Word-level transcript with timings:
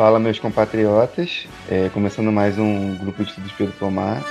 Fala, 0.00 0.18
meus 0.18 0.38
compatriotas. 0.38 1.46
É, 1.68 1.90
começando 1.90 2.32
mais 2.32 2.58
um 2.58 2.96
grupo 2.96 3.22
de 3.22 3.28
estudos 3.28 3.52
Pedro 3.52 3.74
Pomar, 3.78 4.24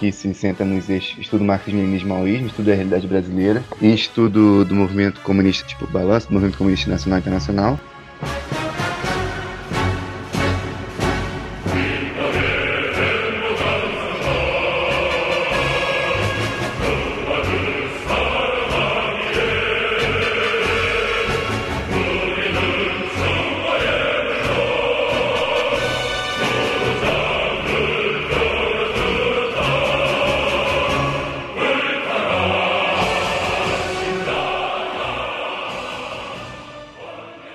que 0.00 0.10
se 0.10 0.34
senta 0.34 0.64
nos 0.64 0.90
eixos 0.90 1.16
estudo 1.20 1.44
marxismo, 1.44 1.78
leninismo, 1.78 2.08
maoísmo, 2.08 2.48
estudo 2.48 2.66
da 2.66 2.74
realidade 2.74 3.06
brasileira 3.06 3.62
e 3.80 3.94
estudo 3.94 4.64
do 4.64 4.74
movimento 4.74 5.20
comunista, 5.20 5.64
tipo 5.68 5.86
balanço, 5.86 6.26
do 6.26 6.32
movimento 6.32 6.58
comunista 6.58 6.90
nacional 6.90 7.18
e 7.18 7.20
internacional. 7.20 7.80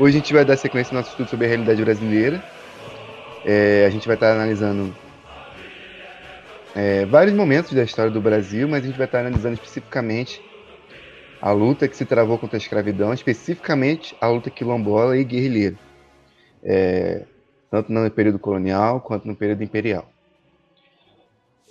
Hoje 0.10 0.18
a 0.18 0.22
gente 0.22 0.34
vai 0.34 0.44
dar 0.44 0.58
sequência 0.58 0.92
no 0.92 0.98
nosso 0.98 1.12
estudo 1.12 1.30
sobre 1.30 1.46
a 1.46 1.50
realidade 1.50 1.84
brasileira. 1.84 2.42
É, 3.46 3.86
a 3.86 3.92
gente 3.92 4.08
vai 4.08 4.16
estar 4.16 4.32
analisando 4.32 4.92
é, 6.76 7.06
vários 7.06 7.36
momentos 7.36 7.74
da 7.74 7.84
história 7.84 8.10
do 8.10 8.20
Brasil, 8.20 8.68
mas 8.68 8.84
a 8.84 8.88
gente 8.88 8.98
vai 8.98 9.06
estar 9.06 9.20
analisando 9.20 9.54
especificamente 9.54 10.42
a 11.40 11.52
luta 11.52 11.88
que 11.88 11.96
se 11.96 12.06
travou 12.06 12.40
contra 12.40 12.58
a 12.58 12.60
escravidão, 12.60 13.14
especificamente 13.14 14.16
a 14.20 14.28
luta 14.30 14.50
quilombola 14.50 15.16
e 15.16 15.24
guerrilheira, 15.24 15.78
é, 16.64 17.24
tanto 17.70 17.92
no 17.92 18.10
período 18.10 18.40
colonial 18.40 19.02
quanto 19.02 19.28
no 19.28 19.36
período 19.36 19.64
imperial. 19.64 20.10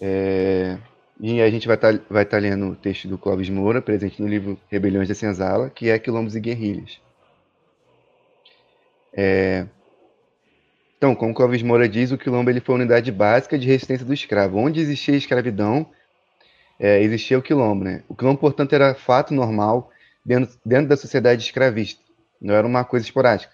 É, 0.00 0.78
e 1.20 1.42
a 1.42 1.50
gente 1.50 1.66
vai 1.66 1.74
estar, 1.74 2.00
vai 2.08 2.22
estar 2.22 2.38
lendo 2.41 2.68
o 2.68 2.76
texto 2.76 3.08
do 3.08 3.18
Clóvis 3.18 3.50
Moura, 3.50 3.82
presente 3.82 4.22
no 4.22 4.28
livro 4.28 4.56
Rebeliões 4.70 5.08
da 5.08 5.14
Senzala, 5.16 5.70
que 5.70 5.91
é 5.91 5.98
Quilombos 5.98 6.36
e 6.36 6.41
Guerrilhas. 6.41 7.07
É... 9.20 9.66
Então, 10.97 11.12
como 11.12 11.34
Clóvis 11.34 11.61
Moura 11.61 11.88
diz, 11.88 12.12
o 12.12 12.19
quilombo 12.19 12.50
ele 12.50 12.61
foi 12.61 12.77
a 12.77 12.78
unidade 12.78 13.11
básica 13.11 13.58
de 13.58 13.66
resistência 13.66 14.06
do 14.06 14.14
escravo. 14.14 14.58
Onde 14.58 14.80
existia 14.80 15.16
escravidão, 15.16 15.91
é, 16.78 17.02
existia 17.02 17.36
o 17.36 17.42
quilombo. 17.42 17.83
Né? 17.84 18.05
O 18.08 18.14
quilombo, 18.14 18.38
portanto, 18.38 18.72
era 18.75 18.94
fato 18.94 19.34
normal 19.34 19.91
dentro, 20.25 20.56
dentro 20.64 20.88
da 20.88 20.97
sociedade 20.97 21.42
escravista. 21.42 22.00
Não 22.41 22.55
era 22.55 22.64
uma 22.64 22.84
coisa 22.84 23.05
esporádica. 23.05 23.52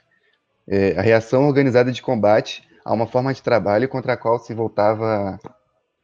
É, 0.68 0.98
a 0.98 1.02
reação 1.02 1.46
organizada 1.46 1.90
de 1.90 2.02
combate 2.02 2.62
a 2.84 2.92
uma 2.92 3.06
forma 3.06 3.32
de 3.32 3.42
trabalho 3.42 3.88
contra 3.88 4.12
a 4.12 4.16
qual 4.18 4.38
se 4.38 4.52
voltava 4.52 5.38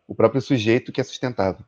o 0.08 0.14
próprio 0.14 0.40
sujeito 0.40 0.90
que 0.90 1.02
a 1.02 1.04
sustentava. 1.04 1.58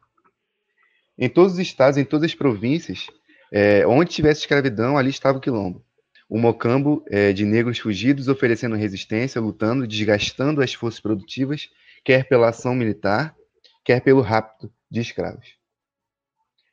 Em 1.19 1.29
todos 1.29 1.55
os 1.55 1.59
estados, 1.59 1.99
em 1.99 2.05
todas 2.05 2.31
as 2.31 2.35
províncias, 2.35 3.07
é, 3.53 3.87
onde 3.87 4.11
tivesse 4.11 4.41
escravidão, 4.41 4.97
ali 4.97 5.11
estava 5.11 5.37
o 5.37 5.41
quilombo 5.41 5.85
o 6.33 6.39
mocambo 6.39 7.05
é, 7.11 7.31
de 7.31 7.45
negros 7.45 7.79
fugidos 7.79 8.27
oferecendo 8.27 8.75
resistência, 8.75 9.39
lutando, 9.39 9.87
desgastando 9.87 10.63
as 10.63 10.73
forças 10.73 10.99
produtivas, 10.99 11.69
quer 12.03 12.27
pela 12.27 12.49
ação 12.49 12.75
militar, 12.75 13.37
quer 13.85 14.01
pelo 14.01 14.23
rapto 14.23 14.73
de 14.91 15.03
escravos. 15.03 15.59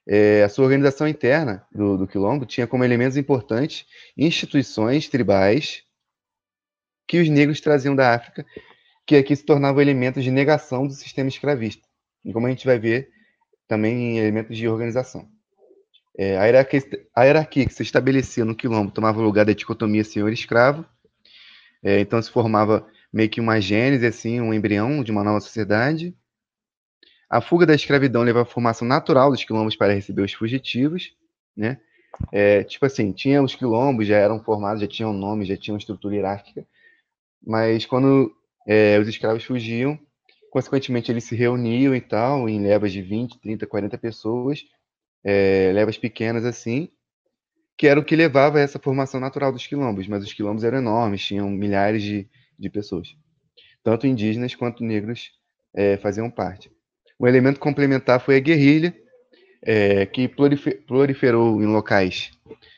É, 0.07 0.43
a 0.43 0.47
sua 0.47 0.63
organização 0.63 1.09
interna 1.09 1.67
do, 1.73 1.97
do 1.97 2.07
quilombo 2.07 2.45
tinha 2.45 2.65
como 2.65 2.85
elementos 2.85 3.17
importantes 3.17 3.85
instituições 4.17 5.09
tribais 5.09 5.83
que 7.05 7.19
os 7.19 7.27
negros 7.27 7.59
traziam 7.59 7.93
da 7.93 8.15
África, 8.15 8.45
que 9.05 9.17
aqui 9.17 9.35
se 9.35 9.43
tornavam 9.43 9.81
elementos 9.81 10.23
de 10.23 10.31
negação 10.31 10.87
do 10.87 10.93
sistema 10.93 11.27
escravista. 11.27 11.85
E 12.23 12.31
como 12.31 12.47
a 12.47 12.49
gente 12.49 12.65
vai 12.65 12.79
ver, 12.79 13.11
também 13.67 14.19
elementos 14.19 14.55
de 14.55 14.69
organização. 14.69 15.29
É, 16.21 16.37
a, 16.37 16.43
hierarquia, 16.43 16.81
a, 17.15 17.23
hierarquia, 17.23 17.65
que 17.65 17.73
se 17.73 17.81
estabelecia 17.81 18.43
no 18.43 18.53
quilombo 18.53 18.91
tomava 18.91 19.21
lugar 19.21 19.45
da 19.45 19.53
dicotomia 19.53 20.03
senhor-escravo, 20.03 20.85
é, 21.81 22.01
então 22.01 22.21
se 22.21 22.29
formava 22.29 22.85
meio 23.11 23.29
que 23.29 23.39
uma 23.39 23.61
gênese, 23.61 24.05
assim, 24.05 24.41
um 24.41 24.53
embrião 24.53 25.01
de 25.01 25.11
uma 25.13 25.23
nova 25.23 25.39
sociedade. 25.39 26.13
A 27.29 27.39
fuga 27.39 27.65
da 27.65 27.73
escravidão 27.73 28.21
levava 28.21 28.43
à 28.43 28.51
formação 28.51 28.85
natural 28.85 29.31
dos 29.31 29.45
quilombos 29.45 29.77
para 29.77 29.93
receber 29.93 30.23
os 30.23 30.33
fugitivos, 30.33 31.13
né? 31.55 31.79
É, 32.33 32.65
tipo 32.65 32.85
assim, 32.85 33.13
tinha 33.13 33.41
os 33.41 33.55
quilombos, 33.55 34.05
já 34.05 34.17
eram 34.17 34.43
formados, 34.43 34.81
já 34.81 34.87
tinham 34.89 35.13
nome, 35.13 35.45
já 35.45 35.55
tinham 35.55 35.77
estrutura 35.77 36.15
hierárquica, 36.15 36.67
mas 37.41 37.85
quando 37.85 38.29
é, 38.67 38.99
os 38.99 39.07
escravos 39.07 39.45
fugiam, 39.45 39.97
consequentemente 40.51 41.09
eles 41.09 41.23
se 41.23 41.33
reuniam 41.33 41.95
e 41.95 42.01
tal, 42.01 42.49
em 42.49 42.61
levas 42.61 42.91
de 42.91 43.01
20, 43.01 43.39
30, 43.39 43.65
40 43.65 43.97
pessoas, 43.97 44.65
é, 45.23 45.71
levas 45.73 45.97
pequenas 45.97 46.45
assim, 46.45 46.89
que 47.77 47.87
era 47.87 47.99
o 47.99 48.03
que 48.03 48.15
levava 48.15 48.57
a 48.57 48.61
essa 48.61 48.79
formação 48.79 49.19
natural 49.19 49.51
dos 49.51 49.65
quilombos, 49.65 50.07
mas 50.07 50.23
os 50.23 50.33
quilombos 50.33 50.63
eram 50.63 50.79
enormes, 50.79 51.25
tinham 51.25 51.49
milhares 51.49 52.03
de, 52.03 52.27
de 52.57 52.69
pessoas. 52.69 53.15
Tanto 53.83 54.05
indígenas 54.05 54.53
quanto 54.53 54.83
negros 54.83 55.31
é, 55.73 55.97
faziam 55.97 56.29
parte. 56.29 56.71
Um 57.19 57.27
elemento 57.27 57.59
complementar 57.59 58.19
foi 58.19 58.35
a 58.35 58.39
guerrilha, 58.39 58.95
é, 59.61 60.05
que 60.05 60.27
proliferou 60.27 61.61
em 61.61 61.65
locais 61.65 62.31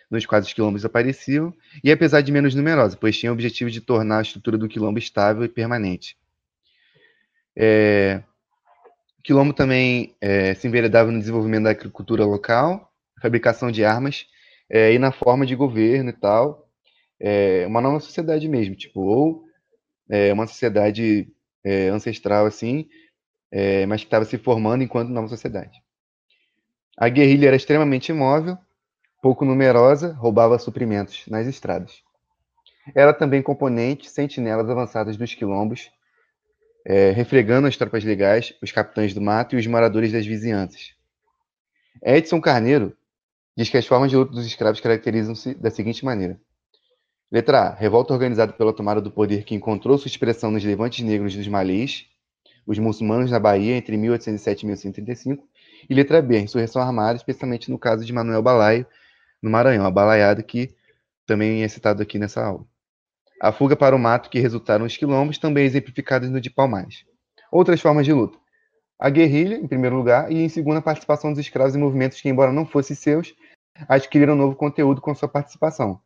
nos 0.09 0.25
quais 0.25 0.45
os 0.45 0.51
quilombos 0.51 0.83
apareciam, 0.83 1.53
e 1.81 1.89
apesar 1.89 2.19
de 2.19 2.33
menos 2.33 2.53
numerosa, 2.53 2.97
pois 2.97 3.17
tinha 3.17 3.31
o 3.31 3.33
objetivo 3.33 3.71
de 3.71 3.79
tornar 3.79 4.19
a 4.19 4.21
estrutura 4.21 4.57
do 4.57 4.67
quilombo 4.67 4.99
estável 4.99 5.45
e 5.45 5.47
permanente. 5.47 6.17
É, 7.55 8.21
Quilombo 9.23 9.53
também 9.53 10.15
é, 10.19 10.53
se 10.53 10.67
enveredava 10.67 11.11
no 11.11 11.19
desenvolvimento 11.19 11.63
da 11.63 11.71
agricultura 11.71 12.25
local, 12.25 12.91
fabricação 13.21 13.71
de 13.71 13.85
armas 13.85 14.25
é, 14.69 14.93
e 14.93 14.99
na 14.99 15.11
forma 15.11 15.45
de 15.45 15.55
governo 15.55 16.09
e 16.09 16.13
tal. 16.13 16.67
É, 17.19 17.65
uma 17.67 17.81
nova 17.81 17.99
sociedade 17.99 18.47
mesmo, 18.47 18.75
tipo, 18.75 19.01
ou 19.01 19.45
é, 20.09 20.33
uma 20.33 20.47
sociedade 20.47 21.31
é, 21.63 21.89
ancestral 21.89 22.45
assim, 22.47 22.89
é, 23.51 23.85
mas 23.85 24.01
que 24.01 24.07
estava 24.07 24.25
se 24.25 24.37
formando 24.37 24.83
enquanto 24.83 25.09
nova 25.09 25.27
sociedade. 25.27 25.79
A 26.97 27.07
guerrilha 27.09 27.47
era 27.47 27.55
extremamente 27.55 28.09
imóvel, 28.09 28.57
pouco 29.21 29.45
numerosa, 29.45 30.13
roubava 30.13 30.57
suprimentos 30.57 31.25
nas 31.27 31.47
estradas. 31.47 32.01
Era 32.95 33.13
também 33.13 33.41
componente 33.41 34.09
sentinelas 34.09 34.69
avançadas 34.69 35.15
dos 35.15 35.35
quilombos 35.35 35.91
é, 36.85 37.11
refregando 37.11 37.67
as 37.67 37.77
tropas 37.77 38.03
legais, 38.03 38.53
os 38.61 38.71
capitães 38.71 39.13
do 39.13 39.21
mato 39.21 39.55
e 39.55 39.59
os 39.59 39.67
moradores 39.67 40.11
das 40.11 40.25
vizinhanças. 40.25 40.93
Edson 42.03 42.41
Carneiro 42.41 42.95
diz 43.55 43.69
que 43.69 43.77
as 43.77 43.85
formas 43.85 44.09
de 44.09 44.17
luta 44.17 44.31
dos 44.31 44.45
escravos 44.45 44.79
caracterizam-se 44.79 45.53
da 45.53 45.69
seguinte 45.69 46.03
maneira. 46.03 46.39
Letra 47.31 47.59
A. 47.59 47.73
Revolta 47.73 48.13
organizada 48.13 48.51
pela 48.51 48.73
tomada 48.73 48.99
do 48.99 49.11
poder 49.11 49.43
que 49.43 49.55
encontrou 49.55 49.97
sua 49.97 50.09
expressão 50.09 50.51
nos 50.51 50.63
levantes 50.63 51.05
negros 51.05 51.35
dos 51.35 51.47
Malês, 51.47 52.07
os 52.65 52.77
muçulmanos 52.77 53.31
na 53.31 53.39
Bahia 53.39 53.75
entre 53.75 53.95
1807 53.97 54.61
e 54.61 54.65
1835. 54.65 55.47
E 55.89 55.93
letra 55.93 56.21
B. 56.21 56.39
Insurreição 56.39 56.81
armada, 56.81 57.17
especialmente 57.17 57.71
no 57.71 57.79
caso 57.79 58.05
de 58.05 58.13
Manuel 58.13 58.41
Balaio, 58.41 58.85
no 59.41 59.49
Maranhão, 59.49 59.85
a 59.85 59.91
balaiada 59.91 60.43
que 60.43 60.75
também 61.25 61.63
é 61.63 61.67
citado 61.67 62.01
aqui 62.01 62.19
nessa 62.19 62.43
aula. 62.43 62.65
A 63.43 63.51
fuga 63.51 63.75
para 63.75 63.95
o 63.95 63.99
mato 63.99 64.29
que 64.29 64.37
resultaram 64.37 64.85
os 64.85 64.95
quilombos, 64.95 65.39
também 65.39 65.65
exemplificadas 65.65 66.29
no 66.29 66.39
de 66.39 66.51
Palmares. 66.51 67.03
Outras 67.51 67.81
formas 67.81 68.05
de 68.05 68.13
luta. 68.13 68.37
A 68.99 69.09
guerrilha, 69.09 69.55
em 69.55 69.67
primeiro 69.67 69.95
lugar, 69.95 70.31
e 70.31 70.35
em 70.35 70.47
segundo, 70.47 70.77
a 70.77 70.81
participação 70.81 71.31
dos 71.31 71.39
escravos 71.39 71.75
em 71.75 71.79
movimentos 71.79 72.21
que, 72.21 72.29
embora 72.29 72.53
não 72.53 72.67
fossem 72.67 72.95
seus, 72.95 73.33
adquiriram 73.89 74.35
novo 74.35 74.55
conteúdo 74.55 75.01
com 75.01 75.15
sua 75.15 75.27
participação. 75.27 75.99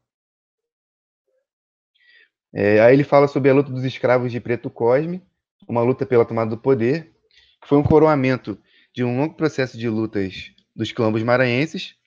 É, 2.54 2.80
aí 2.80 2.94
ele 2.94 3.04
fala 3.04 3.28
sobre 3.28 3.50
a 3.50 3.54
luta 3.54 3.70
dos 3.70 3.84
escravos 3.84 4.32
de 4.32 4.40
Preto 4.40 4.70
Cosme, 4.70 5.22
uma 5.68 5.82
luta 5.82 6.06
pela 6.06 6.24
tomada 6.24 6.52
do 6.52 6.58
poder, 6.58 7.14
que 7.62 7.68
foi 7.68 7.78
um 7.78 7.84
coroamento 7.84 8.58
de 8.94 9.04
um 9.04 9.18
longo 9.18 9.36
processo 9.36 9.78
de 9.78 9.90
lutas 9.90 10.54
dos 10.74 10.90
quilombos 10.94 11.22
maranhenses, 11.22 11.98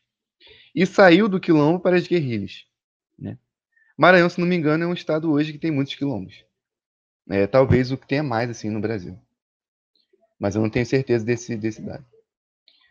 e 0.74 0.86
saiu 0.86 1.28
do 1.28 1.38
quilombo 1.38 1.80
para 1.80 1.96
as 1.96 2.08
guerrilhas. 2.08 2.64
Né? 3.18 3.36
Maranhão, 3.98 4.28
se 4.28 4.38
não 4.38 4.46
me 4.46 4.54
engano, 4.54 4.84
é 4.84 4.86
um 4.86 4.92
estado 4.92 5.28
hoje 5.28 5.52
que 5.52 5.58
tem 5.58 5.72
muitos 5.72 5.96
quilombos. 5.96 6.44
É, 7.28 7.48
talvez 7.48 7.90
o 7.90 7.98
que 7.98 8.06
tenha 8.06 8.22
mais 8.22 8.48
assim 8.48 8.70
no 8.70 8.80
Brasil. 8.80 9.18
Mas 10.38 10.54
eu 10.54 10.62
não 10.62 10.70
tenho 10.70 10.86
certeza 10.86 11.24
desse, 11.24 11.56
desse 11.56 11.82
dado. 11.82 12.06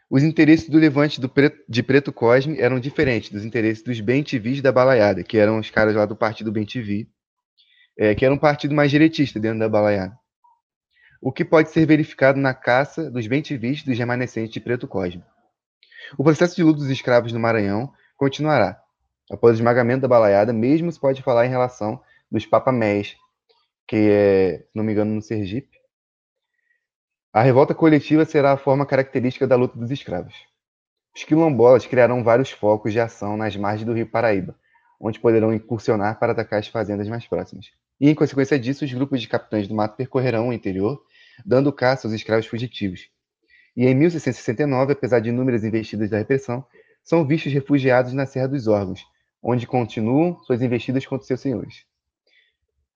Os 0.09 0.21
interesses 0.21 0.69
do 0.69 0.77
levante 0.77 1.21
do 1.21 1.29
preto, 1.29 1.63
de 1.67 1.81
Preto 1.81 2.11
Cosme 2.11 2.59
eram 2.59 2.77
diferentes 2.77 3.29
dos 3.29 3.45
interesses 3.45 3.81
dos 3.81 4.01
bem-TVs 4.01 4.61
da 4.61 4.69
Balaiada, 4.69 5.23
que 5.23 5.37
eram 5.37 5.59
os 5.59 5.69
caras 5.69 5.95
lá 5.95 6.05
do 6.05 6.15
partido 6.15 6.51
bem-TV, 6.51 7.07
é, 7.97 8.13
que 8.13 8.25
era 8.25 8.33
um 8.33 8.37
partido 8.37 8.75
mais 8.75 8.91
direitista 8.91 9.39
dentro 9.39 9.59
da 9.59 9.69
Balaiada. 9.69 10.17
O 11.21 11.31
que 11.31 11.45
pode 11.45 11.69
ser 11.71 11.85
verificado 11.85 12.37
na 12.37 12.53
caça 12.53 13.09
dos 13.09 13.27
bem-TVs 13.27 13.83
dos 13.83 13.97
remanescentes 13.97 14.53
de 14.53 14.59
Preto 14.59 14.87
Cosme. 14.89 15.23
O 16.17 16.23
processo 16.23 16.55
de 16.55 16.63
luta 16.63 16.79
dos 16.79 16.89
escravos 16.89 17.31
no 17.31 17.39
Maranhão 17.39 17.91
continuará, 18.17 18.81
Após 19.29 19.55
o 19.55 19.59
esmagamento 19.59 20.01
da 20.01 20.07
balaiada, 20.07 20.53
mesmo 20.53 20.91
se 20.91 20.99
pode 20.99 21.21
falar 21.21 21.45
em 21.45 21.49
relação 21.49 22.01
dos 22.31 22.45
papamés, 22.45 23.15
que 23.87 24.09
é, 24.09 24.59
se 24.59 24.69
não 24.73 24.83
me 24.83 24.93
engano, 24.93 25.13
no 25.13 25.21
Sergipe. 25.21 25.77
A 27.33 27.41
revolta 27.41 27.75
coletiva 27.75 28.25
será 28.25 28.53
a 28.53 28.57
forma 28.57 28.85
característica 28.85 29.45
da 29.45 29.55
luta 29.55 29.77
dos 29.77 29.91
escravos. 29.91 30.33
Os 31.15 31.23
quilombolas 31.23 31.85
criarão 31.85 32.23
vários 32.23 32.51
focos 32.51 32.93
de 32.93 32.99
ação 32.99 33.35
nas 33.35 33.55
margens 33.55 33.85
do 33.85 33.93
rio 33.93 34.09
Paraíba, 34.09 34.55
onde 34.99 35.19
poderão 35.19 35.53
incursionar 35.53 36.19
para 36.19 36.31
atacar 36.31 36.59
as 36.59 36.67
fazendas 36.67 37.07
mais 37.07 37.27
próximas. 37.27 37.67
E, 37.99 38.09
em 38.09 38.15
consequência 38.15 38.57
disso, 38.57 38.85
os 38.85 38.93
grupos 38.93 39.21
de 39.21 39.27
capitães 39.27 39.67
do 39.67 39.75
mato 39.75 39.97
percorrerão 39.97 40.49
o 40.49 40.53
interior, 40.53 41.01
dando 41.45 41.73
caça 41.73 42.07
aos 42.07 42.13
escravos 42.13 42.45
fugitivos. 42.45 43.09
E 43.75 43.85
em 43.85 43.93
1669, 43.93 44.93
apesar 44.93 45.19
de 45.19 45.29
inúmeras 45.29 45.63
investidas 45.63 46.09
da 46.09 46.17
repressão, 46.17 46.65
são 47.03 47.25
vistos 47.25 47.53
refugiados 47.53 48.13
na 48.13 48.25
Serra 48.25 48.47
dos 48.47 48.67
Órgãos, 48.67 49.05
onde 49.41 49.67
continuam 49.67 50.39
suas 50.43 50.61
investidas 50.61 51.05
contra 51.05 51.25
seus 51.25 51.39
senhores. 51.39 51.85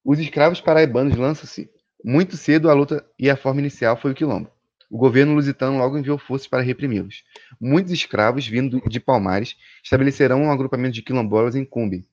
Os 0.03 0.19
escravos 0.19 0.59
paraibanos 0.59 1.15
lançam-se 1.15 1.69
muito 2.03 2.35
cedo 2.35 2.69
à 2.69 2.73
luta 2.73 3.05
e 3.17 3.29
a 3.29 3.37
forma 3.37 3.61
inicial 3.61 3.95
foi 3.95 4.11
o 4.11 4.15
quilombo. 4.15 4.49
O 4.89 4.97
governo 4.97 5.33
lusitano 5.33 5.77
logo 5.77 5.97
enviou 5.97 6.17
forças 6.17 6.47
para 6.47 6.61
reprimi-los. 6.61 7.23
Muitos 7.59 7.93
escravos, 7.93 8.45
vindo 8.45 8.81
de 8.89 8.99
Palmares, 8.99 9.55
estabelecerão 9.83 10.43
um 10.43 10.51
agrupamento 10.51 10.95
de 10.95 11.01
quilombolas 11.01 11.55
em 11.55 11.63
Cumbi, 11.63 12.05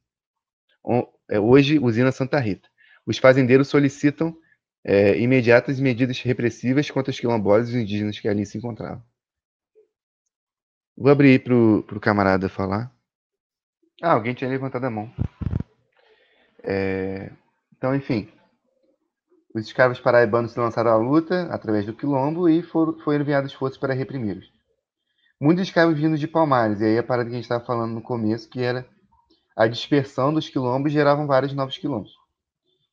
é, 1.29 1.39
hoje 1.39 1.79
usina 1.79 2.11
Santa 2.11 2.39
Rita. 2.39 2.69
Os 3.07 3.19
fazendeiros 3.19 3.69
solicitam 3.69 4.37
é, 4.85 5.19
imediatas 5.19 5.81
medidas 5.81 6.21
repressivas 6.21 6.91
contra 6.91 7.11
os 7.11 7.21
quilombolas 7.21 7.69
e 7.69 7.73
os 7.73 7.83
indígenas 7.83 8.19
que 8.19 8.29
ali 8.29 8.47
se 8.47 8.57
encontravam. 8.57 9.03
Vou 10.97 11.11
abrir 11.11 11.43
para 11.43 11.55
o 11.55 12.01
camarada 12.01 12.49
falar. 12.49 12.93
Ah, 14.01 14.13
alguém 14.13 14.33
tinha 14.35 14.49
levantado 14.49 14.85
a 14.85 14.91
mão. 14.91 15.11
É, 16.63 17.31
então, 17.77 17.95
enfim. 17.95 18.29
Os 19.55 19.67
escravos 19.67 19.99
paraibanos 19.99 20.53
se 20.53 20.61
lançaram 20.61 20.91
à 20.93 20.97
luta 20.97 21.49
através 21.53 21.85
do 21.85 21.95
quilombo 21.95 22.49
e 22.49 22.63
foram, 22.63 22.99
foram 23.01 23.21
enviados 23.21 23.53
forças 23.53 23.79
para 23.79 23.95
reprimi-los. 23.95 24.53
Muitos 25.41 25.67
escravos 25.67 25.99
vindos 25.99 26.21
de 26.21 26.29
Palmares, 26.29 26.81
e 26.81 26.85
aí 26.85 26.99
a 26.99 27.03
parada 27.03 27.29
que 27.29 27.35
a 27.35 27.39
gente 27.39 27.45
estava 27.45 27.65
falando 27.65 27.95
no 27.95 28.03
começo, 28.03 28.49
que 28.49 28.61
era 28.61 28.87
a 29.57 29.67
dispersão 29.67 30.33
dos 30.33 30.49
quilombos 30.49 30.93
geravam 30.93 31.27
vários 31.27 31.53
novos 31.53 31.77
quilombos. 31.77 32.13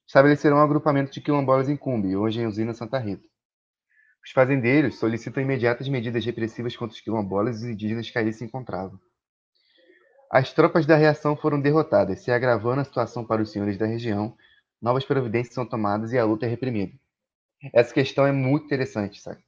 Estabeleceram 0.08 0.58
um 0.58 0.62
agrupamento 0.62 1.12
de 1.12 1.22
quilombolas 1.22 1.70
em 1.70 1.78
Cumbi, 1.78 2.16
hoje 2.16 2.42
em 2.42 2.48
Usina 2.48 2.74
Santa 2.74 2.98
Rita. 2.98 3.28
Os 4.24 4.32
fazendeiros 4.32 4.98
solicitam 4.98 5.44
imediatas 5.44 5.88
medidas 5.88 6.26
repressivas 6.26 6.76
contra 6.76 6.96
os 6.96 7.02
quilombolas 7.02 7.62
e 7.62 7.66
os 7.66 7.72
indígenas 7.72 8.10
que 8.10 8.18
ali 8.18 8.34
se 8.34 8.44
encontravam. 8.44 9.00
As 10.36 10.52
tropas 10.52 10.86
da 10.86 10.98
reação 10.98 11.34
foram 11.38 11.62
derrotadas, 11.62 12.20
se 12.20 12.30
agravando 12.30 12.82
a 12.82 12.84
situação 12.84 13.24
para 13.24 13.42
os 13.42 13.54
senhores 13.54 13.78
da 13.78 13.86
região, 13.86 14.36
novas 14.82 15.06
providências 15.06 15.56
são 15.56 15.66
tomadas 15.66 16.12
e 16.12 16.18
a 16.18 16.26
luta 16.26 16.46
é 16.46 16.50
reprimida. 16.50 16.92
Essa 17.72 17.94
questão 17.94 18.28
é 18.28 18.34
muito 18.34 18.66
interessante, 18.66 19.22
sabe? 19.22 19.42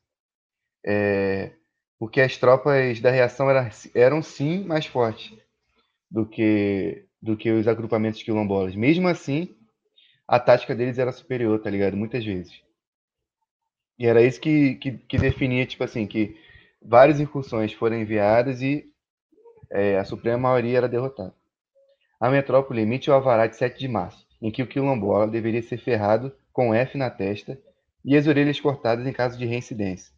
É, 0.85 1.51
porque 1.99 2.21
as 2.21 2.37
tropas 2.37 3.01
da 3.01 3.11
reação 3.11 3.49
eram, 3.49 3.69
eram 3.93 4.23
sim 4.23 4.63
mais 4.63 4.85
fortes 4.85 5.37
do 6.09 6.25
que 6.25 7.05
do 7.21 7.35
que 7.35 7.51
os 7.51 7.67
agrupamentos 7.67 8.23
quilombolas. 8.23 8.73
Mesmo 8.73 9.09
assim, 9.09 9.57
a 10.25 10.39
tática 10.39 10.73
deles 10.73 10.97
era 10.97 11.11
superior, 11.11 11.59
tá 11.59 11.69
ligado? 11.69 11.97
Muitas 11.97 12.23
vezes. 12.23 12.61
E 13.99 14.07
era 14.07 14.21
isso 14.21 14.39
que, 14.39 14.75
que, 14.75 14.93
que 14.93 15.17
definia, 15.17 15.65
tipo 15.65 15.83
assim, 15.83 16.07
que 16.07 16.37
várias 16.81 17.19
incursões 17.19 17.73
foram 17.73 17.97
enviadas 17.97 18.61
e 18.61 18.89
é, 19.69 19.97
a 19.97 20.05
suprema 20.05 20.37
maioria 20.37 20.77
era 20.77 20.89
derrotada. 20.89 21.33
A 22.19 22.29
metrópole 22.29 22.81
emite 22.81 23.09
o 23.09 23.13
alvará 23.13 23.47
de 23.47 23.55
7 23.55 23.79
de 23.79 23.87
março, 23.87 24.25
em 24.41 24.51
que 24.51 24.63
o 24.63 24.67
quilombola 24.67 25.27
deveria 25.27 25.61
ser 25.61 25.77
ferrado 25.77 26.33
com 26.51 26.73
F 26.73 26.97
na 26.97 27.09
testa 27.09 27.59
e 28.03 28.15
as 28.15 28.25
orelhas 28.27 28.59
cortadas 28.59 29.05
em 29.05 29.13
caso 29.13 29.37
de 29.37 29.45
reincidência. 29.45 30.13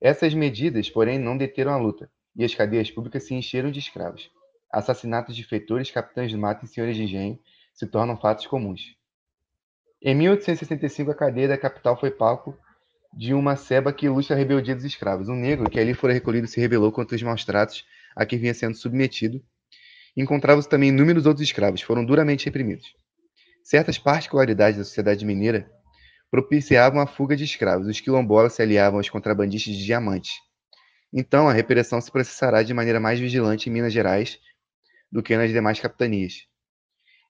Essas 0.00 0.34
medidas, 0.34 0.88
porém, 0.88 1.18
não 1.18 1.36
deteram 1.36 1.72
a 1.72 1.76
luta, 1.76 2.10
e 2.34 2.44
as 2.44 2.54
cadeias 2.54 2.90
públicas 2.90 3.24
se 3.24 3.34
encheram 3.34 3.70
de 3.70 3.78
escravos. 3.78 4.30
Assassinatos 4.72 5.36
de 5.36 5.44
feitores, 5.44 5.90
capitães 5.90 6.30
de 6.30 6.36
mato 6.36 6.64
e 6.64 6.68
senhores 6.68 6.96
de 6.96 7.02
engenho 7.02 7.38
se 7.74 7.86
tornam 7.86 8.16
fatos 8.16 8.46
comuns. 8.46 8.96
Em 10.02 10.14
1865, 10.14 11.10
a 11.10 11.14
cadeia 11.14 11.48
da 11.48 11.58
capital 11.58 11.98
foi 11.98 12.10
palco 12.10 12.56
de 13.12 13.34
uma 13.34 13.56
seba 13.56 13.92
que 13.92 14.06
ilustra 14.06 14.34
a 14.34 14.38
rebeldia 14.38 14.74
dos 14.74 14.84
escravos. 14.84 15.28
Um 15.28 15.34
negro 15.34 15.68
que 15.68 15.78
ali 15.78 15.92
fora 15.92 16.12
recolhido 16.12 16.46
se 16.46 16.60
rebelou 16.60 16.90
contra 16.90 17.16
os 17.16 17.22
maus 17.22 17.44
tratos 17.44 17.84
a 18.14 18.26
que 18.26 18.36
vinha 18.36 18.54
sendo 18.54 18.76
submetido. 18.76 19.42
Encontravam-se 20.16 20.68
também 20.68 20.88
inúmeros 20.88 21.26
outros 21.26 21.46
escravos, 21.46 21.82
foram 21.82 22.04
duramente 22.04 22.44
reprimidos. 22.46 22.94
Certas 23.62 23.98
particularidades 23.98 24.78
da 24.78 24.84
sociedade 24.84 25.24
mineira 25.24 25.70
propiciavam 26.30 27.00
a 27.00 27.06
fuga 27.06 27.36
de 27.36 27.44
escravos. 27.44 27.86
Os 27.86 28.00
quilombolas 28.00 28.54
se 28.54 28.62
aliavam 28.62 28.98
aos 28.98 29.08
contrabandistas 29.08 29.74
de 29.74 29.84
diamantes. 29.84 30.32
Então, 31.12 31.48
a 31.48 31.52
repressão 31.52 32.00
se 32.00 32.10
processará 32.10 32.62
de 32.62 32.72
maneira 32.72 33.00
mais 33.00 33.18
vigilante 33.18 33.68
em 33.68 33.72
Minas 33.72 33.92
Gerais 33.92 34.38
do 35.10 35.22
que 35.22 35.36
nas 35.36 35.50
demais 35.50 35.80
capitanias. 35.80 36.46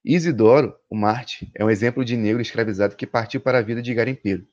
Isidoro, 0.05 0.75
o 0.89 0.97
Marte, 0.97 1.51
é 1.55 1.65
um 1.65 1.71
exemplo 1.71 2.05
de 2.05 2.17
negro 2.17 2.41
escravizado 2.41 2.97
que 2.97 3.07
partiu 3.07 3.41
para 3.41 3.59
a 3.59 3.63
vida 3.63 3.83
de 3.83 3.93
garimpeiro. 3.95 4.47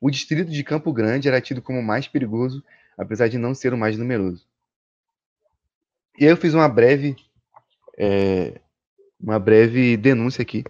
O 0.00 0.10
distrito 0.10 0.50
de 0.50 0.62
Campo 0.62 0.92
Grande 0.92 1.28
era 1.28 1.40
tido 1.40 1.62
como 1.62 1.80
o 1.80 1.82
mais 1.82 2.06
perigoso, 2.06 2.62
apesar 2.98 3.28
de 3.28 3.38
não 3.38 3.54
ser 3.54 3.72
o 3.72 3.78
mais 3.78 3.96
numeroso. 3.96 4.46
E 6.18 6.24
aí 6.24 6.30
eu 6.30 6.36
fiz 6.36 6.54
uma 6.54 6.68
breve, 6.68 7.14
é, 7.98 8.60
uma 9.20 9.38
breve 9.38 9.96
denúncia 9.96 10.42
aqui 10.42 10.64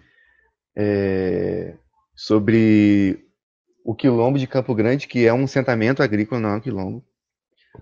é, 0.76 1.76
sobre 2.14 3.24
o 3.84 3.94
quilombo 3.94 4.38
de 4.38 4.46
Campo 4.46 4.74
Grande, 4.74 5.06
que 5.06 5.24
é 5.24 5.32
um 5.32 5.44
assentamento 5.44 6.02
agrícola, 6.02 6.40
não 6.40 6.50
é 6.50 6.56
um 6.56 6.60
quilombo, 6.60 7.04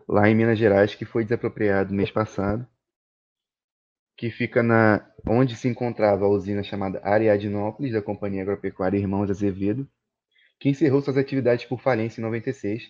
lá 0.07 0.29
em 0.29 0.35
Minas 0.35 0.59
Gerais, 0.59 0.95
que 0.95 1.07
foi 1.07 1.25
desapropriado 1.25 1.95
mês 1.95 2.11
passado, 2.11 2.67
que 4.17 4.31
fica 4.31 4.63
na 4.63 5.05
onde 5.27 5.57
se 5.57 5.67
encontrava 5.67 6.27
a 6.27 6.29
usina 6.29 6.63
chamada 6.63 7.01
Ariadnópolis, 7.03 7.93
da 7.93 8.03
Companhia 8.03 8.43
Agropecuária 8.43 8.99
Irmãos 8.99 9.31
Azevedo, 9.31 9.89
que 10.61 10.69
encerrou 10.69 11.01
suas 11.01 11.17
atividades 11.17 11.65
por 11.65 11.81
falência 11.81 12.21
em 12.21 12.25
96, 12.25 12.83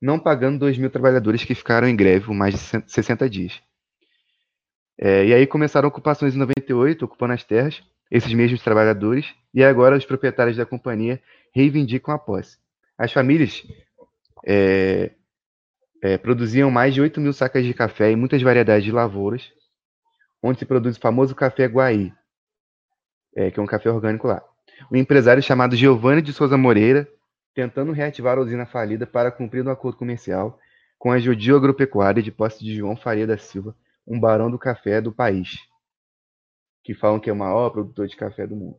não 0.00 0.18
pagando 0.18 0.58
2 0.60 0.78
mil 0.78 0.90
trabalhadores 0.90 1.44
que 1.44 1.54
ficaram 1.54 1.86
em 1.86 1.94
greve 1.94 2.24
por 2.24 2.34
mais 2.34 2.54
de 2.54 2.60
60 2.90 3.28
dias. 3.28 3.62
É, 5.04 5.26
e 5.26 5.34
aí 5.34 5.48
começaram 5.48 5.88
ocupações 5.88 6.32
em 6.32 6.38
98, 6.38 7.04
ocupando 7.06 7.32
as 7.32 7.42
terras, 7.42 7.82
esses 8.08 8.32
mesmos 8.32 8.62
trabalhadores, 8.62 9.34
e 9.52 9.64
agora 9.64 9.96
os 9.96 10.04
proprietários 10.04 10.56
da 10.56 10.64
companhia 10.64 11.20
reivindicam 11.52 12.14
a 12.14 12.18
posse. 12.18 12.56
As 12.96 13.12
famílias 13.12 13.66
é, 14.46 15.10
é, 16.00 16.16
produziam 16.16 16.70
mais 16.70 16.94
de 16.94 17.00
8 17.00 17.20
mil 17.20 17.32
sacas 17.32 17.64
de 17.64 17.74
café 17.74 18.12
e 18.12 18.16
muitas 18.16 18.40
variedades 18.42 18.84
de 18.84 18.92
lavouras, 18.92 19.52
onde 20.40 20.60
se 20.60 20.64
produz 20.64 20.96
o 20.96 21.00
famoso 21.00 21.34
café 21.34 21.66
Guaí, 21.66 22.12
é, 23.34 23.50
que 23.50 23.58
é 23.58 23.62
um 23.62 23.66
café 23.66 23.90
orgânico 23.90 24.28
lá. 24.28 24.40
Um 24.88 24.96
empresário 24.96 25.42
chamado 25.42 25.74
Giovanni 25.74 26.22
de 26.22 26.32
Souza 26.32 26.56
Moreira, 26.56 27.08
tentando 27.52 27.90
reativar 27.90 28.38
a 28.38 28.40
usina 28.40 28.66
falida 28.66 29.04
para 29.04 29.32
cumprir 29.32 29.66
um 29.66 29.70
acordo 29.70 29.98
comercial 29.98 30.60
com 30.96 31.10
a 31.10 31.18
Judio 31.18 31.56
Agropecuária 31.56 32.22
de 32.22 32.30
posse 32.30 32.64
de 32.64 32.76
João 32.76 32.94
Faria 32.94 33.26
da 33.26 33.36
Silva, 33.36 33.74
um 34.06 34.18
barão 34.18 34.50
do 34.50 34.58
café 34.58 35.00
do 35.00 35.12
país, 35.12 35.58
que 36.82 36.94
falam 36.94 37.20
que 37.20 37.30
é 37.30 37.32
o 37.32 37.36
maior 37.36 37.70
produtor 37.70 38.06
de 38.06 38.16
café 38.16 38.46
do 38.46 38.56
mundo. 38.56 38.78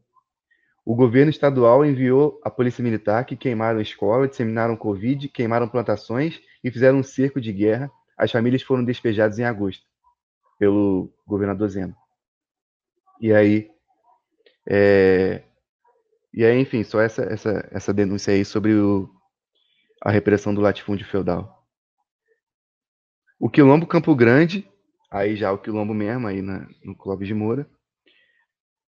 O 0.86 0.96
governo 0.96 1.30
estadual 1.30 1.86
enviou 1.86 2.42
a 2.44 2.50
polícia 2.50 2.84
militar 2.84 3.26
que 3.26 3.38
queimaram 3.38 3.80
escola, 3.80 4.28
disseminaram 4.28 4.76
Covid, 4.76 5.30
queimaram 5.30 5.68
plantações 5.68 6.42
e 6.62 6.70
fizeram 6.70 7.00
um 7.00 7.04
cerco 7.04 7.40
de 7.40 7.54
guerra. 7.54 7.90
As 8.18 8.32
famílias 8.32 8.62
foram 8.62 8.84
despejadas 8.84 9.40
em 9.40 9.46
agosto 9.46 9.86
pelo 10.60 11.10
governador 11.26 11.70
Zeno. 11.70 11.96
E 13.22 13.34
aí, 13.34 13.72
é, 14.70 15.44
e 16.34 16.44
aí, 16.44 16.60
enfim, 16.60 16.84
só 16.84 17.00
essa, 17.00 17.24
essa, 17.24 17.70
essa 17.72 17.94
denúncia 17.94 18.34
aí 18.34 18.44
sobre 18.44 18.74
o, 18.74 19.10
a 20.02 20.12
repressão 20.12 20.54
do 20.54 20.62
latifúndio 20.62 21.08
feudal. 21.08 21.66
O 23.40 23.50
Quilombo 23.50 23.88
Campo 23.88 24.14
Grande, 24.16 24.68
aí 25.14 25.36
já 25.36 25.52
o 25.52 25.60
Quilombo 25.60 25.94
mesmo, 25.94 26.26
aí 26.26 26.42
na, 26.42 26.68
no 26.84 26.96
Clóvis 26.96 27.28
de 27.28 27.36
Moura, 27.36 27.70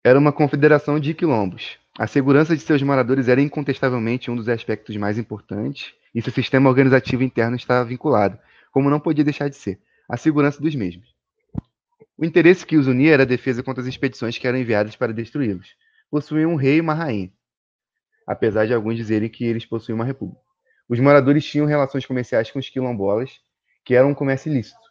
era 0.05 0.19
uma 0.19 0.33
confederação 0.33 1.01
de 1.01 1.13
quilombos. 1.13 1.77
A 1.99 2.07
segurança 2.07 2.55
de 2.55 2.63
seus 2.63 2.81
moradores 2.83 3.27
era 3.27 3.41
incontestavelmente 3.41 4.31
um 4.31 4.37
dos 4.37 4.49
aspectos 4.49 4.97
mais 4.97 5.19
importantes, 5.19 5.93
e 6.15 6.23
seu 6.23 6.33
sistema 6.33 6.71
organizativo 6.71 7.25
interno 7.25 7.57
estava 7.57 7.85
vinculado, 7.85 8.39
como 8.71 8.89
não 8.89 9.01
podia 9.01 9.25
deixar 9.25 9.49
de 9.49 9.57
ser, 9.57 9.81
à 10.09 10.17
segurança 10.17 10.63
dos 10.63 10.75
mesmos. 10.77 11.13
O 12.17 12.25
interesse 12.25 12.65
que 12.65 12.77
os 12.77 12.87
unia 12.87 13.13
era 13.13 13.25
a 13.25 13.27
defesa 13.27 13.63
contra 13.63 13.83
as 13.83 13.89
expedições 13.89 14.39
que 14.39 14.47
eram 14.47 14.59
enviadas 14.59 14.95
para 14.95 15.13
destruí-los. 15.13 15.75
Possuíam 16.09 16.53
um 16.53 16.57
rei 16.57 16.77
e 16.77 16.81
uma 16.81 16.95
rainha, 16.95 17.33
apesar 18.25 18.67
de 18.67 18.75
alguns 18.75 18.97
dizerem 18.97 19.29
que 19.29 19.45
eles 19.45 19.67
possuíam 19.67 19.97
uma 19.97 20.05
república. 20.05 20.41
Os 20.89 21.01
moradores 21.01 21.45
tinham 21.45 21.67
relações 21.67 22.07
comerciais 22.07 22.53
com 22.53 22.61
os 22.61 22.69
quilombolas, 22.69 23.41
que 23.85 23.95
eram 23.97 24.11
um 24.11 24.15
comércio 24.15 24.53
ilícito. 24.53 24.84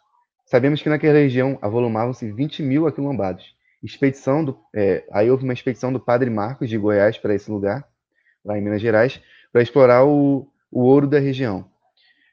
Sabemos 0.44 0.82
que 0.82 0.88
naquela 0.88 1.18
região 1.18 1.58
avolumavam-se 1.62 2.30
20 2.30 2.62
mil 2.62 2.86
aquilombados, 2.86 3.54
expedição 3.82 4.44
do, 4.44 4.58
é, 4.74 5.04
aí 5.12 5.30
houve 5.30 5.44
uma 5.44 5.52
expedição 5.52 5.92
do 5.92 6.00
Padre 6.00 6.30
Marcos 6.30 6.68
de 6.68 6.78
Goiás 6.78 7.18
para 7.18 7.34
esse 7.34 7.50
lugar, 7.50 7.86
lá 8.44 8.58
em 8.58 8.62
Minas 8.62 8.80
Gerais, 8.80 9.20
para 9.52 9.62
explorar 9.62 10.04
o, 10.04 10.48
o 10.70 10.82
ouro 10.82 11.06
da 11.06 11.18
região. 11.18 11.68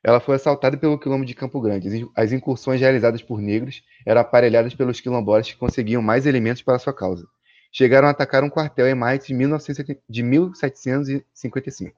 Ela 0.03 0.19
foi 0.19 0.35
assaltada 0.35 0.75
pelo 0.77 0.97
quilombo 0.97 1.25
de 1.25 1.35
Campo 1.35 1.61
Grande. 1.61 2.09
As 2.15 2.31
incursões 2.31 2.81
realizadas 2.81 3.21
por 3.21 3.39
negros 3.39 3.83
eram 4.05 4.21
aparelhadas 4.21 4.73
pelos 4.73 4.99
quilombolas 4.99 5.51
que 5.51 5.57
conseguiam 5.57 6.01
mais 6.01 6.25
elementos 6.25 6.63
para 6.63 6.79
sua 6.79 6.93
causa. 6.93 7.27
Chegaram 7.71 8.07
a 8.07 8.11
atacar 8.11 8.43
um 8.43 8.49
quartel 8.49 8.87
em 8.87 8.95
maio 8.95 9.19
de, 9.19 9.31
1755. 9.33 11.95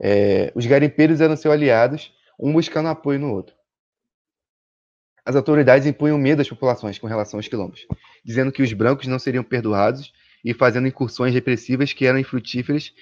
É, 0.00 0.52
os 0.54 0.64
garimpeiros 0.66 1.20
eram 1.20 1.36
seus 1.36 1.52
aliados, 1.52 2.14
um 2.38 2.52
buscando 2.52 2.88
apoio 2.88 3.18
no 3.18 3.32
outro. 3.32 3.56
As 5.24 5.36
autoridades 5.36 5.86
impunham 5.86 6.18
medo 6.18 6.42
às 6.42 6.48
populações 6.48 6.98
com 6.98 7.06
relação 7.06 7.38
aos 7.38 7.48
quilombos, 7.48 7.86
dizendo 8.24 8.52
que 8.52 8.62
os 8.62 8.72
brancos 8.72 9.06
não 9.06 9.18
seriam 9.18 9.42
perdoados 9.42 10.12
e 10.44 10.52
fazendo 10.52 10.86
incursões 10.86 11.32
repressivas 11.32 11.92
que 11.92 12.04
eram 12.04 12.18
infrutíferas 12.18 12.92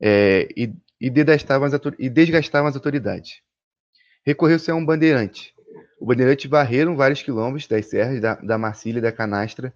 é, 0.00 0.48
e, 0.56 0.64
e, 1.00 1.06
e 1.06 1.10
desgastavam 1.10 2.68
as 2.68 2.74
autoridades. 2.74 3.40
Recorreu-se 4.24 4.70
a 4.70 4.74
um 4.74 4.84
bandeirante. 4.84 5.54
O 6.00 6.06
bandeirante 6.06 6.48
varreram 6.48 6.96
vários 6.96 7.22
quilombos 7.22 7.68
das 7.68 7.86
serras 7.86 8.20
da, 8.20 8.34
da 8.34 8.58
Marcília 8.58 8.98
e 8.98 9.02
da 9.02 9.12
Canastra, 9.12 9.72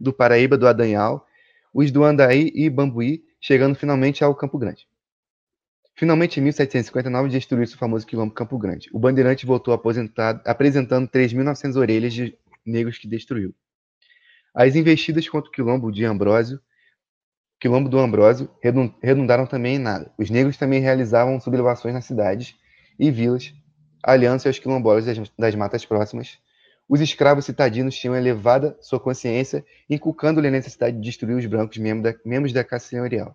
do 0.00 0.12
Paraíba, 0.12 0.56
do 0.56 0.66
Adanhal, 0.66 1.26
os 1.72 1.90
do 1.90 2.02
Andaí 2.02 2.50
e 2.54 2.70
Bambuí, 2.70 3.22
chegando 3.38 3.74
finalmente 3.74 4.24
ao 4.24 4.34
Campo 4.34 4.56
Grande. 4.56 4.86
Finalmente, 5.98 6.38
em 6.38 6.42
1759, 6.42 7.30
destruiu-se 7.30 7.74
o 7.74 7.78
famoso 7.78 8.06
quilombo 8.06 8.34
Campo 8.34 8.58
Grande. 8.58 8.90
O 8.92 8.98
bandeirante 8.98 9.46
voltou 9.46 9.72
aposentado, 9.72 10.42
apresentando 10.44 11.08
3.900 11.08 11.76
orelhas 11.76 12.12
de 12.12 12.36
negros 12.66 12.98
que 12.98 13.08
destruiu. 13.08 13.54
As 14.54 14.76
investidas 14.76 15.26
contra 15.26 15.48
o 15.48 15.52
quilombo 15.52 15.90
de 15.90 16.04
Ambrósio, 16.04 16.60
quilombo 17.58 17.88
do 17.88 17.98
Ambrósio, 17.98 18.50
redundaram 19.02 19.46
também 19.46 19.76
em 19.76 19.78
nada. 19.78 20.12
Os 20.18 20.28
negros 20.28 20.58
também 20.58 20.80
realizavam 20.80 21.40
sublevações 21.40 21.94
nas 21.94 22.04
cidades 22.04 22.54
e 22.98 23.10
vilas, 23.10 23.54
aliando-se 24.02 24.48
aos 24.48 24.58
quilombolas 24.58 25.06
das, 25.06 25.32
das 25.38 25.54
matas 25.54 25.86
próximas. 25.86 26.38
Os 26.86 27.00
escravos 27.00 27.46
citadinos 27.46 27.96
tinham 27.96 28.14
elevada 28.14 28.76
sua 28.82 29.00
consciência, 29.00 29.64
inculcando-lhe 29.88 30.48
a 30.48 30.50
necessidade 30.50 30.98
de 30.98 31.02
destruir 31.02 31.36
os 31.36 31.46
brancos 31.46 31.78
membros 31.78 32.12
da, 32.12 32.20
membros 32.22 32.52
da 32.52 32.62
classe 32.62 32.88
senhorial. 32.88 33.34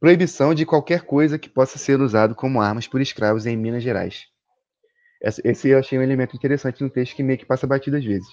Proibição 0.00 0.54
de 0.54 0.64
qualquer 0.64 1.02
coisa 1.02 1.38
que 1.38 1.50
possa 1.50 1.76
ser 1.76 2.00
usado 2.00 2.34
como 2.34 2.62
armas 2.62 2.88
por 2.88 3.02
escravos 3.02 3.44
em 3.44 3.54
Minas 3.54 3.82
Gerais. 3.82 4.24
Esse 5.44 5.68
eu 5.68 5.78
achei 5.78 5.98
um 5.98 6.02
elemento 6.02 6.34
interessante 6.34 6.82
no 6.82 6.88
texto 6.88 7.14
que 7.14 7.22
meio 7.22 7.38
que 7.38 7.44
passa 7.44 7.66
batido 7.66 7.98
às 7.98 8.04
vezes. 8.04 8.26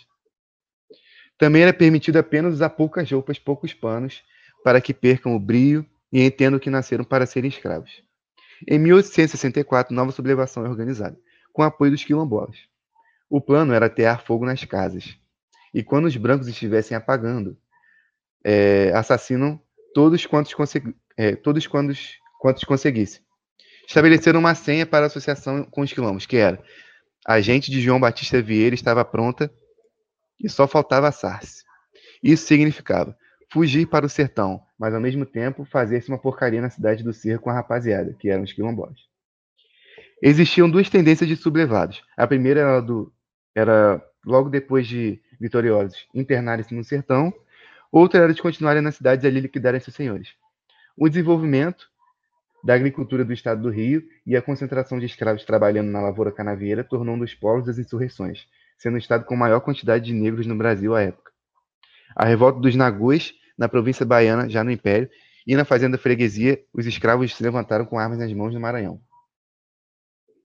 Também 1.38 1.64
era 1.64 1.74
permitido 1.74 2.16
apenas 2.16 2.54
usar 2.54 2.70
poucas 2.70 3.12
roupas, 3.12 3.38
poucos 3.38 3.74
panos, 3.74 4.24
para 4.64 4.80
que 4.80 4.94
percam 4.94 5.36
o 5.36 5.40
brio 5.40 5.86
e 6.10 6.24
entendam 6.24 6.58
que 6.58 6.70
nasceram 6.70 7.04
para 7.04 7.26
serem 7.26 7.50
escravos. 7.50 8.02
Em 8.66 8.80
1864, 8.80 9.94
nova 9.94 10.14
sublevação 10.14 10.66
é 10.66 10.70
organizada, 10.70 11.20
com 11.52 11.64
apoio 11.64 11.92
dos 11.92 12.04
quilombolas. 12.04 12.58
O 13.30 13.42
plano 13.42 13.74
era 13.74 13.88
atear 13.88 14.24
fogo 14.24 14.46
nas 14.46 14.64
casas. 14.64 15.20
E 15.74 15.84
quando 15.84 16.06
os 16.06 16.16
brancos 16.16 16.48
estivessem 16.48 16.96
apagando, 16.96 17.58
é, 18.42 18.94
assassinam 18.96 19.62
todos 19.94 20.26
quantos 20.26 20.54
é, 21.18 21.36
todos 21.36 21.66
quantos, 21.66 22.20
quantos 22.40 22.64
conseguisse. 22.64 23.22
Estabeleceram 23.88 24.40
uma 24.40 24.54
senha 24.54 24.86
para 24.86 25.06
a 25.06 25.08
associação 25.08 25.64
com 25.64 25.82
os 25.82 25.92
quilombos, 25.92 26.26
que 26.26 26.38
era 26.38 26.62
a 27.26 27.42
gente 27.42 27.72
de 27.72 27.82
João 27.82 28.00
Batista 28.00 28.42
Vieira 28.42 28.76
estava 28.76 29.04
pronta 29.04 29.52
e 30.42 30.48
só 30.48 30.68
faltava 30.68 31.08
assar-se. 31.08 31.64
Isso 32.22 32.46
significava 32.46 33.18
fugir 33.52 33.88
para 33.88 34.06
o 34.06 34.10
sertão, 34.10 34.62
mas 34.78 34.94
ao 34.94 35.02
mesmo 35.02 35.26
tempo 35.26 35.66
fazer-se 35.66 36.10
uma 36.10 36.18
porcaria 36.18 36.62
na 36.62 36.70
cidade 36.70 37.04
do 37.04 37.14
Cerro 37.14 37.42
com 37.42 37.50
a 37.50 37.54
rapaziada, 37.54 38.14
que 38.14 38.30
eram 38.30 38.44
os 38.44 38.54
quilombolas. 38.54 39.00
Existiam 40.22 40.70
duas 40.70 40.90
tendências 40.90 41.28
de 41.28 41.36
sublevados. 41.36 42.04
A 42.16 42.28
primeira 42.28 42.60
era, 42.60 42.82
do, 42.82 43.14
era 43.56 44.04
logo 44.26 44.50
depois 44.50 44.88
de 44.88 45.22
vitoriosos 45.40 46.08
internarem-se 46.14 46.74
no 46.74 46.84
sertão, 46.84 47.34
outra 47.92 48.22
era 48.22 48.34
de 48.34 48.42
continuarem 48.42 48.82
nas 48.82 48.96
cidades 48.96 49.24
ali 49.24 49.40
liquidarem 49.40 49.80
seus 49.80 49.96
senhores 49.96 50.36
o 50.98 51.08
desenvolvimento 51.08 51.88
da 52.64 52.74
agricultura 52.74 53.24
do 53.24 53.32
estado 53.32 53.62
do 53.62 53.70
Rio 53.70 54.04
e 54.26 54.36
a 54.36 54.42
concentração 54.42 54.98
de 54.98 55.06
escravos 55.06 55.46
trabalhando 55.46 55.92
na 55.92 56.02
lavoura 56.02 56.32
canavieira 56.32 56.84
tornou 56.84 57.16
um 57.16 57.20
dos 57.20 57.36
polos 57.36 57.66
das 57.66 57.78
insurreições, 57.78 58.48
sendo 58.78 58.96
o 58.96 58.98
estado 58.98 59.24
com 59.26 59.36
maior 59.36 59.60
quantidade 59.60 60.06
de 60.06 60.14
negros 60.14 60.48
no 60.48 60.56
Brasil 60.56 60.96
à 60.96 61.02
época. 61.04 61.32
A 62.16 62.26
revolta 62.26 62.60
dos 62.60 62.76
Nagôs, 62.76 63.34
na 63.56 63.70
província 63.70 64.06
baiana, 64.06 64.50
já 64.50 64.64
no 64.64 64.72
Império, 64.72 65.08
e 65.46 65.56
na 65.56 65.64
fazenda 65.64 65.98
freguesia, 65.98 66.62
os 66.74 66.86
escravos 66.86 67.34
se 67.34 67.44
levantaram 67.44 67.86
com 67.86 68.00
armas 68.00 68.18
nas 68.18 68.34
mãos 68.34 68.54
no 68.54 68.60
Maranhão. 68.60 69.00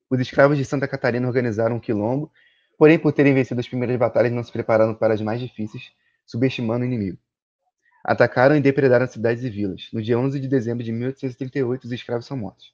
Os 0.08 0.20
escravos 0.20 0.58
de 0.58 0.64
Santa 0.64 0.86
Catarina 0.86 1.26
organizaram 1.26 1.76
um 1.76 1.80
quilombo, 1.80 2.30
porém, 2.78 2.98
por 2.98 3.12
terem 3.12 3.32
vencido 3.32 3.58
as 3.58 3.66
primeiras 3.66 3.96
batalhas, 3.96 4.32
não 4.32 4.44
se 4.44 4.52
prepararam 4.52 4.94
para 4.94 5.14
as 5.14 5.20
mais 5.22 5.40
difíceis, 5.40 5.90
subestimando 6.26 6.84
o 6.84 6.86
inimigo. 6.86 7.18
Atacaram 8.04 8.56
e 8.56 8.60
depredaram 8.60 9.06
cidades 9.06 9.44
e 9.44 9.50
vilas. 9.50 9.88
No 9.92 10.02
dia 10.02 10.18
11 10.18 10.40
de 10.40 10.48
dezembro 10.48 10.82
de 10.82 10.90
1838, 10.90 11.84
os 11.84 11.92
escravos 11.92 12.26
são 12.26 12.36
mortos. 12.36 12.72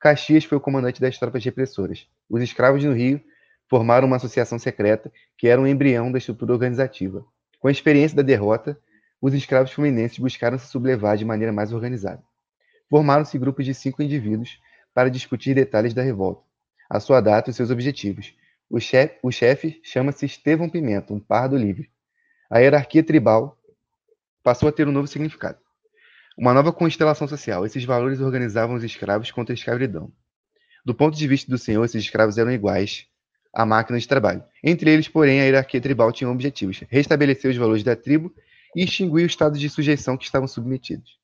Caxias 0.00 0.44
foi 0.44 0.58
o 0.58 0.60
comandante 0.60 1.00
das 1.00 1.18
tropas 1.18 1.44
repressoras. 1.44 2.06
Os 2.28 2.42
escravos 2.42 2.82
no 2.82 2.92
Rio 2.92 3.20
formaram 3.68 4.06
uma 4.06 4.16
associação 4.16 4.58
secreta 4.58 5.10
que 5.36 5.48
era 5.48 5.60
um 5.60 5.66
embrião 5.66 6.10
da 6.10 6.18
estrutura 6.18 6.52
organizativa. 6.52 7.24
Com 7.58 7.68
a 7.68 7.72
experiência 7.72 8.16
da 8.16 8.22
derrota, 8.22 8.78
os 9.20 9.32
escravos 9.32 9.72
fluminenses 9.72 10.18
buscaram 10.18 10.58
se 10.58 10.66
sublevar 10.66 11.16
de 11.16 11.24
maneira 11.24 11.52
mais 11.52 11.72
organizada. 11.72 12.22
Formaram-se 12.90 13.38
grupos 13.38 13.64
de 13.64 13.74
cinco 13.74 14.02
indivíduos 14.02 14.60
para 14.92 15.08
discutir 15.10 15.54
detalhes 15.54 15.94
da 15.94 16.02
revolta, 16.02 16.42
a 16.88 17.00
sua 17.00 17.20
data 17.20 17.50
e 17.50 17.54
seus 17.54 17.70
objetivos. 17.70 18.34
O 18.68 18.78
chefe, 18.78 19.18
o 19.22 19.32
chefe 19.32 19.80
chama-se 19.82 20.26
Estevão 20.26 20.68
Pimenta, 20.68 21.12
um 21.12 21.18
pardo 21.18 21.56
livre. 21.56 21.90
A 22.50 22.58
hierarquia 22.58 23.02
tribal 23.02 23.58
passou 24.44 24.68
a 24.68 24.72
ter 24.72 24.86
um 24.86 24.92
novo 24.92 25.08
significado. 25.08 25.58
Uma 26.36 26.52
nova 26.52 26.70
constelação 26.70 27.26
social. 27.26 27.64
Esses 27.64 27.84
valores 27.84 28.20
organizavam 28.20 28.76
os 28.76 28.84
escravos 28.84 29.30
contra 29.30 29.54
a 29.54 29.56
escravidão. 29.56 30.12
Do 30.84 30.94
ponto 30.94 31.16
de 31.16 31.26
vista 31.26 31.50
do 31.50 31.56
senhor, 31.56 31.82
esses 31.82 32.04
escravos 32.04 32.36
eram 32.36 32.52
iguais 32.52 33.06
à 33.54 33.64
máquina 33.64 33.98
de 33.98 34.06
trabalho. 34.06 34.44
Entre 34.62 34.90
eles, 34.90 35.08
porém, 35.08 35.40
a 35.40 35.44
hierarquia 35.44 35.80
tribal 35.80 36.12
tinha 36.12 36.28
objetivos: 36.28 36.84
restabelecer 36.90 37.50
os 37.50 37.56
valores 37.56 37.82
da 37.82 37.96
tribo 37.96 38.34
e 38.76 38.84
extinguir 38.84 39.24
os 39.24 39.32
estados 39.32 39.58
de 39.58 39.70
sujeição 39.70 40.16
que 40.16 40.24
estavam 40.24 40.46
submetidos. 40.46 41.18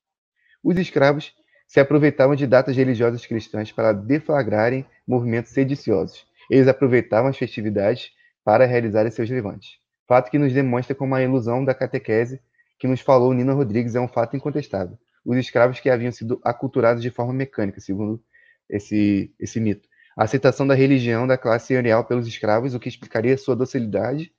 Os 0.64 0.78
escravos 0.78 1.34
se 1.66 1.78
aproveitavam 1.78 2.34
de 2.34 2.46
datas 2.46 2.74
religiosas 2.74 3.26
cristãs 3.26 3.70
para 3.70 3.92
deflagrarem 3.92 4.86
movimentos 5.06 5.52
sediciosos. 5.52 6.24
Eles 6.50 6.68
aproveitavam 6.68 7.28
as 7.28 7.36
festividades 7.36 8.10
para 8.42 8.64
realizarem 8.64 9.10
seus 9.10 9.28
levantes. 9.28 9.78
Fato 10.08 10.30
que 10.30 10.38
nos 10.38 10.52
demonstra 10.52 10.94
como 10.94 11.14
a 11.14 11.22
ilusão 11.22 11.64
da 11.64 11.74
catequese 11.74 12.40
que 12.80 12.88
nos 12.88 13.02
falou 13.02 13.34
Nina 13.34 13.52
Rodrigues 13.52 13.94
é 13.94 14.00
um 14.00 14.08
fato 14.08 14.34
incontestável. 14.34 14.98
Os 15.22 15.36
escravos 15.36 15.78
que 15.78 15.90
haviam 15.90 16.10
sido 16.10 16.40
aculturados 16.42 17.02
de 17.02 17.10
forma 17.10 17.34
mecânica, 17.34 17.78
segundo 17.78 18.24
esse, 18.66 19.34
esse 19.38 19.60
mito. 19.60 19.86
A 20.16 20.24
aceitação 20.24 20.66
da 20.66 20.74
religião 20.74 21.26
da 21.26 21.36
classe 21.36 21.66
senhorial 21.66 22.06
pelos 22.06 22.26
escravos, 22.26 22.74
o 22.74 22.80
que 22.80 22.88
explicaria 22.88 23.36
sua 23.36 23.54
docilidade, 23.54 24.32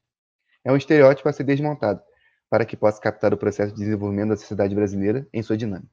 é 0.65 0.71
um 0.71 0.75
estereótipo 0.75 1.29
a 1.29 1.33
ser 1.33 1.43
desmontado, 1.43 2.01
para 2.50 2.65
que 2.65 2.75
possa 2.75 3.00
captar 3.00 3.31
o 3.31 3.38
processo 3.38 3.74
de 3.74 3.79
desenvolvimento 3.79 4.29
da 4.29 4.38
sociedade 4.38 4.74
brasileira 4.74 5.27
em 5.31 5.43
sua 5.43 5.55
dinâmica. 5.55 5.91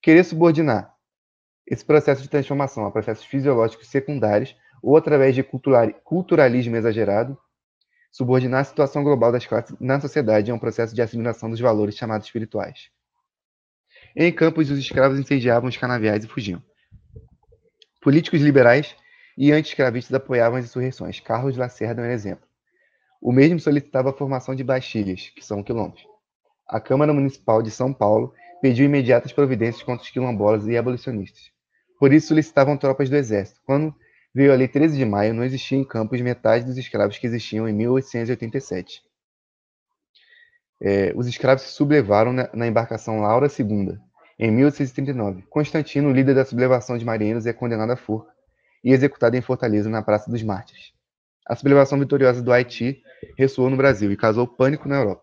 Querer 0.00 0.22
subordinar 0.22 0.94
esse 1.66 1.84
processo 1.84 2.22
de 2.22 2.28
transformação 2.28 2.86
a 2.86 2.90
processos 2.92 3.24
fisiológicos 3.24 3.88
secundários 3.88 4.56
ou 4.80 4.96
através 4.96 5.34
de 5.34 5.42
culturalismo 5.42 6.76
exagerado 6.76 7.36
Subordinar 8.14 8.60
a 8.60 8.64
situação 8.64 9.02
global 9.02 9.32
das 9.32 9.44
classes 9.44 9.74
na 9.80 10.00
sociedade 10.00 10.48
é 10.48 10.54
um 10.54 10.58
processo 10.58 10.94
de 10.94 11.02
assimilação 11.02 11.50
dos 11.50 11.58
valores 11.58 11.96
chamados 11.96 12.28
espirituais. 12.28 12.88
Em 14.14 14.32
campos, 14.32 14.70
os 14.70 14.78
escravos 14.78 15.18
incendiavam 15.18 15.68
os 15.68 15.76
canaviais 15.76 16.24
e 16.24 16.28
fugiam. 16.28 16.62
Políticos 18.00 18.40
liberais 18.40 18.94
e 19.36 19.50
anti-escravistas 19.50 20.14
apoiavam 20.14 20.56
as 20.56 20.64
insurreições. 20.64 21.18
Carlos 21.18 21.56
Lacerda 21.56 22.02
é 22.02 22.08
um 22.08 22.12
exemplo. 22.12 22.46
O 23.20 23.32
mesmo 23.32 23.58
solicitava 23.58 24.10
a 24.10 24.16
formação 24.16 24.54
de 24.54 24.62
bastilhas, 24.62 25.32
que 25.34 25.44
são 25.44 25.60
quilombos. 25.60 26.06
A 26.68 26.78
Câmara 26.78 27.12
Municipal 27.12 27.62
de 27.62 27.72
São 27.72 27.92
Paulo 27.92 28.32
pediu 28.62 28.84
imediatas 28.84 29.32
providências 29.32 29.82
contra 29.82 30.04
os 30.04 30.10
quilombolas 30.10 30.68
e 30.68 30.76
abolicionistas. 30.76 31.50
Por 31.98 32.12
isso 32.12 32.28
solicitavam 32.28 32.76
tropas 32.76 33.10
do 33.10 33.16
exército. 33.16 33.60
Quando 33.66 33.92
Veio 34.34 34.52
a 34.52 34.56
Lei 34.56 34.66
13 34.66 34.96
de 34.96 35.04
Maio, 35.04 35.32
não 35.32 35.44
existia 35.44 35.78
em 35.78 35.84
Campos 35.84 36.20
metade 36.20 36.64
dos 36.64 36.76
escravos 36.76 37.16
que 37.16 37.26
existiam 37.26 37.68
em 37.68 37.72
1887. 37.72 39.00
É, 40.82 41.12
os 41.14 41.28
escravos 41.28 41.62
se 41.62 41.72
sublevaram 41.72 42.32
na, 42.32 42.50
na 42.52 42.66
embarcação 42.66 43.20
Laura 43.20 43.46
II, 43.46 43.96
em 44.36 44.50
1839. 44.50 45.42
Constantino, 45.42 46.10
líder 46.10 46.34
da 46.34 46.44
sublevação 46.44 46.98
de 46.98 47.04
marinheiros, 47.04 47.46
é 47.46 47.52
condenado 47.52 47.92
à 47.92 47.96
forca 47.96 48.32
e 48.82 48.92
executado 48.92 49.36
em 49.36 49.40
Fortaleza, 49.40 49.88
na 49.88 50.02
Praça 50.02 50.28
dos 50.28 50.42
Mártires. 50.42 50.92
A 51.46 51.54
sublevação 51.54 51.96
vitoriosa 51.96 52.42
do 52.42 52.52
Haiti 52.52 53.00
ressoou 53.38 53.70
no 53.70 53.76
Brasil 53.76 54.10
e 54.10 54.16
causou 54.16 54.48
pânico 54.48 54.88
na 54.88 54.96
Europa. 54.96 55.22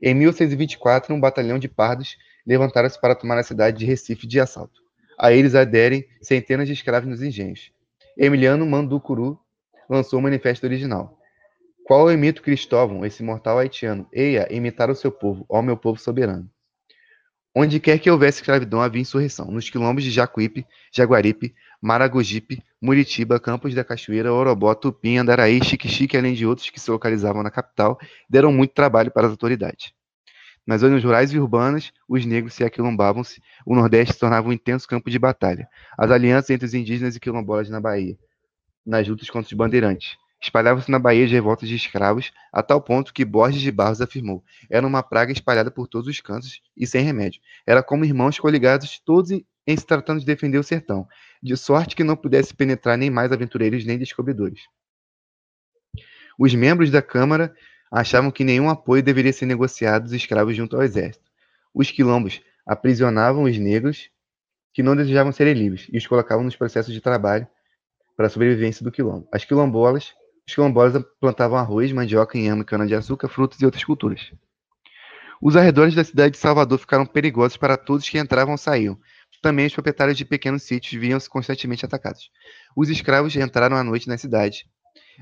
Em 0.00 0.14
1624, 0.14 1.12
um 1.12 1.18
batalhão 1.18 1.58
de 1.58 1.68
pardos 1.68 2.16
levantaram-se 2.46 3.00
para 3.00 3.16
tomar 3.16 3.38
a 3.38 3.42
cidade 3.42 3.78
de 3.78 3.86
Recife 3.86 4.24
de 4.24 4.38
assalto. 4.38 4.80
A 5.18 5.32
eles 5.32 5.56
aderem 5.56 6.06
centenas 6.22 6.68
de 6.68 6.74
escravos 6.74 7.08
nos 7.08 7.22
engenhos. 7.22 7.74
Emiliano 8.16 8.64
Manducuru 8.64 9.38
lançou 9.90 10.18
o 10.18 10.22
manifesto 10.22 10.64
original. 10.64 11.18
Qual 11.84 12.10
imito 12.10 12.42
Cristóvão, 12.42 13.04
esse 13.04 13.22
mortal 13.22 13.58
haitiano? 13.58 14.08
Eia, 14.10 14.48
imitar 14.50 14.90
o 14.90 14.94
seu 14.94 15.12
povo, 15.12 15.44
ó 15.48 15.60
meu 15.60 15.76
povo 15.76 16.00
soberano. 16.00 16.50
Onde 17.54 17.78
quer 17.78 17.98
que 17.98 18.10
houvesse 18.10 18.40
escravidão, 18.40 18.80
havia 18.80 19.00
insurreição. 19.00 19.50
Nos 19.50 19.70
quilombos 19.70 20.02
de 20.02 20.10
Jacuípe, 20.10 20.66
Jaguaripe, 20.92 21.54
Maragogipe, 21.80 22.62
Muritiba, 22.82 23.38
Campos 23.38 23.74
da 23.74 23.84
Cachoeira, 23.84 24.32
Orobó, 24.32 24.74
Tupim, 24.74 25.18
Andaraí, 25.18 25.62
Xique-Xique, 25.62 26.16
além 26.16 26.34
de 26.34 26.46
outros 26.46 26.68
que 26.70 26.80
se 26.80 26.90
localizavam 26.90 27.42
na 27.42 27.50
capital, 27.50 27.98
deram 28.28 28.52
muito 28.52 28.74
trabalho 28.74 29.10
para 29.10 29.26
as 29.26 29.30
autoridades. 29.30 29.95
Nas 30.66 30.80
zonas 30.80 31.04
rurais 31.04 31.32
e 31.32 31.38
urbanas, 31.38 31.92
os 32.08 32.26
negros 32.26 32.54
se 32.54 32.64
aquilombavam-se, 32.64 33.40
o 33.64 33.74
Nordeste 33.74 34.14
se 34.14 34.20
tornava 34.20 34.48
um 34.48 34.52
intenso 34.52 34.88
campo 34.88 35.08
de 35.08 35.18
batalha. 35.18 35.68
As 35.96 36.10
alianças 36.10 36.50
entre 36.50 36.66
os 36.66 36.74
indígenas 36.74 37.14
e 37.14 37.20
quilombolas 37.20 37.70
na 37.70 37.80
Bahia, 37.80 38.18
nas 38.84 39.06
lutas 39.06 39.30
contra 39.30 39.46
os 39.46 39.52
bandeirantes. 39.52 40.16
Espalhavam-se 40.42 40.90
na 40.90 40.98
Bahia 40.98 41.26
de 41.26 41.34
revoltas 41.34 41.68
de 41.68 41.76
escravos, 41.76 42.32
a 42.52 42.62
tal 42.62 42.80
ponto 42.80 43.14
que 43.14 43.24
Borges 43.24 43.62
de 43.62 43.70
Barros 43.70 44.00
afirmou: 44.00 44.44
era 44.68 44.86
uma 44.86 45.02
praga 45.02 45.32
espalhada 45.32 45.70
por 45.70 45.86
todos 45.86 46.08
os 46.08 46.20
cantos 46.20 46.60
e 46.76 46.86
sem 46.86 47.02
remédio. 47.02 47.40
Era 47.64 47.82
como 47.82 48.04
irmãos 48.04 48.38
coligados, 48.38 48.98
todos 48.98 49.30
em 49.30 49.76
se 49.76 49.86
tratando 49.86 50.20
de 50.20 50.26
defender 50.26 50.58
o 50.58 50.64
sertão, 50.64 51.06
de 51.42 51.56
sorte 51.56 51.96
que 51.96 52.04
não 52.04 52.16
pudesse 52.16 52.54
penetrar 52.54 52.98
nem 52.98 53.08
mais 53.08 53.32
aventureiros 53.32 53.84
nem 53.84 53.98
descobridores. 53.98 54.60
Os 56.38 56.54
membros 56.54 56.90
da 56.90 57.00
Câmara 57.00 57.54
achavam 57.90 58.30
que 58.30 58.44
nenhum 58.44 58.68
apoio 58.68 59.02
deveria 59.02 59.32
ser 59.32 59.46
negociado 59.46 60.04
dos 60.04 60.12
escravos 60.12 60.56
junto 60.56 60.76
ao 60.76 60.82
exército. 60.82 61.24
Os 61.74 61.90
quilombos 61.90 62.40
aprisionavam 62.66 63.44
os 63.44 63.58
negros 63.58 64.10
que 64.72 64.82
não 64.82 64.96
desejavam 64.96 65.32
serem 65.32 65.54
livres 65.54 65.86
e 65.92 65.96
os 65.96 66.06
colocavam 66.06 66.44
nos 66.44 66.56
processos 66.56 66.92
de 66.92 67.00
trabalho 67.00 67.46
para 68.16 68.26
a 68.26 68.30
sobrevivência 68.30 68.84
do 68.84 68.92
quilombo. 68.92 69.28
As 69.32 69.44
quilombolas 69.44 70.14
os 70.46 70.54
quilombolas 70.54 71.04
plantavam 71.20 71.58
arroz, 71.58 71.90
mandioca, 71.90 72.38
inhame, 72.38 72.64
cana-de-açúcar, 72.64 73.28
frutas 73.28 73.60
e 73.60 73.64
outras 73.64 73.82
culturas. 73.82 74.30
Os 75.42 75.56
arredores 75.56 75.94
da 75.94 76.04
cidade 76.04 76.32
de 76.32 76.38
Salvador 76.38 76.78
ficaram 76.78 77.04
perigosos 77.04 77.56
para 77.56 77.76
todos 77.76 78.08
que 78.08 78.16
entravam 78.16 78.52
ou 78.52 78.58
saíam. 78.58 78.98
Também 79.42 79.66
os 79.66 79.74
proprietários 79.74 80.16
de 80.16 80.24
pequenos 80.24 80.62
sítios 80.62 81.00
viam-se 81.00 81.28
constantemente 81.28 81.84
atacados. 81.84 82.30
Os 82.74 82.88
escravos 82.88 83.34
entraram 83.36 83.76
à 83.76 83.82
noite 83.82 84.08
na 84.08 84.16
cidade, 84.16 84.66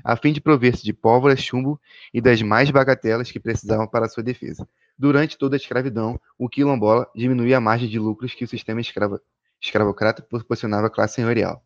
a 0.03 0.15
fim 0.15 0.33
de 0.33 0.41
prover-se 0.41 0.83
de 0.83 0.93
pólvora, 0.93 1.35
chumbo 1.35 1.79
e 2.13 2.21
das 2.21 2.41
mais 2.41 2.69
bagatelas 2.69 3.31
que 3.31 3.39
precisavam 3.39 3.87
para 3.87 4.09
sua 4.09 4.23
defesa. 4.23 4.67
Durante 4.97 5.37
toda 5.37 5.55
a 5.55 5.57
escravidão, 5.57 6.19
o 6.37 6.47
quilombola 6.47 7.07
diminuía 7.15 7.57
a 7.57 7.61
margem 7.61 7.89
de 7.89 7.99
lucros 7.99 8.33
que 8.33 8.43
o 8.43 8.47
sistema 8.47 8.81
escravo, 8.81 9.19
escravocrata 9.61 10.21
proporcionava 10.21 10.87
à 10.87 10.89
classe 10.89 11.15
senhorial. 11.15 11.63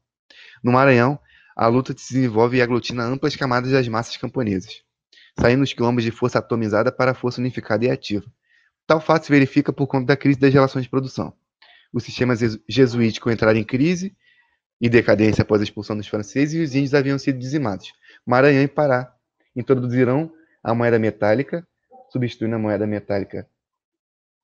No 0.64 0.72
Maranhão, 0.72 1.20
a 1.56 1.68
luta 1.68 1.94
se 1.98 2.14
desenvolve 2.14 2.58
e 2.58 2.62
aglutina 2.62 3.04
amplas 3.04 3.36
camadas 3.36 3.72
das 3.72 3.88
massas 3.88 4.18
camponesas, 4.18 4.82
saindo 5.40 5.64
os 5.64 5.74
quilombos 5.74 6.04
de 6.04 6.12
força 6.12 6.40
atomizada 6.40 6.92
para 6.92 7.14
força 7.14 7.42
unificada 7.42 7.86
e 7.86 7.92
ativa. 7.92 8.26
Tal 8.88 9.00
fato 9.00 9.26
se 9.26 9.32
verifica 9.32 9.72
por 9.72 9.86
conta 9.86 10.08
da 10.08 10.18
crise 10.18 10.40
das 10.40 10.54
relações 10.54 10.84
de 10.84 10.90
produção. 10.90 11.34
O 11.92 12.00
sistema 12.00 12.34
jesuítico 12.68 13.30
entrara 13.30 13.58
em 13.58 13.64
crise 13.64 14.16
e 14.80 14.88
decadência 14.88 15.42
após 15.42 15.62
a 15.62 15.64
expulsão 15.64 15.98
dos 15.98 16.08
franceses 16.08 16.54
e 16.54 16.64
os 16.64 16.76
índios 16.76 16.94
haviam 16.94 17.20
sido 17.20 17.38
dizimados. 17.38 17.92
Maranhão 18.26 18.64
e 18.64 18.68
Pará 18.68 19.14
introduzirão 19.56 20.32
a 20.64 20.74
moeda 20.74 21.00
metálica, 21.00 21.66
substituindo 22.10 22.56
a 22.56 22.60
moeda 22.60 22.86
metálica, 22.86 23.48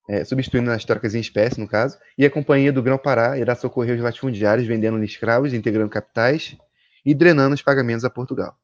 é, 0.08 0.24
substituindo 0.24 0.70
as 0.70 0.84
trocas 0.84 1.14
em 1.14 1.20
espécie, 1.20 1.60
no 1.60 1.68
caso, 1.68 1.98
e 2.16 2.24
a 2.24 2.30
Companhia 2.30 2.72
do 2.72 2.82
Grão-Pará 2.82 3.38
irá 3.38 3.54
socorrer 3.54 3.96
os 3.96 4.02
latifundiários 4.02 4.66
vendendo 4.66 5.02
escravos, 5.02 5.52
integrando 5.52 5.90
capitais 5.90 6.56
e 7.04 7.14
drenando 7.14 7.54
os 7.54 7.62
pagamentos 7.62 8.04
a 8.04 8.10
Portugal. 8.10 8.56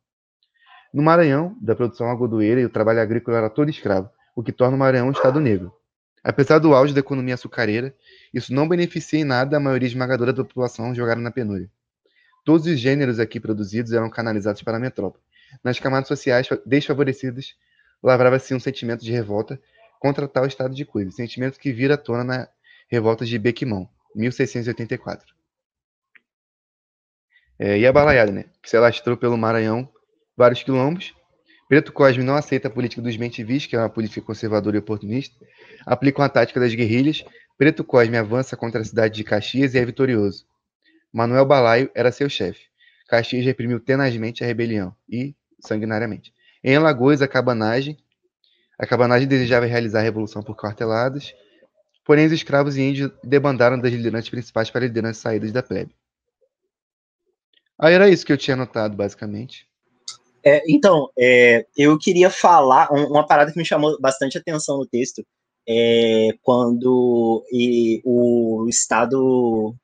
No 0.92 1.02
Maranhão, 1.02 1.56
da 1.60 1.74
produção 1.74 2.10
agodoeira 2.10 2.60
e 2.60 2.64
o 2.64 2.70
trabalho 2.70 3.00
agrícola 3.00 3.38
era 3.38 3.50
todo 3.50 3.70
escravo, 3.70 4.10
o 4.36 4.42
que 4.42 4.52
torna 4.52 4.76
o 4.76 4.78
Maranhão 4.78 5.08
um 5.08 5.12
estado 5.12 5.40
negro. 5.40 5.72
Apesar 6.22 6.58
do 6.58 6.74
auge 6.74 6.94
da 6.94 7.00
economia 7.00 7.34
açucareira, 7.34 7.94
isso 8.32 8.54
não 8.54 8.68
beneficia 8.68 9.18
em 9.18 9.24
nada 9.24 9.56
a 9.56 9.60
maioria 9.60 9.88
esmagadora 9.88 10.32
da 10.32 10.44
população 10.44 10.94
jogada 10.94 11.20
na 11.20 11.30
penúria. 11.32 11.68
Todos 12.44 12.66
os 12.66 12.78
gêneros 12.78 13.20
aqui 13.20 13.38
produzidos 13.38 13.92
eram 13.92 14.10
canalizados 14.10 14.62
para 14.62 14.76
a 14.76 14.80
metrópole. 14.80 15.22
Nas 15.62 15.78
camadas 15.78 16.08
sociais 16.08 16.48
desfavorecidas, 16.66 17.54
lavrava-se 18.02 18.54
um 18.54 18.60
sentimento 18.60 19.04
de 19.04 19.12
revolta 19.12 19.60
contra 20.00 20.26
tal 20.26 20.46
estado 20.46 20.74
de 20.74 20.84
coisas, 20.84 21.14
sentimento 21.14 21.58
que 21.58 21.72
vira 21.72 21.94
à 21.94 21.96
tona 21.96 22.24
na 22.24 22.48
revolta 22.88 23.24
de 23.24 23.38
Bequimão, 23.38 23.88
1684. 24.14 25.32
É, 27.58 27.78
e 27.78 27.86
a 27.86 27.92
balaiada, 27.92 28.32
né? 28.32 28.46
Que 28.60 28.68
se 28.68 28.76
alastrou 28.76 29.16
pelo 29.16 29.38
Maranhão, 29.38 29.88
vários 30.36 30.64
quilombos. 30.64 31.14
Preto 31.68 31.92
Cosme 31.92 32.24
não 32.24 32.34
aceita 32.34 32.66
a 32.66 32.70
política 32.70 33.00
dos 33.00 33.16
mentivis, 33.16 33.66
que 33.66 33.76
é 33.76 33.78
uma 33.78 33.88
política 33.88 34.20
conservadora 34.20 34.76
e 34.76 34.80
oportunista. 34.80 35.34
Aplica 35.86 36.20
uma 36.20 36.28
tática 36.28 36.58
das 36.58 36.74
guerrilhas. 36.74 37.24
Preto 37.56 37.84
Cosme 37.84 38.16
avança 38.16 38.56
contra 38.56 38.80
a 38.80 38.84
cidade 38.84 39.14
de 39.14 39.22
Caxias 39.22 39.74
e 39.74 39.78
é 39.78 39.84
vitorioso. 39.84 40.44
Manuel 41.12 41.44
Balaio 41.44 41.90
era 41.94 42.10
seu 42.10 42.28
chefe. 42.28 42.66
Caxias 43.06 43.44
reprimiu 43.44 43.78
tenazmente 43.78 44.42
a 44.42 44.46
rebelião 44.46 44.94
e 45.08 45.34
sanguinariamente. 45.60 46.32
Em 46.64 46.76
Alagoas, 46.76 47.20
a 47.20 47.28
cabanagem, 47.28 47.98
a 48.78 48.86
cabanagem 48.86 49.28
desejava 49.28 49.66
realizar 49.66 50.00
a 50.00 50.02
revolução 50.02 50.42
por 50.42 50.56
quarteladas, 50.56 51.34
porém 52.04 52.26
os 52.26 52.32
escravos 52.32 52.76
e 52.76 52.82
índios 52.82 53.10
debandaram 53.22 53.78
das 53.78 53.92
lideranças 53.92 54.30
principais 54.30 54.70
para 54.70 54.80
lideranças 54.80 55.18
saídas 55.18 55.52
da 55.52 55.62
plebe. 55.62 55.94
Aí 57.78 57.94
era 57.94 58.08
isso 58.08 58.24
que 58.24 58.32
eu 58.32 58.38
tinha 58.38 58.56
notado, 58.56 58.96
basicamente. 58.96 59.66
É, 60.44 60.62
então, 60.68 61.08
é, 61.18 61.66
eu 61.76 61.98
queria 61.98 62.30
falar 62.30 62.90
uma 62.92 63.26
parada 63.26 63.52
que 63.52 63.58
me 63.58 63.64
chamou 63.64 64.00
bastante 64.00 64.38
atenção 64.38 64.78
no 64.78 64.86
texto, 64.86 65.24
é 65.68 66.30
quando 66.42 67.44
e, 67.52 68.00
o 68.04 68.66
Estado 68.68 69.74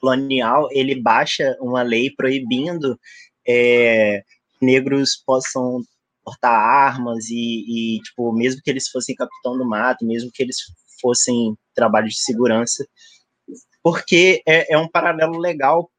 colonial 0.00 0.68
ele 0.70 1.00
baixa 1.00 1.56
uma 1.60 1.82
lei 1.82 2.10
proibindo 2.10 2.98
é, 3.46 4.22
negros 4.60 5.16
possam 5.24 5.82
portar 6.24 6.52
armas 6.52 7.28
e, 7.30 7.96
e, 7.96 8.00
tipo, 8.02 8.32
mesmo 8.32 8.60
que 8.62 8.70
eles 8.70 8.88
fossem 8.88 9.14
capitão 9.14 9.56
do 9.56 9.66
mato, 9.66 10.06
mesmo 10.06 10.30
que 10.32 10.42
eles 10.42 10.56
fossem 11.00 11.56
trabalho 11.74 12.08
de 12.08 12.20
segurança, 12.20 12.86
porque 13.82 14.42
é, 14.46 14.74
é 14.74 14.78
um 14.78 14.88
paralelo 14.88 15.38
legal 15.38 15.90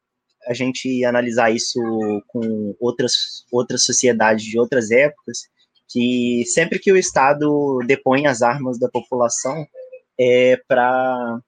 a 0.46 0.54
gente 0.54 1.04
analisar 1.04 1.50
isso 1.50 1.80
com 2.28 2.74
outras, 2.80 3.44
outras 3.52 3.84
sociedades 3.84 4.44
de 4.44 4.58
outras 4.58 4.90
épocas, 4.90 5.42
que 5.88 6.44
sempre 6.46 6.78
que 6.78 6.90
o 6.90 6.96
Estado 6.96 7.80
depõe 7.86 8.26
as 8.26 8.42
armas 8.42 8.78
da 8.78 8.88
população 8.88 9.66
é 10.18 10.56
para 10.66 11.38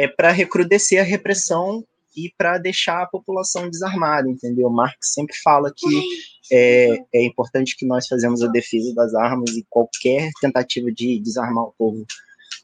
é 0.00 0.08
para 0.08 0.32
recrudescer 0.32 0.98
a 0.98 1.04
repressão 1.04 1.84
e 2.16 2.32
para 2.38 2.56
deixar 2.56 3.02
a 3.02 3.06
população 3.06 3.68
desarmada, 3.68 4.30
entendeu? 4.30 4.70
Marx 4.70 5.12
sempre 5.12 5.36
fala 5.44 5.70
que 5.76 6.02
é, 6.50 7.04
é 7.12 7.24
importante 7.24 7.76
que 7.76 7.84
nós 7.84 8.06
fazemos 8.06 8.42
a 8.42 8.48
defesa 8.48 8.94
das 8.94 9.14
armas 9.14 9.50
e 9.50 9.66
qualquer 9.68 10.30
tentativa 10.40 10.90
de 10.90 11.20
desarmar 11.20 11.64
o 11.64 11.74
povo 11.76 12.06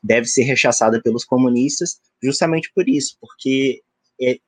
deve 0.02 0.26
ser 0.26 0.44
rechaçada 0.44 1.00
pelos 1.02 1.26
comunistas, 1.26 2.00
justamente 2.22 2.72
por 2.74 2.88
isso, 2.88 3.18
porque 3.20 3.82
é, 4.18 4.38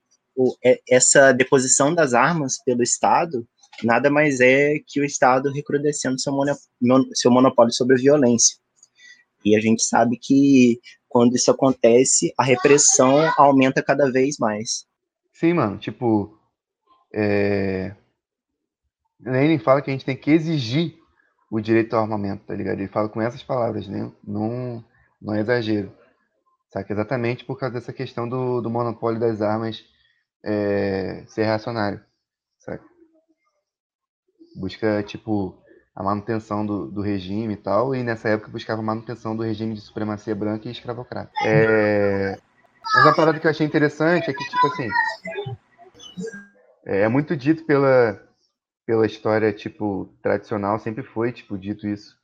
é, 0.65 0.81
essa 0.89 1.33
deposição 1.33 1.95
das 1.95 2.15
armas 2.15 2.57
pelo 2.65 2.83
Estado 2.83 3.47
nada 3.85 4.09
mais 4.09 4.41
é 4.41 4.77
que 4.87 4.99
o 4.99 5.05
Estado 5.05 5.53
recrudescendo 5.53 6.17
seu 6.19 7.31
monopólio 7.31 7.73
sobre 7.73 7.97
a 7.97 7.99
violência. 7.99 8.57
E 9.45 9.57
a 9.57 9.61
gente 9.61 9.83
sabe 9.83 10.17
que 10.17 10.81
quando 11.09 11.35
isso 11.35 11.51
acontece, 11.51 12.33
a 12.39 12.45
repressão 12.45 13.33
aumenta 13.37 13.83
cada 13.83 14.11
vez 14.11 14.37
mais. 14.39 14.87
Sim, 15.33 15.55
mano, 15.55 15.79
tipo, 15.79 16.39
é... 17.15 17.95
Lenin 19.21 19.59
fala 19.59 19.83
que 19.83 19.91
a 19.91 19.93
gente 19.93 20.05
tem 20.05 20.17
que 20.17 20.31
exigir 20.31 20.97
o 21.51 21.61
direito 21.61 21.95
ao 21.95 22.03
armamento, 22.03 22.45
tá 22.45 22.55
ligado? 22.55 22.79
Ele 22.79 22.89
fala 22.89 23.09
com 23.09 23.21
essas 23.21 23.43
palavras, 23.43 23.89
né? 23.89 24.13
Não, 24.23 24.85
não 25.21 25.35
é 25.35 25.41
exagero. 25.41 25.93
Saca? 26.71 26.93
Exatamente 26.93 27.45
por 27.45 27.59
causa 27.59 27.75
dessa 27.75 27.93
questão 27.93 28.29
do, 28.29 28.61
do 28.61 28.71
monopólio 28.71 29.19
das 29.19 29.41
armas 29.41 29.83
é, 30.45 31.25
ser 31.27 31.45
reacionário, 31.45 32.01
sabe? 32.59 32.83
Busca, 34.55 35.03
tipo, 35.03 35.59
a 35.99 36.03
manutenção 36.05 36.65
do, 36.65 36.87
do 36.87 37.01
regime 37.01 37.55
e 37.55 37.57
tal, 37.57 37.93
e 37.93 38.05
nessa 38.05 38.29
época 38.29 38.53
buscava 38.53 38.81
a 38.81 38.85
manutenção 38.85 39.35
do 39.35 39.43
regime 39.43 39.75
de 39.75 39.81
supremacia 39.81 40.33
branca 40.33 40.69
e 40.69 40.71
escravocrata. 40.71 41.33
É... 41.45 42.39
Mas 42.95 43.05
uma 43.05 43.17
parada 43.17 43.41
que 43.41 43.47
eu 43.49 43.51
achei 43.51 43.67
interessante 43.67 44.31
é 44.31 44.33
que, 44.33 44.45
tipo 44.45 44.67
assim, 44.69 44.89
é, 46.87 47.01
é 47.01 47.09
muito 47.09 47.37
dito 47.37 47.65
pela, 47.65 48.23
pela 48.87 49.07
história, 49.07 49.53
tipo, 49.53 50.09
tradicional, 50.23 50.79
sempre 50.79 51.03
foi, 51.03 51.33
tipo, 51.33 51.59
dito 51.59 51.85
isso, 51.89 52.17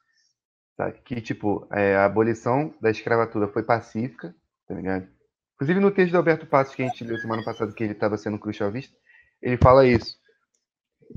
Sabe? 0.76 1.00
Que, 1.04 1.20
tipo, 1.20 1.66
é, 1.72 1.96
a 1.96 2.04
abolição 2.04 2.72
da 2.80 2.92
escravatura 2.92 3.48
foi 3.48 3.64
pacífica, 3.64 4.32
tá 4.68 4.74
ligado? 4.74 5.08
Inclusive 5.56 5.80
no 5.80 5.90
texto 5.90 6.12
do 6.12 6.18
Alberto 6.18 6.46
Passos 6.46 6.76
que 6.76 6.82
a 6.82 6.86
gente 6.86 7.02
leu 7.02 7.18
semana 7.18 7.42
passada, 7.42 7.72
que 7.72 7.82
ele 7.82 7.92
estava 7.92 8.16
sendo 8.16 8.38
crucialvista, 8.38 8.96
ele 9.42 9.56
fala 9.56 9.84
isso, 9.84 10.16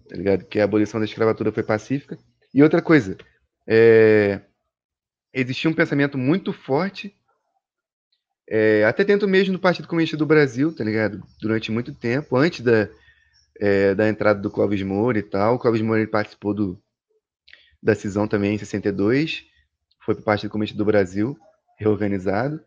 tá 0.10 0.16
ligado? 0.16 0.46
Que 0.46 0.60
a 0.60 0.64
abolição 0.64 1.00
da 1.00 1.06
escravatura 1.06 1.52
foi 1.52 1.62
pacífica. 1.62 2.18
E 2.54 2.64
outra 2.64 2.82
coisa, 2.82 3.18
é, 3.68 4.42
existia 5.34 5.70
um 5.70 5.74
pensamento 5.74 6.18
muito 6.18 6.54
forte, 6.54 7.14
é, 8.50 8.86
até 8.86 9.04
dentro 9.04 9.28
mesmo 9.28 9.54
do 9.54 9.60
Partido 9.60 9.88
Comunista 9.88 10.16
do 10.16 10.26
Brasil, 10.26 10.74
tá 10.74 10.84
ligado? 10.84 11.22
Durante 11.42 11.72
muito 11.72 11.94
tempo, 11.94 12.38
antes 12.38 12.62
da, 12.62 12.90
é, 13.60 13.94
da 13.94 14.08
entrada 14.08 14.40
do 14.40 14.50
Clóvis 14.50 14.82
Moura 14.82 15.20
e 15.20 15.24
tal. 15.24 15.56
O 15.56 15.60
Clóvis 15.60 15.82
Moura 15.82 16.08
participou 16.08 16.54
do, 16.54 16.82
da 17.84 17.94
cisão 17.94 18.28
também 18.28 18.56
em 18.56 18.58
62, 18.58 19.46
foi 20.04 20.16
para 20.16 20.22
o 20.22 20.26
Partido 20.26 20.50
Comunista 20.50 20.78
do 20.78 20.86
Brasil, 20.86 21.38
reorganizado. 21.78 22.62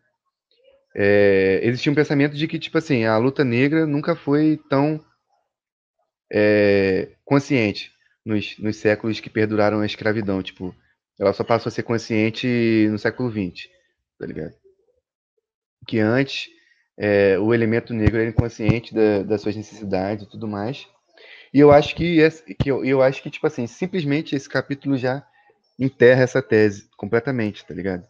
É, 0.95 1.61
existia 1.63 1.91
um 1.91 1.95
pensamento 1.95 2.35
de 2.35 2.47
que, 2.47 2.59
tipo 2.59 2.77
assim, 2.77 3.05
a 3.05 3.17
luta 3.17 3.43
negra 3.43 3.87
nunca 3.87 4.15
foi 4.15 4.59
tão 4.69 5.03
é, 6.31 7.13
consciente 7.25 7.91
nos, 8.25 8.57
nos 8.59 8.77
séculos 8.77 9.19
que 9.19 9.29
perduraram 9.29 9.81
a 9.81 9.85
escravidão. 9.85 10.41
Tipo, 10.41 10.75
ela 11.19 11.33
só 11.33 11.43
passou 11.43 11.69
a 11.69 11.73
ser 11.73 11.83
consciente 11.83 12.87
no 12.89 12.97
século 12.97 13.31
XX, 13.31 13.67
tá 14.19 14.25
ligado? 14.25 14.53
Que 15.87 15.99
antes 15.99 16.47
é, 16.97 17.37
o 17.39 17.53
elemento 17.53 17.93
negro 17.93 18.19
era 18.19 18.29
inconsciente 18.29 18.93
da, 18.93 19.23
das 19.23 19.41
suas 19.41 19.55
necessidades 19.55 20.25
e 20.25 20.29
tudo 20.29 20.47
mais. 20.47 20.87
E 21.53 21.59
eu 21.59 21.71
acho 21.71 21.95
que, 21.95 22.17
que 22.61 22.71
eu, 22.71 22.85
eu 22.85 23.01
acho 23.01 23.21
que, 23.21 23.29
tipo 23.29 23.45
assim, 23.45 23.67
simplesmente 23.67 24.35
esse 24.35 24.47
capítulo 24.47 24.97
já 24.97 25.25
enterra 25.77 26.23
essa 26.23 26.41
tese 26.41 26.87
completamente, 26.95 27.65
tá 27.65 27.73
ligado? 27.73 28.07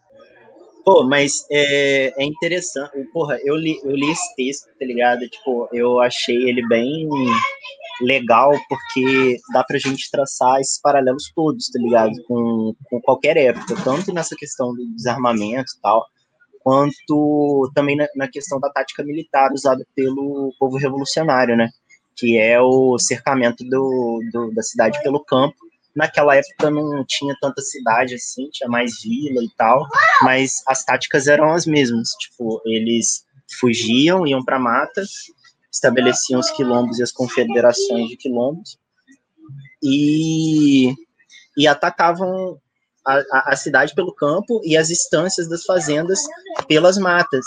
Pô, 0.83 1.03
mas 1.03 1.45
é, 1.49 2.13
é 2.21 2.25
interessante. 2.25 2.91
Porra, 3.13 3.39
eu 3.43 3.55
li, 3.55 3.79
eu 3.83 3.95
li 3.95 4.11
esse 4.11 4.35
texto, 4.35 4.67
tá 4.77 4.85
ligado? 4.85 5.27
Tipo, 5.27 5.69
eu 5.71 5.99
achei 5.99 6.35
ele 6.49 6.67
bem 6.67 7.07
legal, 8.01 8.51
porque 8.67 9.37
dá 9.53 9.63
pra 9.63 9.77
gente 9.77 10.09
traçar 10.11 10.59
esses 10.59 10.79
paralelos 10.81 11.31
todos, 11.35 11.69
tá 11.69 11.79
ligado? 11.79 12.11
Com, 12.27 12.73
com 12.89 13.01
qualquer 13.01 13.37
época, 13.37 13.75
tanto 13.83 14.13
nessa 14.13 14.35
questão 14.35 14.73
do 14.73 14.85
desarmamento 14.95 15.71
e 15.77 15.81
tal, 15.81 16.05
quanto 16.63 17.71
também 17.73 17.95
na, 17.95 18.07
na 18.15 18.27
questão 18.27 18.59
da 18.59 18.69
tática 18.69 19.03
militar 19.03 19.51
usada 19.53 19.85
pelo 19.95 20.53
povo 20.59 20.77
revolucionário, 20.77 21.55
né? 21.55 21.69
que 22.21 22.37
é 22.37 22.61
o 22.61 22.99
cercamento 22.99 23.63
do, 23.63 24.21
do, 24.31 24.53
da 24.53 24.61
cidade 24.61 25.01
pelo 25.01 25.23
campo. 25.23 25.55
Naquela 25.95 26.35
época 26.35 26.69
não 26.69 27.03
tinha 27.05 27.35
tanta 27.41 27.61
cidade 27.61 28.15
assim, 28.15 28.47
tinha 28.51 28.69
mais 28.69 29.01
vila 29.01 29.43
e 29.43 29.49
tal, 29.57 29.87
mas 30.21 30.61
as 30.67 30.85
táticas 30.85 31.27
eram 31.27 31.51
as 31.51 31.65
mesmas. 31.65 32.09
Tipo, 32.11 32.61
eles 32.65 33.25
fugiam, 33.59 34.25
iam 34.25 34.43
para 34.45 34.59
mata, 34.59 35.01
estabeleciam 35.71 36.39
os 36.39 36.49
quilombos 36.51 36.99
e 36.99 37.03
as 37.03 37.11
confederações 37.11 38.09
de 38.09 38.17
quilombos 38.17 38.77
e, 39.81 40.93
e 41.57 41.67
atacavam 41.67 42.59
a, 43.05 43.51
a, 43.53 43.55
cidade 43.55 43.95
pelo 43.95 44.13
campo 44.13 44.61
e 44.63 44.77
as 44.77 44.89
estâncias 44.89 45.49
das 45.49 45.63
fazendas 45.63 46.19
pelas 46.67 46.97
matas. 46.97 47.45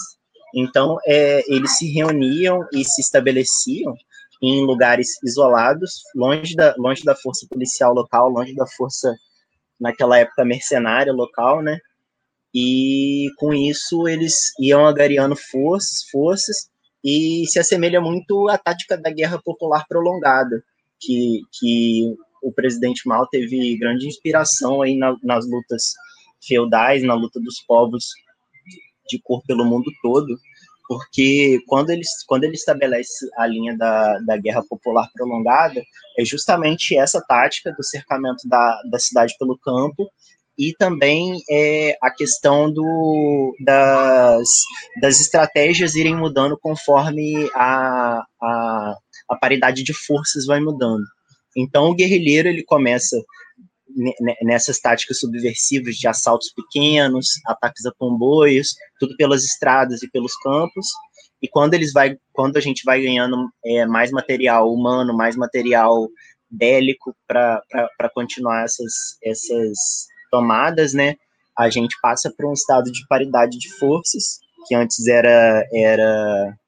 Então, 0.54 0.98
é, 1.06 1.42
eles 1.52 1.76
se 1.76 1.90
reuniam 1.92 2.66
e 2.72 2.84
se 2.84 3.00
estabeleciam 3.00 3.94
em 4.42 4.64
lugares 4.64 5.22
isolados, 5.22 6.02
longe 6.14 6.54
da, 6.54 6.74
longe 6.76 7.04
da 7.04 7.14
força 7.14 7.46
policial 7.48 7.94
local, 7.94 8.28
longe 8.28 8.54
da 8.54 8.66
força, 8.66 9.14
naquela 9.80 10.18
época, 10.18 10.44
mercenária 10.44 11.12
local, 11.12 11.62
né? 11.62 11.78
E 12.52 13.30
com 13.36 13.52
isso 13.52 14.06
eles 14.06 14.52
iam 14.60 14.86
agariando 14.86 15.34
forças, 15.34 16.04
forças, 16.10 16.68
e 17.04 17.44
se 17.46 17.58
assemelha 17.58 18.00
muito 18.00 18.48
à 18.48 18.56
tática 18.56 18.96
da 18.96 19.10
guerra 19.10 19.38
popular 19.44 19.84
prolongada, 19.86 20.64
que, 20.98 21.42
que 21.52 22.14
o 22.42 22.50
presidente 22.50 23.06
Mao 23.06 23.26
teve 23.26 23.76
grande 23.76 24.06
inspiração 24.06 24.80
aí 24.80 24.96
na, 24.96 25.14
nas 25.22 25.46
lutas 25.46 25.92
feudais, 26.42 27.02
na 27.02 27.14
luta 27.14 27.38
dos 27.40 27.60
povos 27.60 28.06
de 29.06 29.20
cor 29.22 29.42
pelo 29.46 29.66
mundo 29.66 29.90
todo, 30.02 30.38
porque 30.88 31.60
quando 31.66 31.90
ele, 31.90 32.02
quando 32.26 32.44
ele 32.44 32.54
estabelece 32.54 33.28
a 33.36 33.46
linha 33.46 33.76
da, 33.76 34.18
da 34.20 34.36
guerra 34.36 34.62
popular 34.66 35.10
prolongada, 35.12 35.82
é 36.18 36.24
justamente 36.24 36.96
essa 36.96 37.20
tática 37.20 37.72
do 37.72 37.82
cercamento 37.82 38.48
da, 38.48 38.80
da 38.90 38.98
cidade 38.98 39.34
pelo 39.38 39.58
campo 39.58 40.10
e 40.58 40.72
também 40.78 41.40
é, 41.50 41.96
a 42.00 42.10
questão 42.10 42.72
do, 42.72 43.54
das, 43.64 44.48
das 45.00 45.20
estratégias 45.20 45.94
irem 45.94 46.16
mudando 46.16 46.58
conforme 46.60 47.50
a, 47.54 48.24
a, 48.40 48.94
a 49.30 49.36
paridade 49.36 49.82
de 49.82 49.92
forças 49.92 50.46
vai 50.46 50.60
mudando. 50.60 51.04
Então, 51.56 51.90
o 51.90 51.94
guerrilheiro 51.94 52.48
ele 52.48 52.64
começa 52.64 53.16
nessas 54.42 54.80
táticas 54.80 55.20
subversivas 55.20 55.96
de 55.96 56.08
assaltos 56.08 56.52
pequenos, 56.52 57.28
ataques 57.46 57.86
a 57.86 57.92
comboios, 57.96 58.74
tudo 58.98 59.16
pelas 59.16 59.44
estradas 59.44 60.02
e 60.02 60.10
pelos 60.10 60.36
campos. 60.38 60.88
E 61.40 61.48
quando 61.48 61.74
eles 61.74 61.92
vai, 61.92 62.16
quando 62.32 62.56
a 62.56 62.60
gente 62.60 62.82
vai 62.84 63.02
ganhando 63.02 63.48
é, 63.64 63.86
mais 63.86 64.10
material 64.10 64.72
humano, 64.72 65.16
mais 65.16 65.36
material 65.36 66.08
bélico 66.50 67.14
para 67.26 68.10
continuar 68.14 68.64
essas, 68.64 68.92
essas 69.22 70.06
tomadas, 70.34 70.92
né? 70.92 71.14
A 71.56 71.70
gente 71.70 71.96
passa 72.02 72.32
para 72.36 72.48
um 72.48 72.52
estado 72.52 72.90
de 72.90 73.06
paridade 73.06 73.56
de 73.56 73.72
forças 73.78 74.40
que 74.66 74.74
antes 74.74 75.06
era 75.06 75.64
era 75.72 76.58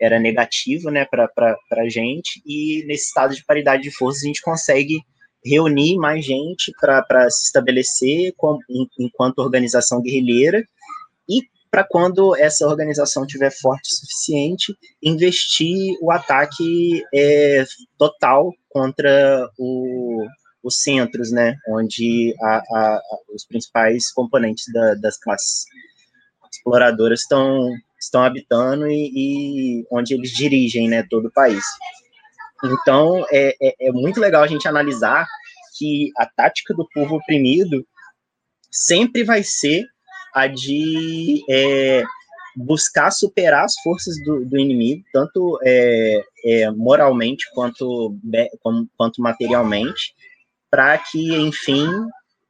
era 0.00 0.18
negativo, 0.18 0.90
né, 0.90 1.04
para 1.04 1.28
a 1.72 1.88
gente. 1.88 2.40
E 2.46 2.84
nesse 2.86 3.06
estado 3.06 3.34
de 3.34 3.44
paridade 3.44 3.82
de 3.82 3.90
forças 3.90 4.22
a 4.22 4.26
gente 4.26 4.42
consegue 4.42 5.00
reunir 5.44 5.96
mais 5.96 6.24
gente 6.24 6.72
para 6.80 7.30
se 7.30 7.44
estabelecer 7.46 8.32
com, 8.36 8.58
enquanto 8.98 9.38
organização 9.38 10.02
guerrilheira 10.02 10.64
e 11.28 11.42
para 11.70 11.84
quando 11.84 12.34
essa 12.36 12.66
organização 12.66 13.26
tiver 13.26 13.50
forte 13.50 13.92
o 13.92 13.94
suficiente, 13.94 14.76
investir 15.02 15.96
o 16.00 16.10
ataque 16.10 17.02
é, 17.14 17.64
total 17.96 18.52
contra 18.68 19.48
o, 19.58 20.24
os 20.62 20.78
centros, 20.78 21.30
né, 21.30 21.56
onde 21.68 22.34
a, 22.40 22.56
a, 22.56 23.00
os 23.34 23.46
principais 23.46 24.10
componentes 24.12 24.64
da, 24.72 24.94
das 24.94 25.18
classes 25.18 25.64
exploradoras 26.52 27.20
estão, 27.20 27.70
estão 28.00 28.22
habitando 28.22 28.88
e, 28.88 29.10
e, 29.14 29.86
onde 29.90 30.14
eles 30.14 30.30
dirigem 30.30 30.88
né, 30.88 31.04
todo 31.08 31.26
o 31.28 31.32
país. 31.32 31.64
Então, 32.64 33.24
é, 33.30 33.54
é, 33.62 33.88
é 33.88 33.92
muito 33.92 34.18
legal 34.18 34.42
a 34.42 34.48
gente 34.48 34.66
analisar 34.66 35.26
que 35.78 36.10
a 36.18 36.26
tática 36.26 36.74
do 36.74 36.88
povo 36.92 37.16
oprimido 37.16 37.86
sempre 38.70 39.22
vai 39.22 39.42
ser 39.44 39.86
a 40.34 40.48
de 40.48 41.40
é, 41.48 42.02
buscar 42.56 43.10
superar 43.10 43.64
as 43.64 43.74
forças 43.80 44.16
do, 44.24 44.44
do 44.44 44.58
inimigo, 44.58 45.04
tanto 45.12 45.58
é, 45.62 46.24
é, 46.44 46.70
moralmente 46.72 47.46
quanto, 47.54 48.16
quanto 48.96 49.22
materialmente, 49.22 50.14
para 50.70 50.98
que, 50.98 51.34
enfim, 51.34 51.88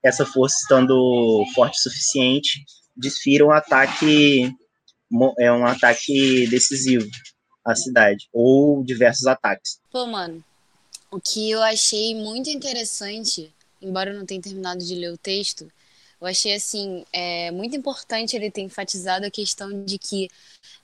essa 0.03 0.25
força 0.27 0.57
estando 0.63 1.45
forte 1.55 1.79
o 1.79 1.83
suficiente, 1.83 2.65
desfira 2.97 3.47
um 3.47 3.53
ataque, 3.53 4.53
é 5.39 5.53
um 5.53 5.67
ataque 5.67 6.47
decisivo 6.49 7.07
à 7.65 7.75
cidade, 7.75 8.29
ou 8.33 8.83
diversos 8.85 9.27
ataques. 9.27 9.79
Pô, 9.91 10.07
mano, 10.07 10.43
o 11.11 11.21
que 11.21 11.51
eu 11.51 11.63
achei 11.63 12.15
muito 12.15 12.51
interessante, 12.51 13.53
embora 13.81 14.11
eu 14.11 14.19
não 14.19 14.27
tenha 14.27 14.41
terminado 14.41 14.85
de 14.85 14.95
ler 14.95 15.13
o 15.13 15.19
texto, 15.19 15.71
eu 16.21 16.27
achei 16.27 16.55
assim 16.55 17.05
é, 17.13 17.51
muito 17.51 17.77
importante 17.77 18.35
ele 18.35 18.51
ter 18.51 18.63
enfatizado 18.63 19.25
a 19.25 19.31
questão 19.31 19.85
de 19.85 19.99
que 19.99 20.29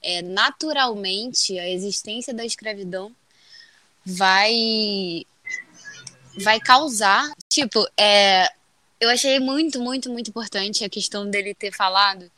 é, 0.01 0.21
naturalmente 0.21 1.59
a 1.59 1.69
existência 1.69 2.33
da 2.33 2.45
escravidão 2.45 3.11
vai 4.05 5.25
vai 6.37 6.59
causar 6.59 7.31
tipo 7.49 7.87
é, 7.97 8.47
eu 8.99 9.09
achei 9.09 9.39
muito 9.39 9.79
muito 9.79 10.09
muito 10.09 10.29
importante 10.29 10.83
a 10.83 10.89
questão 10.89 11.29
dele 11.29 11.53
ter 11.53 11.71
falado 11.71 12.29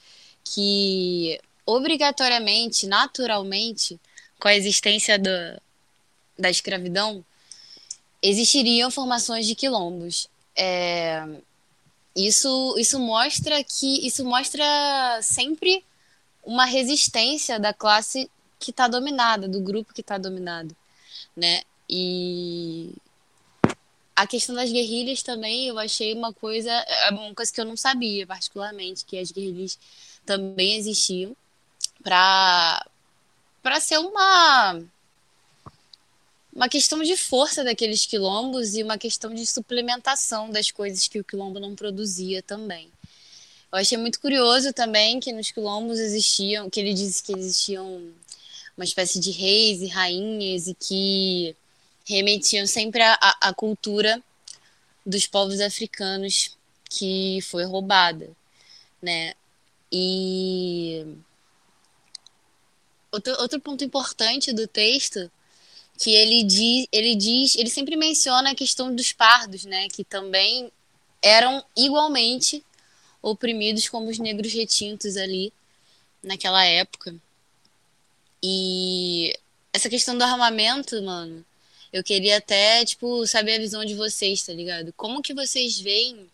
que 0.43 1.39
obrigatoriamente 1.65 2.88
naturalmente 2.88 3.99
com 4.39 4.47
a 4.47 4.55
existência 4.55 5.17
do, 5.17 5.29
da 6.38 6.49
escravidão 6.49 7.23
existiriam 8.21 8.89
formações 8.89 9.45
de 9.45 9.55
quilombos. 9.55 10.29
É, 10.55 11.23
isso, 12.15 12.75
isso 12.77 12.99
mostra 12.99 13.63
que 13.63 14.05
isso 14.05 14.25
mostra 14.25 14.65
sempre 15.21 15.83
uma 16.43 16.65
resistência 16.65 17.60
da 17.60 17.73
classe 17.73 18.29
que 18.60 18.71
está 18.71 18.88
dominada, 18.88 19.47
do 19.47 19.62
grupo 19.62 19.93
que 19.93 20.01
está 20.01 20.17
dominado, 20.17 20.75
né? 21.36 21.62
E 21.89 22.93
a 24.17 24.25
questão 24.25 24.56
das 24.56 24.71
guerrilhas 24.71 25.21
também, 25.21 25.67
eu 25.67 25.77
achei 25.77 26.12
uma 26.12 26.34
coisa, 26.34 26.71
é 26.71 27.12
uma 27.12 27.36
coisa 27.36 27.53
que 27.53 27.62
eu 27.62 27.65
não 27.65 27.77
sabia, 27.77 28.25
particularmente, 28.25 29.06
que 29.06 29.15
as 29.15 29.32
guerrilhas 29.32 29.77
também 30.25 30.75
existiam 30.75 31.36
para 32.03 32.84
para 33.62 33.80
ser 33.80 33.99
uma 33.99 34.82
uma 36.51 36.67
questão 36.67 37.03
de 37.03 37.15
força 37.15 37.63
daqueles 37.63 38.08
quilombos 38.08 38.73
e 38.73 38.82
uma 38.82 38.97
questão 38.97 39.32
de 39.36 39.45
suplementação 39.45 40.49
das 40.49 40.71
coisas 40.71 41.08
que 41.08 41.19
o 41.19 41.23
quilombo 41.23 41.60
não 41.60 41.75
produzia 41.75 42.41
também. 42.41 42.89
Eu 43.71 43.77
achei 43.77 43.99
muito 43.99 44.19
curioso 44.19 44.73
também 44.73 45.19
que 45.19 45.32
nos 45.32 45.51
quilombos 45.51 45.99
existiam, 45.99 46.71
que 46.71 46.80
ele 46.80 46.95
disse 46.95 47.21
que 47.21 47.34
existiam 47.34 48.12
uma 48.75 48.84
espécie 48.84 49.19
de 49.19 49.30
reis 49.30 49.80
e 49.82 49.88
rainhas 49.88 50.65
e 50.65 50.73
que 50.73 51.56
remetiam 52.08 52.65
sempre 52.65 53.02
à, 53.04 53.54
cultura 53.54 54.24
dos 55.06 55.28
povos 55.28 55.60
africanos 55.60 56.58
que 56.89 57.39
foi 57.41 57.65
roubada, 57.65 58.32
né? 59.02 59.34
E 59.91 61.06
outro, 63.12 63.34
outro 63.41 63.60
ponto 63.60 63.84
importante 63.84 64.54
do 64.54 64.67
texto 64.67 65.30
que 66.00 66.12
ele 66.12 66.43
diz, 66.43 66.88
ele 66.91 67.15
diz, 67.15 67.56
ele 67.56 67.70
sempre 67.70 67.96
menciona 67.96 68.52
a 68.52 68.56
questão 68.56 68.96
dos 68.96 69.12
pardos, 69.12 69.65
né, 69.65 69.88
que 69.89 70.04
também 70.04 70.72
eram 71.22 71.65
igualmente 71.76 72.63
oprimidos 73.22 73.89
como 73.89 74.10
os 74.10 74.20
negros 74.20 74.54
retintos 74.54 75.17
ali 75.17 75.52
naquela 76.22 76.63
época. 76.63 77.15
E 78.43 79.34
essa 79.74 79.89
questão 79.89 80.15
do 80.17 80.24
armamento, 80.24 81.02
mano, 81.02 81.43
eu 81.91 82.04
queria 82.04 82.38
até, 82.38 82.84
tipo, 82.86 83.26
saber 83.26 83.56
a 83.56 83.60
visão 83.60 83.84
de 83.86 83.95
vocês, 83.95 84.43
tá 84.43 84.54
ligado? 84.54 84.93
Como 84.93 85.21
que 85.21 85.34
vocês 85.34 85.80
veem 85.80 86.30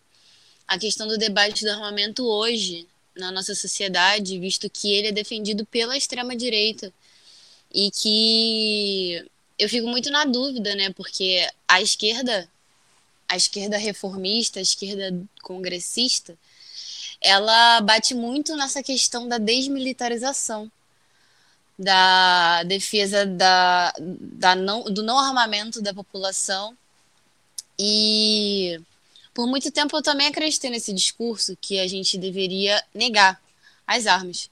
a 0.66 0.78
questão 0.78 1.06
do 1.06 1.18
debate 1.18 1.64
do 1.64 1.70
armamento 1.70 2.24
hoje 2.24 2.86
na 3.16 3.30
nossa 3.30 3.54
sociedade, 3.54 4.38
visto 4.38 4.68
que 4.68 4.92
ele 4.92 5.08
é 5.08 5.12
defendido 5.12 5.64
pela 5.66 5.96
extrema 5.96 6.34
direita 6.34 6.92
e 7.72 7.90
que 7.90 9.24
eu 9.58 9.68
fico 9.68 9.86
muito 9.86 10.10
na 10.10 10.24
dúvida, 10.24 10.74
né? 10.74 10.92
Porque 10.92 11.48
a 11.68 11.80
esquerda, 11.80 12.48
a 13.28 13.36
esquerda 13.36 13.76
reformista, 13.76 14.58
a 14.58 14.62
esquerda 14.62 15.16
congressista, 15.42 16.36
ela 17.20 17.80
bate 17.80 18.14
muito 18.14 18.56
nessa 18.56 18.82
questão 18.82 19.28
da 19.28 19.38
desmilitarização, 19.38 20.70
da 21.78 22.62
defesa 22.64 23.26
da, 23.26 23.92
da 23.98 24.54
não, 24.54 24.84
do 24.84 25.02
não 25.02 25.18
armamento 25.18 25.82
da 25.82 25.92
população. 25.92 26.76
E 27.78 28.80
por 29.32 29.46
muito 29.46 29.70
tempo 29.70 29.96
eu 29.96 30.02
também 30.02 30.28
acreditei 30.28 30.70
nesse 30.70 30.92
discurso 30.92 31.56
que 31.60 31.80
a 31.80 31.86
gente 31.88 32.16
deveria 32.16 32.82
negar 32.94 33.40
as 33.86 34.06
armas. 34.06 34.50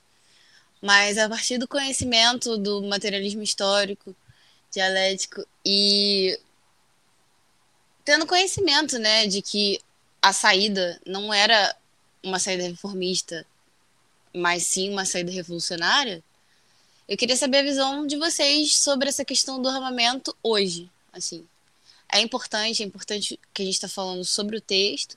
Mas 0.80 1.16
a 1.16 1.28
partir 1.28 1.58
do 1.58 1.68
conhecimento 1.68 2.58
do 2.58 2.82
materialismo 2.82 3.42
histórico, 3.42 4.14
dialético 4.72 5.46
e 5.64 6.38
tendo 8.04 8.26
conhecimento, 8.26 8.98
né, 8.98 9.28
de 9.28 9.40
que 9.40 9.80
a 10.20 10.32
saída 10.32 11.00
não 11.06 11.32
era 11.32 11.76
uma 12.22 12.38
saída 12.38 12.64
reformista, 12.64 13.46
mas 14.34 14.64
sim 14.64 14.90
uma 14.90 15.04
saída 15.04 15.30
revolucionária, 15.30 16.22
eu 17.08 17.16
queria 17.16 17.36
saber 17.36 17.58
a 17.58 17.62
visão 17.62 18.06
de 18.06 18.16
vocês 18.16 18.76
sobre 18.76 19.08
essa 19.08 19.24
questão 19.24 19.60
do 19.60 19.68
armamento 19.68 20.34
hoje, 20.42 20.90
assim. 21.12 21.46
É 22.10 22.20
importante, 22.20 22.82
é 22.82 22.86
importante 22.86 23.40
que 23.52 23.62
a 23.62 23.64
gente 23.64 23.74
está 23.74 23.88
falando 23.88 24.24
sobre 24.24 24.56
o 24.56 24.60
texto, 24.60 25.16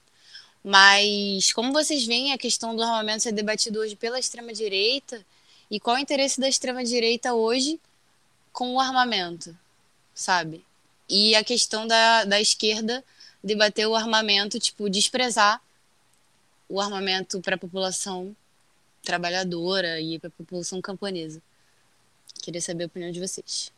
mas 0.63 1.53
como 1.53 1.71
vocês 1.71 2.05
veem 2.05 2.33
a 2.33 2.37
questão 2.37 2.75
do 2.75 2.81
armamento 2.81 3.23
ser 3.23 3.31
debatido 3.31 3.79
hoje 3.79 3.95
pela 3.95 4.19
extrema-direita 4.19 5.23
e 5.69 5.79
qual 5.79 5.95
é 5.95 5.99
o 5.99 6.01
interesse 6.01 6.39
da 6.39 6.47
extrema-direita 6.47 7.33
hoje 7.33 7.79
com 8.51 8.73
o 8.73 8.79
armamento, 8.79 9.55
sabe? 10.13 10.65
E 11.07 11.35
a 11.35 11.43
questão 11.43 11.85
da, 11.85 12.23
da 12.23 12.41
esquerda 12.41 13.03
debater 13.43 13.85
o 13.87 13.93
armamento, 13.93 14.59
tipo, 14.59 14.89
desprezar 14.89 15.61
o 16.67 16.81
armamento 16.81 17.39
para 17.41 17.55
a 17.55 17.59
população 17.59 18.35
trabalhadora 19.03 20.01
e 20.01 20.17
para 20.17 20.29
a 20.29 20.31
população 20.31 20.81
camponesa. 20.81 21.41
Queria 22.45 22.61
saber 22.61 22.83
a 22.83 22.85
opinião 22.85 23.09
de 23.09 23.19
vocês. 23.19 23.73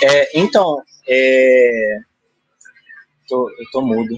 É, 0.00 0.38
então, 0.38 0.80
é... 1.08 1.98
Tô, 3.26 3.50
eu 3.50 3.70
tô 3.72 3.82
mudo. 3.82 4.16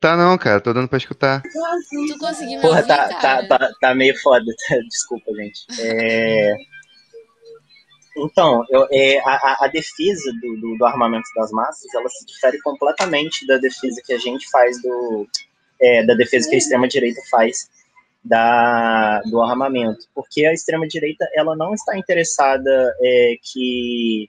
Tá 0.00 0.16
não, 0.16 0.38
cara, 0.38 0.62
tô 0.62 0.72
dando 0.72 0.88
pra 0.88 0.96
escutar. 0.96 1.42
Tu 1.42 2.18
conseguiu 2.18 2.56
me 2.56 2.62
Porra, 2.62 2.78
ouvir, 2.78 2.88
tá, 2.88 3.08
tá, 3.20 3.46
tá, 3.46 3.70
tá 3.78 3.94
meio 3.94 4.18
foda. 4.18 4.46
Desculpa, 4.88 5.30
gente. 5.34 5.66
É... 5.78 6.56
Então, 8.16 8.64
eu, 8.70 8.88
é, 8.90 9.18
a, 9.18 9.66
a 9.66 9.68
defesa 9.68 10.32
do, 10.40 10.56
do, 10.58 10.78
do, 10.78 10.84
armamento 10.86 11.28
das 11.36 11.50
massas, 11.50 11.92
ela 11.94 12.08
se 12.08 12.24
difere 12.24 12.58
completamente 12.62 13.46
da 13.46 13.58
defesa 13.58 14.00
que 14.06 14.14
a 14.14 14.18
gente 14.18 14.48
faz 14.48 14.80
do, 14.80 15.28
é, 15.82 16.02
da 16.02 16.14
defesa 16.14 16.48
que 16.48 16.54
a 16.54 16.58
extrema 16.58 16.88
direita 16.88 17.20
faz 17.30 17.68
da, 18.22 19.20
do 19.22 19.40
armamento, 19.40 20.06
porque 20.14 20.44
a 20.44 20.52
extrema 20.52 20.86
direita 20.86 21.28
ela 21.34 21.56
não 21.56 21.74
está 21.74 21.96
interessada 21.96 22.94
é, 23.02 23.36
que 23.42 24.28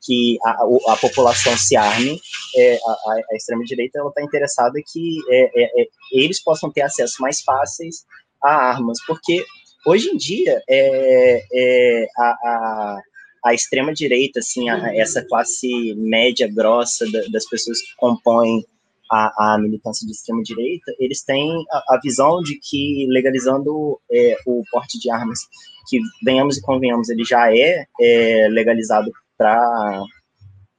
que 0.00 0.38
a, 0.44 0.52
a, 0.92 0.96
população 0.96 1.56
se 1.58 1.76
arme, 1.76 2.20
é, 2.56 2.76
a, 2.76 3.14
a 3.32 3.36
extrema 3.36 3.64
direita 3.64 3.98
ela 3.98 4.08
está 4.08 4.22
interessada 4.22 4.80
que 4.92 5.18
é, 5.28 5.62
é, 5.62 5.82
é, 5.82 5.86
eles 6.12 6.40
possam 6.40 6.70
ter 6.70 6.82
acesso 6.82 7.20
mais 7.20 7.40
fáceis 7.40 8.06
a 8.42 8.70
armas, 8.70 8.98
porque 9.06 9.44
hoje 9.84 10.08
em 10.08 10.16
dia 10.16 10.62
é, 10.68 11.44
é 11.52 12.06
a, 12.16 12.22
a, 12.22 13.00
a 13.46 13.54
extrema 13.54 13.92
direita, 13.92 14.38
assim, 14.38 14.70
essa 14.94 15.24
classe 15.26 15.94
média 15.96 16.48
grossa 16.48 17.04
da, 17.10 17.20
das 17.32 17.44
pessoas 17.46 17.80
que 17.80 17.96
compõem 17.96 18.64
a, 19.10 19.54
a, 19.54 19.58
militância 19.58 20.06
de 20.06 20.12
extrema 20.12 20.42
direita, 20.42 20.92
eles 20.98 21.22
têm 21.22 21.64
a, 21.70 21.94
a 21.94 22.00
visão 22.02 22.40
de 22.42 22.58
que 22.58 23.06
legalizando 23.08 24.00
é, 24.10 24.36
o 24.46 24.62
porte 24.70 24.98
de 24.98 25.10
armas, 25.10 25.40
que 25.88 26.00
venhamos 26.24 26.58
e 26.58 26.62
convenhamos, 26.62 27.08
ele 27.08 27.24
já 27.24 27.52
é, 27.54 27.86
é 28.00 28.48
legalizado 28.50 29.10
para 29.36 30.02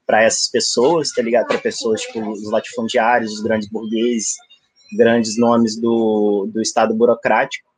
para 0.06 0.24
essas 0.24 0.50
pessoas, 0.50 1.12
tá 1.12 1.22
ligado? 1.22 1.46
Para 1.46 1.60
pessoas 1.60 2.02
tipo 2.02 2.20
os 2.32 2.50
latifundiários, 2.50 3.32
os 3.32 3.42
grandes 3.42 3.70
burgueses, 3.70 4.34
grandes 4.98 5.38
nomes 5.38 5.80
do, 5.80 6.50
do 6.52 6.60
Estado 6.62 6.96
burocrático. 6.96 7.70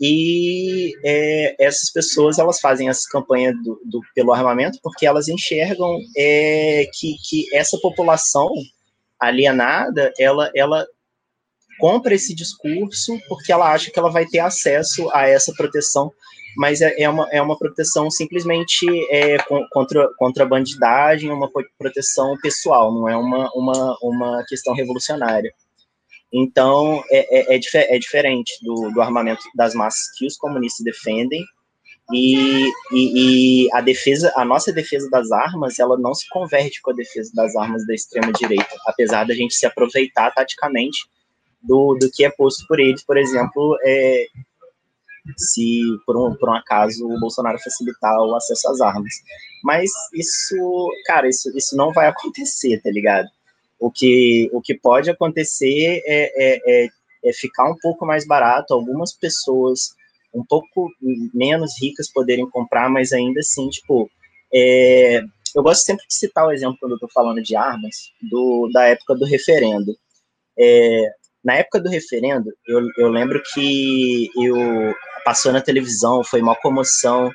E 0.00 0.92
é, 1.04 1.56
essas 1.64 1.90
pessoas 1.90 2.38
elas 2.38 2.60
fazem 2.60 2.88
essa 2.88 3.08
campanha 3.10 3.52
do, 3.52 3.80
do 3.84 4.00
pelo 4.14 4.32
armamento 4.32 4.78
porque 4.80 5.06
elas 5.06 5.28
enxergam 5.28 5.98
é, 6.16 6.84
que, 6.98 7.16
que 7.28 7.54
essa 7.54 7.78
população 7.80 8.48
alienada 9.26 10.12
ela, 10.18 10.50
ela 10.54 10.86
compra 11.78 12.14
esse 12.14 12.34
discurso 12.34 13.18
porque 13.28 13.52
ela 13.52 13.72
acha 13.72 13.90
que 13.90 13.98
ela 13.98 14.10
vai 14.10 14.26
ter 14.26 14.38
acesso 14.38 15.10
a 15.12 15.28
essa 15.28 15.52
proteção, 15.54 16.12
mas 16.56 16.80
é, 16.80 16.94
é 17.00 17.08
uma, 17.08 17.28
é 17.30 17.42
uma 17.42 17.58
proteção 17.58 18.10
simplesmente 18.10 18.86
é, 19.10 19.36
contra, 19.70 20.08
contra 20.16 20.44
a 20.44 20.48
bandidagem, 20.48 21.30
uma 21.30 21.50
proteção 21.78 22.36
pessoal, 22.40 22.92
não 22.92 23.08
é 23.08 23.16
uma, 23.16 23.50
uma, 23.54 23.98
uma 24.02 24.44
questão 24.48 24.74
revolucionária. 24.74 25.52
Então, 26.32 27.02
é, 27.10 27.54
é, 27.54 27.56
é, 27.56 27.96
é 27.96 27.98
diferente 27.98 28.52
do, 28.60 28.90
do 28.92 29.00
armamento 29.00 29.42
das 29.54 29.72
massas 29.72 30.10
que 30.16 30.26
os 30.26 30.36
comunistas 30.36 30.84
defendem, 30.84 31.44
e, 32.12 32.70
e, 32.92 33.64
e, 33.64 33.72
a 33.72 33.80
defesa, 33.80 34.32
a 34.36 34.44
nossa 34.44 34.72
defesa 34.72 35.08
das 35.08 35.32
armas, 35.32 35.78
ela 35.78 35.96
não 35.96 36.14
se 36.14 36.28
converte 36.28 36.82
com 36.82 36.90
a 36.90 36.94
defesa 36.94 37.30
das 37.34 37.56
armas 37.56 37.86
da 37.86 37.94
extrema 37.94 38.30
direita, 38.32 38.76
apesar 38.86 39.24
da 39.24 39.34
gente 39.34 39.54
se 39.54 39.64
aproveitar 39.64 40.30
taticamente 40.32 41.06
do, 41.62 41.94
do 41.94 42.10
que 42.10 42.24
é 42.24 42.30
posto 42.30 42.66
por 42.66 42.78
eles, 42.78 43.02
por 43.02 43.16
exemplo, 43.16 43.78
é, 43.82 44.26
se 45.36 45.80
por 46.06 46.16
um, 46.16 46.34
por 46.36 46.50
um 46.50 46.54
acaso 46.54 47.06
o 47.08 47.18
Bolsonaro 47.18 47.58
facilitar 47.58 48.18
o 48.20 48.34
acesso 48.36 48.68
às 48.68 48.80
armas. 48.82 49.14
Mas 49.62 49.90
isso, 50.12 50.90
cara, 51.06 51.26
isso, 51.26 51.56
isso 51.56 51.74
não 51.74 51.90
vai 51.92 52.06
acontecer, 52.08 52.80
tá 52.82 52.90
ligado? 52.90 53.28
O 53.80 53.90
que, 53.90 54.50
o 54.52 54.60
que 54.60 54.74
pode 54.74 55.10
acontecer 55.10 56.02
é, 56.06 56.32
é, 56.36 56.84
é, 56.84 56.88
é 57.24 57.32
ficar 57.32 57.70
um 57.70 57.76
pouco 57.80 58.04
mais 58.04 58.26
barato, 58.26 58.74
algumas 58.74 59.12
pessoas 59.12 59.94
um 60.34 60.44
pouco 60.44 60.90
menos 61.32 61.72
ricas 61.80 62.12
poderem 62.12 62.48
comprar, 62.50 62.90
mas 62.90 63.12
ainda 63.12 63.40
assim, 63.40 63.68
tipo, 63.68 64.10
é, 64.52 65.22
eu 65.54 65.62
gosto 65.62 65.84
sempre 65.84 66.04
de 66.06 66.14
citar 66.14 66.46
o 66.46 66.50
exemplo 66.50 66.76
quando 66.80 66.92
eu 66.92 66.96
estou 66.96 67.10
falando 67.12 67.40
de 67.40 67.54
armas, 67.54 67.94
do, 68.30 68.68
da 68.72 68.86
época 68.86 69.14
do 69.14 69.24
referendo. 69.24 69.96
É, 70.58 71.10
na 71.44 71.54
época 71.54 71.80
do 71.80 71.88
referendo, 71.88 72.50
eu, 72.66 72.80
eu 72.96 73.08
lembro 73.08 73.40
que 73.52 74.28
eu 74.36 74.94
passou 75.24 75.52
na 75.52 75.60
televisão, 75.60 76.24
foi 76.24 76.40
uma 76.42 76.56
comoção, 76.56 77.30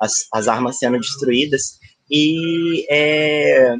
as, 0.00 0.12
as 0.32 0.48
armas 0.48 0.78
sendo 0.78 0.98
destruídas, 0.98 1.78
e 2.10 2.86
é, 2.88 3.74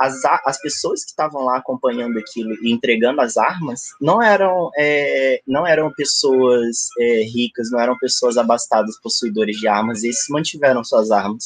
as, 0.00 0.24
as 0.46 0.58
pessoas 0.58 1.04
que 1.04 1.10
estavam 1.10 1.44
lá 1.44 1.58
acompanhando 1.58 2.18
aquilo 2.18 2.54
e 2.62 2.72
entregando 2.72 3.20
as 3.20 3.36
armas 3.36 3.90
não 4.00 4.22
eram, 4.22 4.70
é, 4.74 5.42
não 5.46 5.66
eram 5.66 5.92
pessoas 5.92 6.88
é, 6.98 7.22
ricas, 7.24 7.70
não 7.70 7.78
eram 7.78 7.98
pessoas 7.98 8.38
abastadas, 8.38 8.98
possuidores 9.02 9.58
de 9.58 9.68
armas, 9.68 10.02
esses 10.02 10.26
mantiveram 10.30 10.82
suas 10.82 11.10
armas. 11.10 11.44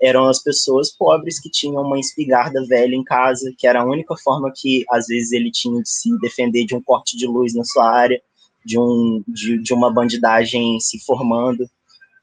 Eram 0.00 0.28
as 0.28 0.40
pessoas 0.40 0.92
pobres 0.92 1.40
que 1.40 1.50
tinham 1.50 1.82
uma 1.82 1.98
espingarda 1.98 2.64
velha 2.66 2.94
em 2.94 3.02
casa, 3.02 3.52
que 3.58 3.66
era 3.66 3.80
a 3.80 3.84
única 3.84 4.14
forma 4.22 4.52
que, 4.54 4.84
às 4.90 5.06
vezes, 5.06 5.32
ele 5.32 5.50
tinha 5.50 5.82
de 5.82 5.88
se 5.88 6.16
defender 6.20 6.64
de 6.64 6.76
um 6.76 6.82
corte 6.82 7.16
de 7.16 7.26
luz 7.26 7.54
na 7.54 7.64
sua 7.64 7.90
área, 7.90 8.20
de, 8.64 8.78
um, 8.78 9.24
de, 9.26 9.58
de 9.60 9.72
uma 9.72 9.90
bandidagem 9.90 10.78
se 10.80 11.00
formando, 11.00 11.68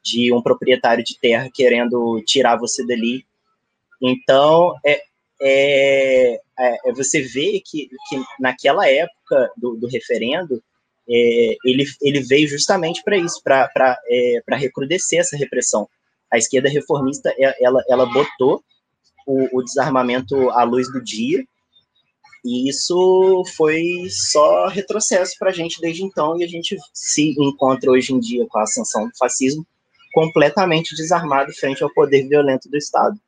de 0.04 0.32
um 0.32 0.40
proprietário 0.40 1.02
de 1.02 1.18
terra 1.18 1.50
querendo 1.52 2.22
tirar 2.24 2.56
você 2.56 2.86
dali. 2.86 3.26
Então, 4.00 4.76
é, 4.86 5.02
é, 5.40 6.34
é, 6.34 6.40
é, 6.58 6.92
você 6.92 7.20
vê 7.20 7.60
que, 7.64 7.88
que 8.08 8.22
naquela 8.38 8.88
época 8.88 9.50
do, 9.56 9.76
do 9.76 9.86
referendo, 9.88 10.62
é, 11.08 11.56
ele, 11.64 11.84
ele 12.00 12.20
veio 12.20 12.48
justamente 12.48 13.02
para 13.02 13.16
isso, 13.16 13.42
para 13.42 13.98
é, 14.08 14.40
recrudescer 14.56 15.20
essa 15.20 15.36
repressão. 15.36 15.88
A 16.32 16.38
esquerda 16.38 16.68
reformista, 16.68 17.34
é, 17.38 17.64
ela, 17.64 17.82
ela 17.88 18.06
botou 18.06 18.62
o, 19.26 19.58
o 19.58 19.62
desarmamento 19.62 20.50
à 20.50 20.62
luz 20.64 20.90
do 20.92 21.02
dia, 21.02 21.44
e 22.44 22.68
isso 22.68 23.42
foi 23.56 23.82
só 24.10 24.68
retrocesso 24.68 25.34
para 25.38 25.48
a 25.48 25.52
gente 25.52 25.80
desde 25.80 26.04
então, 26.04 26.38
e 26.38 26.44
a 26.44 26.46
gente 26.46 26.76
se 26.92 27.34
encontra 27.38 27.90
hoje 27.90 28.12
em 28.12 28.20
dia 28.20 28.46
com 28.48 28.58
a 28.58 28.64
ascensão 28.64 29.08
do 29.08 29.16
fascismo 29.16 29.66
completamente 30.12 30.94
desarmado 30.94 31.52
frente 31.52 31.82
ao 31.82 31.92
poder 31.92 32.28
violento 32.28 32.68
do 32.68 32.76
Estado. 32.76 33.18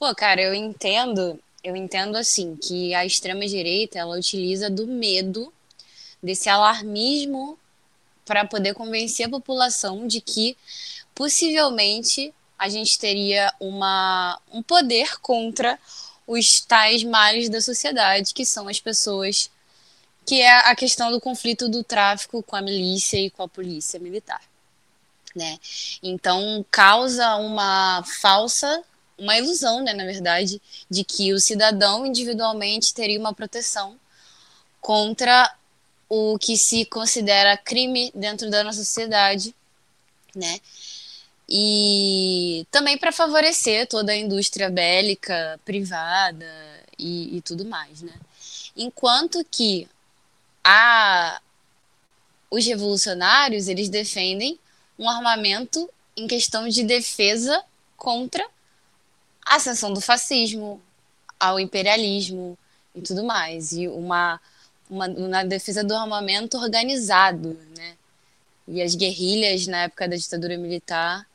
Pô, 0.00 0.14
cara, 0.14 0.40
eu 0.40 0.54
entendo, 0.54 1.38
eu 1.62 1.76
entendo 1.76 2.16
assim 2.16 2.56
que 2.56 2.94
a 2.94 3.04
extrema 3.04 3.46
direita 3.46 3.98
ela 3.98 4.16
utiliza 4.16 4.70
do 4.70 4.86
medo, 4.86 5.52
desse 6.22 6.48
alarmismo 6.48 7.58
para 8.24 8.46
poder 8.46 8.72
convencer 8.72 9.26
a 9.26 9.28
população 9.28 10.06
de 10.06 10.22
que 10.22 10.56
possivelmente 11.14 12.32
a 12.58 12.66
gente 12.70 12.98
teria 12.98 13.52
uma, 13.60 14.40
um 14.50 14.62
poder 14.62 15.20
contra 15.20 15.78
os 16.26 16.62
tais 16.62 17.04
males 17.04 17.50
da 17.50 17.60
sociedade, 17.60 18.32
que 18.32 18.46
são 18.46 18.68
as 18.68 18.80
pessoas, 18.80 19.50
que 20.24 20.40
é 20.40 20.60
a 20.60 20.74
questão 20.74 21.12
do 21.12 21.20
conflito 21.20 21.68
do 21.68 21.84
tráfico 21.84 22.42
com 22.42 22.56
a 22.56 22.62
milícia 22.62 23.18
e 23.18 23.28
com 23.28 23.42
a 23.42 23.48
polícia 23.48 24.00
militar. 24.00 24.40
Né? 25.36 25.58
Então 26.02 26.64
causa 26.70 27.36
uma 27.36 28.02
falsa 28.22 28.82
uma 29.20 29.36
ilusão, 29.36 29.82
né, 29.84 29.92
na 29.92 30.04
verdade, 30.04 30.60
de 30.88 31.04
que 31.04 31.32
o 31.32 31.38
cidadão 31.38 32.06
individualmente 32.06 32.94
teria 32.94 33.20
uma 33.20 33.34
proteção 33.34 33.96
contra 34.80 35.54
o 36.08 36.38
que 36.38 36.56
se 36.56 36.84
considera 36.86 37.56
crime 37.56 38.10
dentro 38.14 38.50
da 38.50 38.64
nossa 38.64 38.78
sociedade, 38.78 39.54
né? 40.34 40.58
E 41.48 42.66
também 42.70 42.96
para 42.96 43.12
favorecer 43.12 43.86
toda 43.86 44.12
a 44.12 44.16
indústria 44.16 44.70
bélica 44.70 45.60
privada 45.64 46.46
e, 46.98 47.36
e 47.36 47.42
tudo 47.42 47.64
mais, 47.64 48.02
né? 48.02 48.14
Enquanto 48.76 49.44
que 49.44 49.86
a, 50.64 51.40
os 52.50 52.64
revolucionários 52.66 53.68
eles 53.68 53.88
defendem 53.88 54.58
um 54.98 55.08
armamento 55.08 55.88
em 56.16 56.26
questão 56.26 56.68
de 56.68 56.82
defesa 56.82 57.62
contra 57.96 58.46
a 59.44 59.56
ascensão 59.56 59.92
do 59.92 60.00
fascismo, 60.00 60.80
ao 61.38 61.58
imperialismo 61.58 62.58
e 62.94 63.00
tudo 63.00 63.24
mais. 63.24 63.72
E 63.72 63.88
uma, 63.88 64.40
uma, 64.88 65.06
uma 65.08 65.44
defesa 65.44 65.82
do 65.82 65.94
armamento 65.94 66.58
organizado, 66.58 67.58
né? 67.76 67.96
E 68.68 68.80
as 68.80 68.94
guerrilhas 68.94 69.66
na 69.66 69.84
época 69.84 70.06
da 70.06 70.16
ditadura 70.16 70.56
militar, 70.56 71.26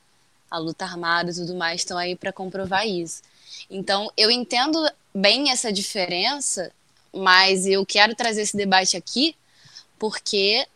a 0.50 0.58
luta 0.58 0.86
armada 0.86 1.32
e 1.32 1.34
tudo 1.34 1.56
mais 1.56 1.82
estão 1.82 1.98
aí 1.98 2.15
para 2.15 2.32
comprovar 2.32 2.88
isso. 2.88 3.22
Então, 3.70 4.12
eu 4.15 4.32
entendo 4.32 4.80
bem 5.13 5.52
essa 5.52 5.72
diferença, 5.72 6.72
mas 7.13 7.65
eu 7.65 7.86
quero 7.86 8.15
trazer 8.15 8.41
esse 8.41 8.56
debate 8.56 8.96
aqui 8.96 9.36
porque 9.98 10.68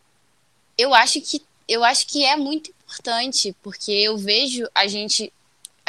eu 0.77 0.93
acho 0.93 1.21
que 1.21 1.43
eu 1.67 1.83
acho 1.83 2.07
que 2.07 2.25
é 2.25 2.35
muito 2.35 2.71
importante, 2.71 3.55
porque 3.61 3.91
eu 3.91 4.17
vejo 4.17 4.67
a 4.73 4.87
gente 4.87 5.31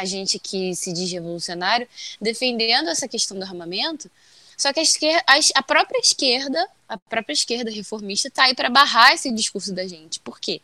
a 0.00 0.04
gente 0.04 0.38
que 0.38 0.74
se 0.74 0.92
diz 0.92 1.10
revolucionário 1.10 1.88
defendendo 2.20 2.88
essa 2.88 3.06
questão 3.06 3.38
do 3.38 3.44
armamento, 3.44 4.10
só 4.56 4.72
que 4.72 4.80
a, 4.80 4.82
esquerda, 4.82 5.24
a, 5.54 5.62
própria 5.62 5.98
esquerda, 5.98 6.68
a 6.86 6.98
própria 6.98 7.32
esquerda 7.32 7.70
reformista 7.70 8.28
está 8.28 8.44
aí 8.44 8.54
para 8.54 8.68
barrar 8.68 9.14
esse 9.14 9.30
discurso 9.30 9.72
da 9.72 9.86
gente. 9.86 10.20
Por 10.20 10.38
quê? 10.38 10.60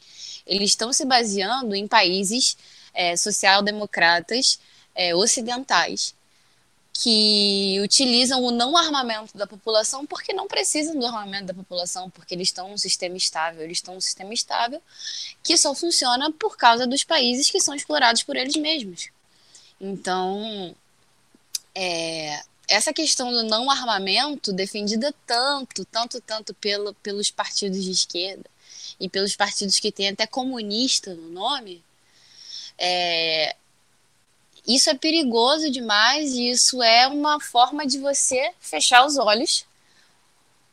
Eles 0.46 0.70
estão 0.70 0.92
se 0.92 1.04
baseando 1.06 1.74
em 1.74 1.88
países 1.88 2.58
é, 2.92 3.16
social-democratas 3.16 4.60
é, 4.94 5.14
ocidentais 5.14 6.14
que 6.92 7.78
utilizam 7.82 8.42
o 8.42 8.50
não 8.50 8.76
armamento 8.76 9.36
da 9.36 9.46
população 9.46 10.06
porque 10.06 10.32
não 10.32 10.46
precisam 10.46 10.98
do 10.98 11.06
armamento 11.06 11.46
da 11.46 11.54
população, 11.54 12.08
porque 12.10 12.34
eles 12.34 12.48
estão 12.48 12.68
num 12.68 12.78
sistema 12.78 13.16
estável. 13.16 13.62
Eles 13.62 13.78
estão 13.78 13.94
num 13.94 14.00
sistema 14.00 14.32
estável 14.32 14.80
que 15.42 15.56
só 15.56 15.74
funciona 15.74 16.30
por 16.32 16.56
causa 16.56 16.86
dos 16.86 17.04
países 17.04 17.50
que 17.50 17.60
são 17.60 17.74
explorados 17.74 18.22
por 18.22 18.36
eles 18.36 18.56
mesmos. 18.56 19.08
Então, 19.80 20.74
é, 21.74 22.40
essa 22.68 22.92
questão 22.92 23.30
do 23.30 23.44
não 23.44 23.70
armamento, 23.70 24.52
defendida 24.52 25.14
tanto, 25.26 25.84
tanto, 25.84 26.20
tanto 26.20 26.54
pelo, 26.54 26.94
pelos 26.94 27.30
partidos 27.30 27.84
de 27.84 27.90
esquerda 27.90 28.48
e 28.98 29.08
pelos 29.08 29.36
partidos 29.36 29.78
que 29.78 29.92
têm 29.92 30.08
até 30.08 30.26
comunista 30.26 31.14
no 31.14 31.28
nome, 31.28 31.84
é, 32.78 33.54
isso 34.66 34.90
é 34.90 34.94
perigoso 34.94 35.70
demais 35.70 36.32
e 36.32 36.50
isso 36.50 36.82
é 36.82 37.06
uma 37.06 37.40
forma 37.40 37.86
de 37.86 37.98
você 37.98 38.52
fechar 38.58 39.06
os 39.06 39.16
olhos 39.16 39.64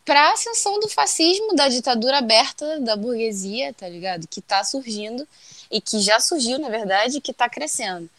para 0.03 0.29
a 0.29 0.33
ascensão 0.33 0.79
do 0.79 0.89
fascismo, 0.89 1.55
da 1.55 1.69
ditadura 1.69 2.17
aberta 2.17 2.79
da 2.79 2.95
burguesia, 2.95 3.73
tá 3.73 3.87
ligado? 3.87 4.27
Que 4.27 4.39
está 4.39 4.63
surgindo 4.63 5.27
e 5.71 5.79
que 5.79 5.99
já 5.99 6.19
surgiu, 6.19 6.59
na 6.59 6.69
verdade, 6.69 7.17
e 7.17 7.21
que 7.21 7.31
está 7.31 7.47
crescendo. 7.47 8.09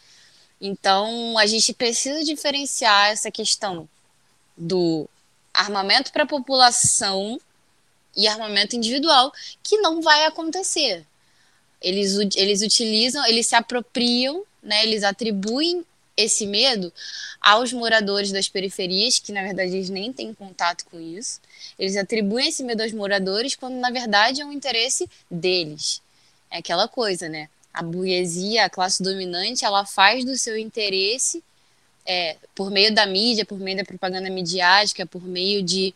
Então, 0.59 1.37
a 1.37 1.45
gente 1.45 1.73
precisa 1.73 2.23
diferenciar 2.23 3.11
essa 3.11 3.29
questão 3.29 3.87
do 4.55 5.07
armamento 5.53 6.11
para 6.11 6.23
a 6.23 6.27
população 6.27 7.39
e 8.15 8.27
armamento 8.27 8.75
individual, 8.75 9.31
que 9.61 9.77
não 9.77 10.01
vai 10.01 10.25
acontecer. 10.25 11.05
Eles, 11.81 12.15
eles 12.35 12.61
utilizam, 12.61 13.25
eles 13.27 13.47
se 13.47 13.55
apropriam, 13.55 14.43
né, 14.63 14.83
eles 14.83 15.03
atribuem 15.03 15.85
esse 16.17 16.45
medo 16.47 16.91
aos 17.41 17.73
moradores 17.73 18.31
das 18.31 18.47
periferias, 18.47 19.19
que 19.19 19.33
na 19.33 19.41
verdade 19.41 19.75
eles 19.75 19.89
nem 19.89 20.13
têm 20.13 20.33
contato 20.33 20.85
com 20.85 20.99
isso. 20.99 21.41
Eles 21.77 21.97
atribuem 21.97 22.47
esse 22.47 22.63
medo 22.63 22.81
aos 22.81 22.93
moradores, 22.93 23.55
quando 23.55 23.75
na 23.75 23.91
verdade 23.91 24.41
é 24.41 24.45
um 24.45 24.53
interesse 24.53 25.09
deles. 25.29 26.01
É 26.49 26.59
aquela 26.59 26.87
coisa, 26.87 27.27
né? 27.27 27.49
A 27.75 27.83
burguesia, 27.83 28.65
a 28.65 28.69
classe 28.69 29.03
dominante, 29.03 29.65
ela 29.65 29.85
faz 29.85 30.23
do 30.23 30.37
seu 30.37 30.57
interesse, 30.57 31.43
é, 32.05 32.37
por 32.55 32.71
meio 32.71 32.95
da 32.95 33.05
mídia, 33.05 33.45
por 33.45 33.59
meio 33.59 33.75
da 33.75 33.83
propaganda 33.83 34.29
midiática, 34.29 35.05
por 35.05 35.21
meio 35.23 35.61
de, 35.61 35.93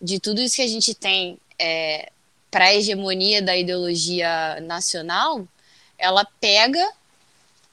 de 0.00 0.18
tudo 0.18 0.40
isso 0.40 0.56
que 0.56 0.62
a 0.62 0.68
gente 0.68 0.94
tem 0.94 1.38
é, 1.58 2.10
para 2.50 2.66
a 2.66 2.74
hegemonia 2.74 3.42
da 3.42 3.54
ideologia 3.54 4.58
nacional, 4.62 5.46
ela 5.98 6.24
pega 6.40 6.82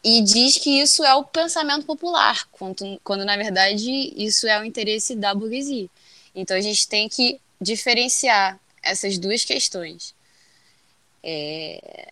e 0.04 0.22
diz 0.22 0.58
que 0.58 0.82
isso 0.82 1.02
é 1.06 1.16
o 1.16 1.24
pensamento 1.24 1.86
popular, 1.86 2.46
quando, 2.52 3.00
quando 3.02 3.24
na 3.24 3.38
verdade 3.38 3.90
isso 4.18 4.46
é 4.46 4.60
o 4.60 4.66
interesse 4.66 5.16
da 5.16 5.34
burguesia. 5.34 5.88
Então 6.36 6.58
a 6.58 6.62
gente 6.62 6.86
tem 6.86 7.08
que 7.08 7.40
diferenciar 7.62 8.60
essas 8.84 9.18
duas 9.18 9.46
questões. 9.46 10.14
É, 11.24 12.12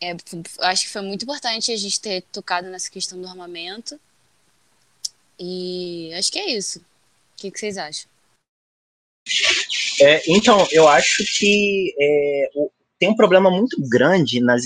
é, 0.00 0.16
acho 0.60 0.84
que 0.84 0.90
foi 0.90 1.02
muito 1.02 1.22
importante 1.22 1.72
a 1.72 1.76
gente 1.76 2.00
ter 2.00 2.22
tocado 2.32 2.68
nessa 2.68 2.90
questão 2.90 3.20
do 3.20 3.28
armamento. 3.28 3.98
E 5.38 6.12
acho 6.14 6.30
que 6.30 6.38
é 6.38 6.50
isso. 6.50 6.78
O 6.78 6.82
que, 7.36 7.50
que 7.50 7.58
vocês 7.58 7.76
acham? 7.76 8.08
É, 10.00 10.22
então, 10.28 10.66
eu 10.70 10.86
acho 10.86 11.24
que 11.38 11.94
é, 11.98 12.50
o, 12.54 12.70
tem 12.98 13.08
um 13.08 13.16
problema 13.16 13.50
muito 13.50 13.76
grande 13.88 14.40
nas, 14.40 14.62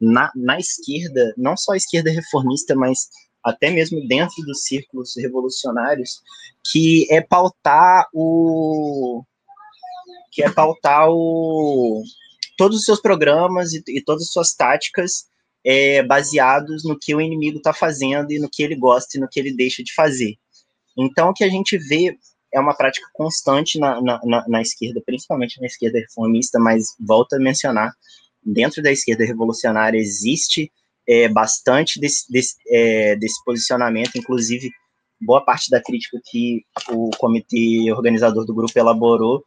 na, 0.00 0.30
na 0.34 0.58
esquerda, 0.58 1.32
não 1.36 1.56
só 1.56 1.72
a 1.72 1.76
esquerda 1.76 2.10
reformista, 2.10 2.74
mas 2.74 3.08
até 3.44 3.70
mesmo 3.70 4.06
dentro 4.06 4.42
dos 4.44 4.64
círculos 4.64 5.14
revolucionários, 5.16 6.20
que 6.70 7.06
é 7.10 7.20
pautar 7.20 8.06
o 8.12 9.22
que 10.30 10.42
é 10.42 10.50
pautar 10.50 11.08
o, 11.10 12.02
todos 12.58 12.78
os 12.78 12.84
seus 12.84 13.00
programas 13.00 13.72
e, 13.72 13.82
e 13.88 14.02
todas 14.02 14.24
as 14.24 14.32
suas 14.32 14.52
táticas 14.52 15.28
é, 15.64 16.02
baseados 16.02 16.84
no 16.84 16.98
que 16.98 17.14
o 17.14 17.20
inimigo 17.20 17.58
está 17.58 17.72
fazendo 17.72 18.32
e 18.32 18.38
no 18.38 18.50
que 18.50 18.62
ele 18.62 18.74
gosta 18.74 19.16
e 19.16 19.20
no 19.20 19.28
que 19.28 19.38
ele 19.38 19.54
deixa 19.54 19.82
de 19.82 19.94
fazer. 19.94 20.34
Então, 20.96 21.30
o 21.30 21.32
que 21.32 21.44
a 21.44 21.48
gente 21.48 21.78
vê 21.78 22.18
é 22.52 22.58
uma 22.58 22.74
prática 22.74 23.06
constante 23.14 23.78
na, 23.78 24.00
na, 24.02 24.20
na, 24.24 24.48
na 24.48 24.60
esquerda, 24.60 25.00
principalmente 25.06 25.60
na 25.60 25.66
esquerda 25.66 26.00
reformista, 26.00 26.58
mas 26.58 26.94
volto 26.98 27.34
a 27.34 27.38
mencionar, 27.38 27.92
dentro 28.42 28.82
da 28.82 28.90
esquerda 28.90 29.24
revolucionária 29.24 29.98
existe 29.98 30.72
é, 31.06 31.28
bastante 31.28 32.00
desse, 32.00 32.30
desse, 32.30 32.56
é, 32.68 33.14
desse 33.16 33.42
posicionamento, 33.44 34.16
inclusive 34.16 34.70
boa 35.20 35.44
parte 35.44 35.70
da 35.70 35.82
crítica 35.82 36.20
que 36.24 36.64
o 36.90 37.10
comitê 37.18 37.92
organizador 37.92 38.44
do 38.44 38.54
grupo 38.54 38.76
elaborou 38.76 39.44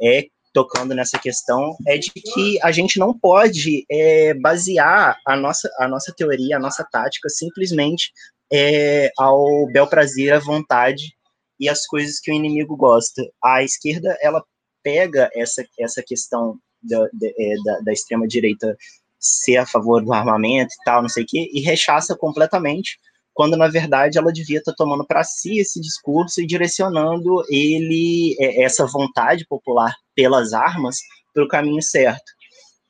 é 0.00 0.26
tocando 0.52 0.94
nessa 0.94 1.18
questão 1.18 1.76
é 1.86 1.96
de 1.96 2.10
que 2.10 2.58
a 2.62 2.72
gente 2.72 2.98
não 2.98 3.16
pode 3.16 3.84
é, 3.90 4.34
basear 4.34 5.18
a 5.26 5.36
nossa, 5.36 5.70
a 5.78 5.86
nossa 5.86 6.12
teoria, 6.16 6.56
a 6.56 6.60
nossa 6.60 6.84
tática 6.90 7.28
simplesmente 7.28 8.12
é, 8.52 9.10
ao 9.16 9.66
bel 9.72 9.86
prazer, 9.86 10.32
à 10.32 10.38
vontade 10.38 11.14
e 11.58 11.68
as 11.68 11.86
coisas 11.86 12.18
que 12.18 12.30
o 12.30 12.34
inimigo 12.34 12.76
gosta. 12.76 13.22
A 13.42 13.62
esquerda 13.62 14.16
ela 14.20 14.42
pega 14.82 15.30
essa, 15.34 15.64
essa 15.78 16.02
questão 16.02 16.58
da, 16.82 17.06
é, 17.38 17.54
da, 17.64 17.80
da 17.80 17.92
extrema 17.92 18.26
direita 18.26 18.76
ser 19.18 19.58
a 19.58 19.66
favor 19.66 20.02
do 20.02 20.12
armamento 20.12 20.72
e 20.72 20.84
tal, 20.84 21.02
não 21.02 21.08
sei 21.08 21.24
o 21.24 21.26
quê, 21.26 21.50
e 21.52 21.60
rechaça 21.60 22.16
completamente 22.16 22.98
quando 23.34 23.56
na 23.56 23.68
verdade 23.68 24.18
ela 24.18 24.32
devia 24.32 24.58
estar 24.58 24.74
tomando 24.74 25.06
para 25.06 25.24
si 25.24 25.58
esse 25.58 25.80
discurso 25.80 26.40
e 26.40 26.46
direcionando 26.46 27.42
ele 27.48 28.36
é, 28.38 28.62
essa 28.62 28.86
vontade 28.86 29.46
popular 29.46 29.94
pelas 30.14 30.52
armas 30.52 30.98
para 31.32 31.44
o 31.44 31.48
caminho 31.48 31.82
certo. 31.82 32.32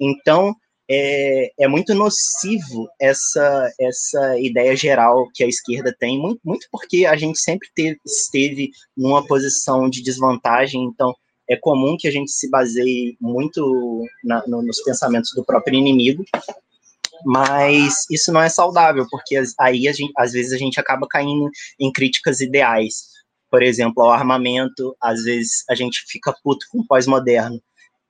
Então 0.01 0.55
é, 0.89 1.53
é, 1.59 1.69
muito 1.69 1.95
nocivo 1.95 2.89
essa 3.01 3.73
essa 3.79 4.39
ideia 4.41 4.75
geral 4.75 5.29
que 5.33 5.45
a 5.45 5.47
esquerda 5.47 5.95
tem, 5.99 6.19
muito, 6.19 6.41
muito 6.45 6.67
porque 6.71 7.07
a 7.07 7.17
gente 7.17 7.39
sempre 7.39 7.69
teve, 7.75 7.99
esteve 8.05 8.71
numa 8.97 9.25
posição 9.25 9.89
de 9.89 10.03
desvantagem, 10.03 10.83
então 10.83 11.15
é 11.49 11.57
comum 11.57 11.97
que 11.99 12.09
a 12.09 12.11
gente 12.11 12.31
se 12.31 12.49
baseie 12.49 13.17
muito 13.21 14.05
na, 14.25 14.45
no, 14.47 14.63
nos 14.63 14.83
pensamentos 14.83 15.33
do 15.35 15.45
próprio 15.45 15.79
inimigo 15.79 16.25
mas 17.25 18.05
isso 18.11 18.33
não 18.33 18.41
é 18.41 18.49
saudável, 18.49 19.07
porque 19.11 19.41
aí 19.59 19.89
a 19.89 19.93
gente, 19.93 20.13
às 20.17 20.33
vezes 20.33 20.53
a 20.53 20.59
gente 20.59 20.79
acaba 20.81 21.07
caindo 21.09 21.51
em 21.79 21.93
críticas 21.93 22.41
ideais. 22.41 23.09
Por 23.51 23.63
exemplo, 23.63 24.03
ao 24.03 24.11
armamento, 24.11 24.97
às 25.03 25.25
vezes 25.25 25.65
a 25.69 25.75
gente 25.75 26.05
fica 26.09 26.35
puto 26.43 26.67
com 26.71 26.81
o 26.81 26.87
pós-moderno 26.87 27.61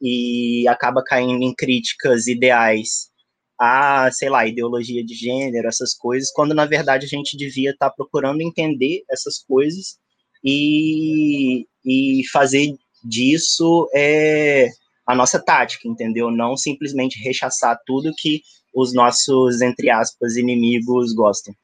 e 0.00 0.66
acaba 0.68 1.02
caindo 1.02 1.42
em 1.42 1.54
críticas 1.54 2.26
ideais 2.26 3.11
a, 3.58 4.11
sei 4.11 4.30
lá, 4.30 4.46
ideologia 4.46 5.04
de 5.04 5.14
gênero, 5.14 5.68
essas 5.68 5.94
coisas, 5.94 6.32
quando 6.32 6.54
na 6.54 6.64
verdade 6.64 7.04
a 7.04 7.08
gente 7.08 7.36
devia 7.36 7.72
estar 7.72 7.90
tá 7.90 7.94
procurando 7.94 8.40
entender 8.40 9.02
essas 9.11 9.38
coisas 9.38 9.98
e, 10.42 11.66
e 11.84 12.22
fazer 12.32 12.74
disso 13.04 13.86
é, 13.94 14.68
a 15.06 15.14
nossa 15.14 15.38
tática, 15.38 15.86
entendeu? 15.86 16.30
Não 16.30 16.56
simplesmente 16.56 17.22
rechaçar 17.22 17.78
tudo 17.84 18.14
que 18.16 18.42
os 18.73 18.93
nossos, 18.93 19.61
entre 19.61 19.91
aspas, 19.91 20.37
inimigos 20.37 21.12
gostam. 21.12 21.55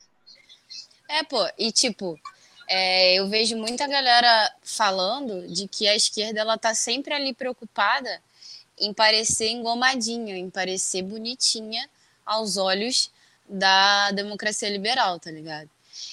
É, 1.09 1.23
pô, 1.23 1.49
e 1.57 1.71
tipo, 1.71 2.19
é, 2.69 3.15
eu 3.15 3.29
vejo 3.29 3.57
muita 3.57 3.87
galera 3.87 4.53
falando 4.63 5.47
de 5.49 5.69
que 5.69 5.87
a 5.87 5.95
esquerda 5.95 6.41
ela 6.41 6.59
tá 6.59 6.75
sempre 6.75 7.15
ali 7.15 7.33
preocupada 7.33 8.21
em 8.79 8.93
parecer 8.93 9.49
engomadinha, 9.51 10.37
em 10.37 10.51
parecer 10.51 11.03
bonitinha 11.03 11.89
aos 12.25 12.57
olhos 12.57 13.11
da 13.49 14.11
democracia 14.11 14.69
liberal, 14.69 15.19
tá 15.21 15.31
ligado? 15.31 15.71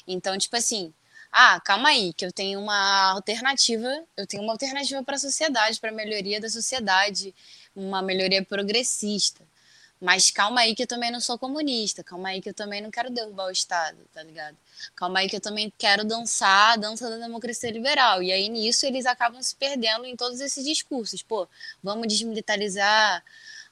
Então, 0.08 0.38
tipo 0.38 0.56
assim, 0.56 0.94
ah, 1.32 1.60
calma 1.60 1.89
aí, 1.89 2.14
que 2.14 2.24
eu 2.24 2.32
tenho 2.32 2.60
uma 2.60 3.12
alternativa, 3.12 3.89
eu 4.16 4.28
tenho 4.28 4.44
uma 4.44 4.54
alternativa 4.54 5.04
para 5.04 5.16
a 5.16 5.20
sociedade, 5.20 5.80
para 5.80 5.89
a 5.89 5.94
melhoria 5.94 6.39
da 6.39 6.48
sociedade, 6.48 7.34
uma 7.76 8.02
melhoria 8.04 8.46
progressista. 8.46 9.44
Mas 10.04 10.30
calma 10.30 10.60
aí 10.60 10.76
que 10.76 10.84
eu 10.84 10.88
também 10.88 11.10
não 11.10 11.22
sou 11.22 11.39
comunista, 11.39 12.04
calma 12.04 12.28
aí 12.28 12.41
que 12.41 12.49
eu 12.49 12.54
também 12.54 12.82
não 12.82 12.91
quero 12.91 13.10
derrubar 13.10 13.45
o 13.45 13.51
Estado, 13.51 13.97
tá 14.14 14.22
ligado? 14.22 14.58
Calma 14.97 15.20
aí 15.20 15.30
que 15.30 15.38
eu 15.38 15.39
também 15.39 15.72
quero 15.78 16.04
dançar 16.04 16.74
a 16.74 16.76
dança 16.76 17.10
da 17.10 17.16
democracia 17.16 17.72
liberal. 17.72 18.22
E 18.22 18.30
aí 18.30 18.49
nisso 18.49 18.86
eles 18.86 19.06
acabam 19.06 19.41
se 19.41 19.56
perdendo 19.56 20.04
em 20.06 20.14
todos 20.18 20.41
esses 20.41 20.66
discursos. 20.66 21.24
Pô, 21.24 21.47
vamos 21.82 22.06
desmilitarizar, 22.10 23.24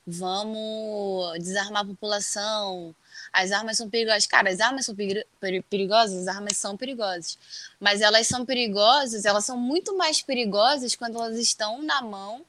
vamos 0.07 1.37
desarmar 1.39 1.81
a 1.81 1.87
população, 1.87 2.95
as 3.33 3.51
armas 3.51 3.75
são 3.75 3.89
perigosas. 3.89 4.25
Cara, 4.25 4.49
as 4.49 4.61
armas 4.61 4.85
são 4.85 4.95
perigosas, 4.95 6.25
as 6.25 6.33
armas 6.33 6.55
são 6.55 6.77
perigosas. 6.77 7.37
Mas 7.77 7.99
elas 7.99 8.25
são 8.25 8.45
perigosas, 8.45 9.25
elas 9.25 9.43
são 9.43 9.57
muito 9.57 9.97
mais 9.97 10.21
perigosas 10.21 10.95
quando 10.95 11.17
elas 11.17 11.37
estão 11.37 11.83
na 11.83 12.01
mão 12.01 12.45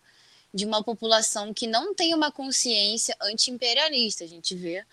de 0.53 0.67
uma 0.67 0.83
população 0.83 1.53
que 1.55 1.67
não 1.67 1.95
tem 1.95 2.15
uma 2.15 2.31
consciência 2.31 3.17
anti-imperialista. 3.21 4.25
A 4.25 4.29
gente 4.29 4.55
vê 4.55 4.85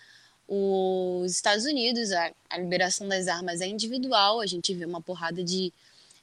os 0.47 1.31
Estados 1.31 1.65
Unidos, 1.65 2.11
a, 2.11 2.31
a, 2.49 2.57
liberação 2.57 3.07
das 3.07 3.27
armas 3.27 3.61
é 3.61 3.67
individual, 3.67 4.39
a 4.39 4.47
gente 4.47 4.73
vê 4.73 4.83
uma 4.83 4.99
porrada 4.99 5.43
de, 5.43 5.71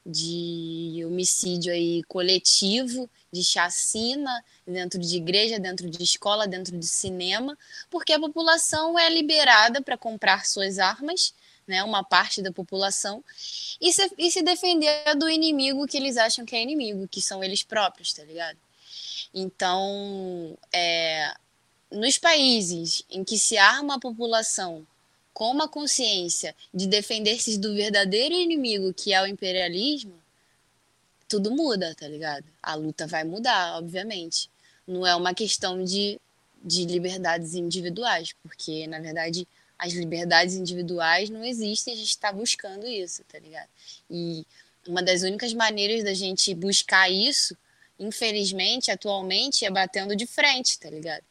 de 0.04 1.04
homicídio 1.06 1.72
aí 1.72 2.02
coletivo, 2.04 3.08
de 3.30 3.44
chacina 3.44 4.44
dentro 4.66 4.98
de 4.98 5.16
igreja, 5.16 5.60
dentro 5.60 5.88
de 5.88 6.02
escola, 6.02 6.48
dentro 6.48 6.76
de 6.76 6.86
cinema, 6.86 7.56
porque 7.88 8.12
a 8.12 8.18
população 8.18 8.98
é 8.98 9.08
liberada 9.08 9.80
para 9.80 9.96
comprar 9.96 10.44
suas 10.44 10.80
armas, 10.80 11.32
né, 11.64 11.84
uma 11.84 12.02
parte 12.02 12.42
da 12.42 12.50
população, 12.50 13.22
e 13.80 13.92
se, 13.92 14.10
e 14.18 14.30
se 14.30 14.42
defender 14.42 15.14
do 15.16 15.28
inimigo 15.28 15.86
que 15.86 15.96
eles 15.96 16.16
acham 16.16 16.44
que 16.44 16.56
é 16.56 16.62
inimigo, 16.62 17.06
que 17.08 17.20
são 17.20 17.42
eles 17.44 17.62
próprios, 17.62 18.12
tá 18.12 18.24
ligado? 18.24 18.58
Então, 19.38 20.56
é, 20.72 21.34
nos 21.92 22.16
países 22.16 23.04
em 23.10 23.22
que 23.22 23.36
se 23.36 23.58
arma 23.58 23.96
a 23.96 24.00
população 24.00 24.86
com 25.34 25.50
uma 25.50 25.68
consciência 25.68 26.56
de 26.72 26.86
defender-se 26.86 27.58
do 27.58 27.74
verdadeiro 27.74 28.34
inimigo 28.34 28.94
que 28.94 29.12
é 29.12 29.20
o 29.20 29.26
imperialismo, 29.26 30.14
tudo 31.28 31.50
muda, 31.50 31.94
tá 31.94 32.08
ligado? 32.08 32.46
A 32.62 32.74
luta 32.76 33.06
vai 33.06 33.24
mudar, 33.24 33.76
obviamente. 33.76 34.48
Não 34.86 35.06
é 35.06 35.14
uma 35.14 35.34
questão 35.34 35.84
de, 35.84 36.18
de 36.64 36.86
liberdades 36.86 37.52
individuais, 37.52 38.34
porque, 38.42 38.86
na 38.86 39.00
verdade, 39.00 39.46
as 39.78 39.92
liberdades 39.92 40.54
individuais 40.54 41.28
não 41.28 41.44
existem, 41.44 41.92
a 41.92 41.96
gente 41.98 42.08
está 42.08 42.32
buscando 42.32 42.86
isso, 42.86 43.22
tá 43.24 43.38
ligado? 43.38 43.68
E 44.10 44.46
uma 44.88 45.02
das 45.02 45.20
únicas 45.20 45.52
maneiras 45.52 46.02
da 46.02 46.14
gente 46.14 46.54
buscar 46.54 47.10
isso 47.10 47.54
infelizmente, 47.98 48.90
atualmente, 48.90 49.64
é 49.64 49.70
batendo 49.70 50.14
de 50.14 50.26
frente, 50.26 50.78
tá 50.78 50.90
ligado? 50.90 51.24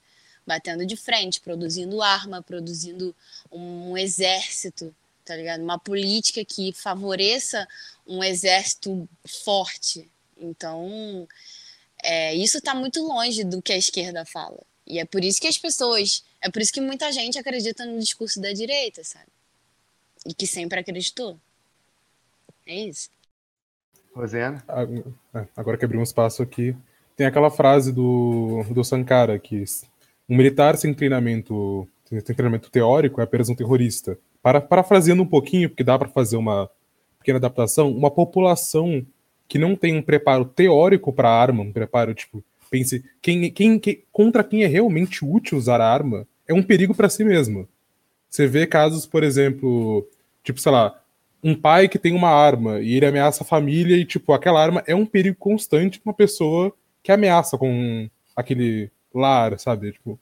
Batendo 0.46 0.86
de 0.86 0.96
frente, 0.96 1.42
produzindo 1.42 2.02
arma, 2.02 2.42
produzindo 2.42 3.16
um 3.52 3.98
exército, 3.98 4.96
tá 5.24 5.36
ligado? 5.36 5.62
Uma 5.62 5.80
política 5.80 6.44
que 6.46 6.72
favoreça 6.74 7.68
um 8.06 8.24
exército 8.24 9.08
forte. 9.26 10.10
Então, 10.38 11.28
é, 12.04 12.36
isso 12.36 12.58
está 12.60 12.76
muito 12.76 13.02
longe 13.02 13.44
do 13.44 13.62
que 13.62 13.74
a 13.74 13.78
esquerda 13.78 14.26
fala. 14.26 14.62
E 14.86 15.00
é 15.00 15.06
por 15.06 15.24
isso 15.24 15.42
que 15.42 15.48
as 15.48 15.58
pessoas, 15.58 16.24
é 16.40 16.50
por 16.50 16.62
isso 16.62 16.72
que 16.72 16.82
muita 16.82 17.12
gente 17.12 17.40
acredita 17.40 17.86
no 17.86 18.00
discurso 18.00 18.40
da 18.40 18.54
direita, 18.54 19.04
sabe? 19.04 19.28
E 20.26 20.34
que 20.34 20.46
sempre 20.46 20.80
acreditou. 20.80 21.40
É 22.68 22.76
isso. 22.76 23.10
Rosena? 24.16 24.64
É, 25.34 25.46
agora 25.56 25.78
que 25.78 25.86
abri 25.86 25.98
um 25.98 26.04
espaço 26.04 26.42
aqui, 26.42 26.76
tem 27.16 27.28
aquela 27.28 27.52
frase 27.52 27.92
do, 27.92 28.64
do 28.72 28.84
Sankara 28.84 29.38
que 29.38 29.64
um 30.28 30.36
militar 30.36 30.78
sem 30.78 30.94
treinamento, 30.94 31.88
sem 32.06 32.22
treinamento 32.22 32.72
teórico 32.72 33.20
é 33.20 33.24
apenas 33.24 33.50
um 33.50 33.56
terrorista. 33.56 34.18
Para, 34.42 34.62
parafraseando 34.62 35.24
um 35.24 35.28
pouquinho, 35.28 35.70
porque 35.70 35.84
dá 35.84 35.98
para 35.98 36.08
fazer 36.08 36.38
uma 36.38 36.70
pequena 37.20 37.38
adaptação, 37.38 37.92
uma 37.92 38.12
população 38.12 39.06
que 39.48 39.60
não 39.60 39.76
tem 39.76 39.96
um 39.96 40.02
preparo 40.02 40.46
teórico 40.46 41.12
para 41.12 41.30
arma, 41.30 41.64
um 41.64 41.72
preparo 41.72 42.14
tipo, 42.14 42.44
pense, 42.70 43.04
quem, 43.22 43.52
quem, 43.52 43.80
quem, 43.80 44.04
contra 44.12 44.44
quem 44.44 44.64
é 44.64 44.68
realmente 44.68 45.24
útil 45.24 45.58
usar 45.58 45.82
a 45.82 45.92
arma, 45.92 46.28
é 46.48 46.54
um 46.54 46.64
perigo 46.64 46.94
para 46.94 47.10
si 47.10 47.24
mesmo. 47.24 47.68
Você 48.30 48.48
vê 48.48 48.68
casos, 48.68 49.06
por 49.06 49.24
exemplo, 49.24 50.08
tipo, 50.44 50.60
sei 50.60 50.72
lá, 50.72 51.00
um 51.46 51.54
pai 51.54 51.88
que 51.88 52.00
tem 52.00 52.12
uma 52.12 52.30
arma 52.30 52.82
e 52.82 52.96
ele 52.96 53.06
ameaça 53.06 53.44
a 53.44 53.48
família 53.48 53.96
e, 53.96 54.04
tipo, 54.04 54.34
aquela 54.34 54.60
arma 54.60 54.84
é 54.88 54.96
um 54.96 55.06
perigo 55.06 55.38
constante 55.38 56.00
para 56.00 56.10
uma 56.10 56.16
pessoa 56.16 56.74
que 57.04 57.12
ameaça 57.12 57.56
com 57.56 58.10
aquele 58.36 58.90
lar, 59.14 59.60
sabe? 59.60 59.92
Tipo, 59.92 60.20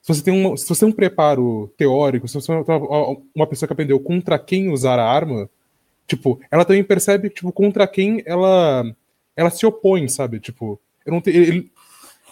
se 0.00 0.14
você 0.14 0.22
tem 0.22 0.32
um, 0.32 0.56
se 0.56 0.68
você 0.68 0.80
tem 0.80 0.88
um 0.88 0.96
preparo 0.96 1.72
teórico, 1.76 2.28
se 2.28 2.34
você 2.34 2.52
é 2.52 2.56
uma 3.34 3.46
pessoa 3.48 3.66
que 3.66 3.72
aprendeu 3.72 3.98
contra 3.98 4.38
quem 4.38 4.70
usar 4.70 5.00
a 5.00 5.04
arma, 5.04 5.50
tipo, 6.06 6.40
ela 6.48 6.64
também 6.64 6.84
percebe, 6.84 7.28
tipo, 7.28 7.50
contra 7.50 7.84
quem 7.88 8.22
ela 8.24 8.84
ela 9.34 9.50
se 9.50 9.66
opõe, 9.66 10.06
sabe? 10.06 10.38
Tipo, 10.38 10.80
eu 11.04 11.12
não 11.12 11.20
tem, 11.20 11.34
ele 11.34 11.72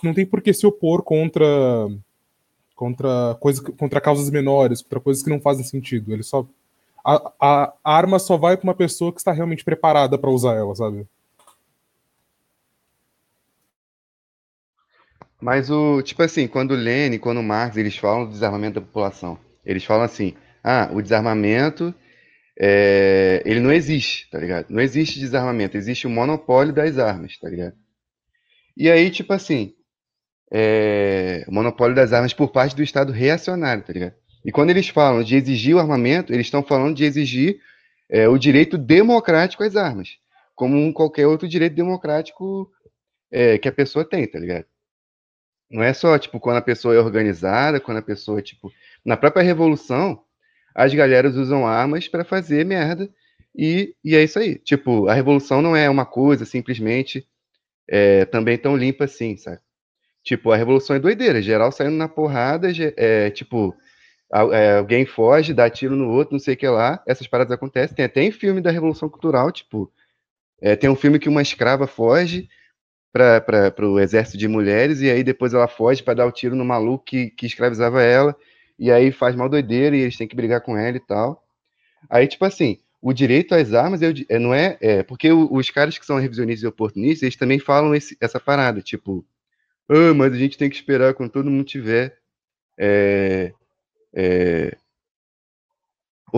não 0.05 0.15
tem 0.15 0.25
por 0.25 0.41
que 0.41 0.53
se 0.53 0.65
opor 0.65 1.03
contra 1.03 1.49
contra, 2.77 3.37
coisa, 3.41 3.61
contra 3.61 4.01
causas 4.01 4.31
menores, 4.31 4.81
contra 4.81 5.01
coisas 5.01 5.23
que 5.23 5.29
não 5.29 5.41
fazem 5.41 5.65
sentido. 5.65 6.15
Ele 6.15 6.23
só. 6.23 6.47
A, 7.05 7.33
a, 7.41 7.75
arma 7.85 8.19
só 8.19 8.37
vai 8.37 8.57
para 8.57 8.65
uma 8.65 8.75
pessoa 8.75 9.13
que 9.13 9.19
está 9.19 9.33
realmente 9.33 9.65
preparada 9.65 10.19
para 10.19 10.31
usar 10.31 10.55
ela, 10.55 10.75
sabe? 10.75 11.07
Mas 15.41 15.71
o, 15.71 16.03
tipo 16.03 16.23
assim, 16.23 16.47
quando 16.47 16.75
Lênin, 16.75 17.19
quando 17.19 17.43
Marx, 17.43 17.77
eles 17.77 17.97
falam 17.97 18.27
do 18.27 18.33
desarmamento 18.33 18.79
da 18.79 18.87
população, 18.87 19.39
eles 19.65 19.85
falam 19.85 20.05
assim, 20.05 20.35
ah, 20.63 20.91
o 20.93 21.01
desarmamento, 21.01 21.95
é, 22.59 23.43
ele 23.47 23.61
não 23.61 23.73
existe, 23.73 24.29
tá 24.31 24.39
ligado? 24.39 24.67
Não 24.69 24.81
existe 24.83 25.19
desarmamento, 25.19 25.79
existe 25.79 26.07
o 26.07 26.11
monopólio 26.11 26.75
das 26.75 26.99
armas, 26.99 27.39
tá 27.39 27.49
ligado? 27.49 27.75
E 28.77 28.91
aí, 28.91 29.11
tipo 29.11 29.33
assim, 29.33 29.75
é, 30.53 31.45
o 31.49 31.53
monopólio 31.53 31.97
das 31.97 32.13
armas 32.13 32.35
por 32.35 32.51
parte 32.51 32.77
do 32.77 32.83
Estado 32.83 33.13
reacionário, 33.13 33.83
tá 33.83 33.93
ligado? 33.93 34.15
E 34.45 34.51
quando 34.51 34.71
eles 34.71 34.89
falam 34.89 35.23
de 35.23 35.37
exigir 35.37 35.75
o 35.75 35.79
armamento, 35.79 36.33
eles 36.33 36.47
estão 36.47 36.63
falando 36.63 36.97
de 36.97 37.05
exigir 37.05 37.61
é, 38.09 38.29
o 38.29 38.39
direito 38.39 38.79
democrático 38.79 39.63
às 39.63 39.77
armas, 39.77 40.19
como 40.55 40.93
qualquer 40.93 41.27
outro 41.27 41.47
direito 41.47 41.75
democrático 41.75 42.71
é, 43.31 43.59
que 43.59 43.69
a 43.69 43.73
pessoa 43.73 44.05
tem, 44.05 44.27
tá 44.27 44.39
ligado? 44.39 44.65
Não 45.71 45.83
é 45.83 45.93
só, 45.93 46.19
tipo, 46.19 46.41
quando 46.41 46.57
a 46.57 46.63
pessoa 46.63 46.95
é 46.95 46.99
organizada, 46.99 47.79
quando 47.79 47.99
a 47.99 48.03
pessoa, 48.03 48.43
tipo. 48.43 48.73
Na 49.05 49.17
própria 49.17 49.43
revolução, 49.43 50.21
as 50.75 50.93
galeras 50.93 51.37
usam 51.37 51.65
armas 51.65 52.09
para 52.09 52.25
fazer 52.25 52.67
merda. 52.67 53.09
E, 53.57 53.95
e 54.05 54.17
é 54.17 54.23
isso 54.23 54.39
aí. 54.39 54.57
Tipo, 54.57 55.07
a 55.07 55.15
revolução 55.15 55.63
não 55.63 55.77
é 55.77 55.89
uma 55.89 56.05
coisa 56.05 56.45
simplesmente 56.45 57.27
é, 57.89 58.25
também 58.25 58.59
tão 58.59 58.77
limpa 58.77 59.05
assim, 59.05 59.37
sabe? 59.37 59.61
Tipo, 60.23 60.51
a 60.51 60.57
revolução 60.57 60.97
é 60.97 60.99
doideira, 60.99 61.41
geral 61.41 61.73
saindo 61.73 61.97
na 61.97 62.09
porrada, 62.09 62.69
é, 62.97 63.31
tipo, 63.31 63.75
alguém 64.31 65.05
foge, 65.05 65.53
dá 65.53 65.69
tiro 65.69 65.97
no 65.97 66.09
outro, 66.11 66.35
não 66.35 66.41
sei 66.41 66.55
o 66.55 66.57
que 66.57 66.69
lá. 66.69 67.03
Essas 67.07 67.27
paradas 67.27 67.53
acontecem. 67.53 67.97
Tem 67.97 68.05
até 68.05 68.23
em 68.23 68.31
filme 68.31 68.61
da 68.61 68.71
Revolução 68.71 69.09
Cultural, 69.09 69.51
tipo, 69.51 69.93
é, 70.61 70.77
tem 70.77 70.89
um 70.89 70.97
filme 70.97 71.19
que 71.19 71.29
uma 71.29 71.43
escrava 71.43 71.87
foge, 71.87 72.49
para 73.13 73.75
o 73.87 73.99
exército 73.99 74.39
de 74.39 74.47
mulheres, 74.47 75.01
e 75.01 75.11
aí 75.11 75.25
depois 75.25 75.53
ela 75.53 75.67
foge 75.67 76.03
para 76.03 76.15
dar 76.15 76.27
o 76.27 76.33
tiro 76.33 76.55
no 76.55 76.65
maluco 76.65 77.05
que, 77.05 77.31
que 77.31 77.47
escravizava 77.47 78.03
ela, 78.03 78.37
e 78.79 78.91
aí 78.91 79.11
faz 79.11 79.35
mal 79.35 79.49
doideira 79.49 79.97
e 79.97 80.01
eles 80.01 80.17
têm 80.17 80.29
que 80.29 80.37
brigar 80.37 80.61
com 80.61 80.77
ela 80.77 80.97
e 80.97 81.01
tal. 81.01 81.45
Aí, 82.09 82.27
tipo 82.27 82.45
assim, 82.45 82.79
o 83.03 83.13
direito 83.13 83.55
às 83.55 83.75
armas 83.75 84.01
é, 84.03 84.39
não 84.39 84.55
é, 84.55 84.79
é. 84.81 85.03
Porque 85.03 85.31
os 85.33 85.71
caras 85.71 85.99
que 85.99 86.07
são 86.07 86.19
revisionistas 86.19 86.63
e 86.63 86.67
oportunistas, 86.67 87.23
eles 87.25 87.37
também 87.37 87.59
falam 87.59 87.95
esse, 87.95 88.17
essa 88.21 88.39
parada, 88.39 88.81
tipo, 88.81 89.25
ah, 89.89 90.15
mas 90.15 90.33
a 90.33 90.37
gente 90.37 90.57
tem 90.57 90.71
que 90.71 90.77
esperar 90.77 91.15
quando 91.15 91.31
todo 91.31 91.51
mundo 91.51 91.65
tiver 91.65 92.17
é, 92.79 93.53
é, 93.53 93.53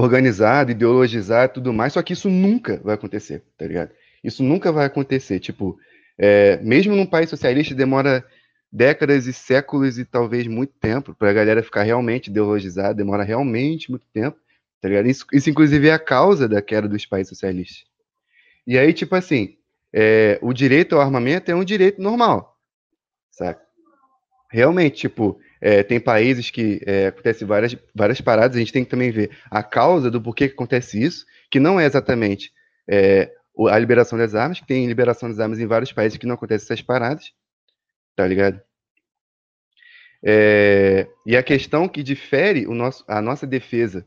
organizado, 0.05 0.72
ideologizado 0.72 1.53
e 1.53 1.55
tudo 1.55 1.72
mais, 1.72 1.92
só 1.92 2.03
que 2.03 2.12
isso 2.12 2.28
nunca 2.28 2.80
vai 2.82 2.94
acontecer, 2.94 3.42
tá 3.57 3.66
ligado? 3.66 3.90
Isso 4.22 4.42
nunca 4.42 4.72
vai 4.72 4.86
acontecer. 4.86 5.38
Tipo, 5.38 5.78
é, 6.18 6.59
mesmo 6.62 6.96
num 6.96 7.07
país 7.07 7.30
socialista, 7.30 7.74
demora 7.74 8.24
décadas 8.70 9.26
e 9.26 9.32
séculos 9.32 9.98
e 9.98 10.05
talvez 10.05 10.46
muito 10.46 10.72
tempo 10.80 11.14
para 11.14 11.30
a 11.30 11.32
galera 11.32 11.62
ficar 11.62 11.82
realmente 11.82 12.28
ideologizada, 12.28 12.94
demora 12.94 13.22
realmente 13.22 13.90
muito 13.90 14.07
tempo, 14.12 14.38
tá 14.80 14.88
ligado? 14.88 15.07
Isso, 15.07 15.26
isso, 15.32 15.50
inclusive, 15.50 15.88
é 15.88 15.92
a 15.92 15.98
causa 15.98 16.48
da 16.48 16.61
queda 16.61 16.88
dos 16.88 17.07
países 17.07 17.28
socialistas. 17.28 17.84
E 18.66 18.78
aí, 18.78 18.92
tipo 18.92 19.14
assim, 19.14 19.57
é, 19.92 20.38
o 20.42 20.53
direito 20.53 20.96
ao 20.96 21.00
armamento 21.00 21.50
é 21.50 21.55
um 21.55 21.64
direito 21.64 22.03
normal, 22.03 22.59
sabe? 23.30 23.61
Realmente, 24.50 24.96
tipo, 24.96 25.38
é, 25.62 25.84
tem 25.84 26.00
países 26.00 26.50
que 26.50 26.82
é, 26.84 27.06
acontecem 27.06 27.46
várias, 27.46 27.76
várias 27.94 28.20
paradas, 28.20 28.56
a 28.56 28.58
gente 28.58 28.72
tem 28.72 28.84
que 28.84 28.90
também 28.90 29.12
ver 29.12 29.30
a 29.48 29.62
causa 29.62 30.10
do 30.10 30.20
porquê 30.20 30.48
que 30.48 30.54
acontece 30.54 31.00
isso, 31.00 31.24
que 31.48 31.60
não 31.60 31.78
é 31.78 31.86
exatamente 31.86 32.52
é, 32.90 33.30
a 33.70 33.78
liberação 33.78 34.18
das 34.18 34.34
armas, 34.34 34.58
que 34.58 34.66
tem 34.66 34.88
liberação 34.88 35.28
das 35.28 35.38
armas 35.38 35.60
em 35.60 35.66
vários 35.66 35.92
países 35.92 36.18
que 36.18 36.26
não 36.26 36.34
acontecem 36.34 36.64
essas 36.66 36.82
paradas, 36.82 37.32
tá 38.16 38.26
ligado? 38.26 38.60
É, 40.24 41.06
e 41.24 41.36
a 41.36 41.42
questão 41.44 41.88
que 41.88 42.02
difere 42.02 42.66
o 42.66 42.74
nosso, 42.74 43.04
a 43.06 43.22
nossa 43.22 43.46
defesa 43.46 44.04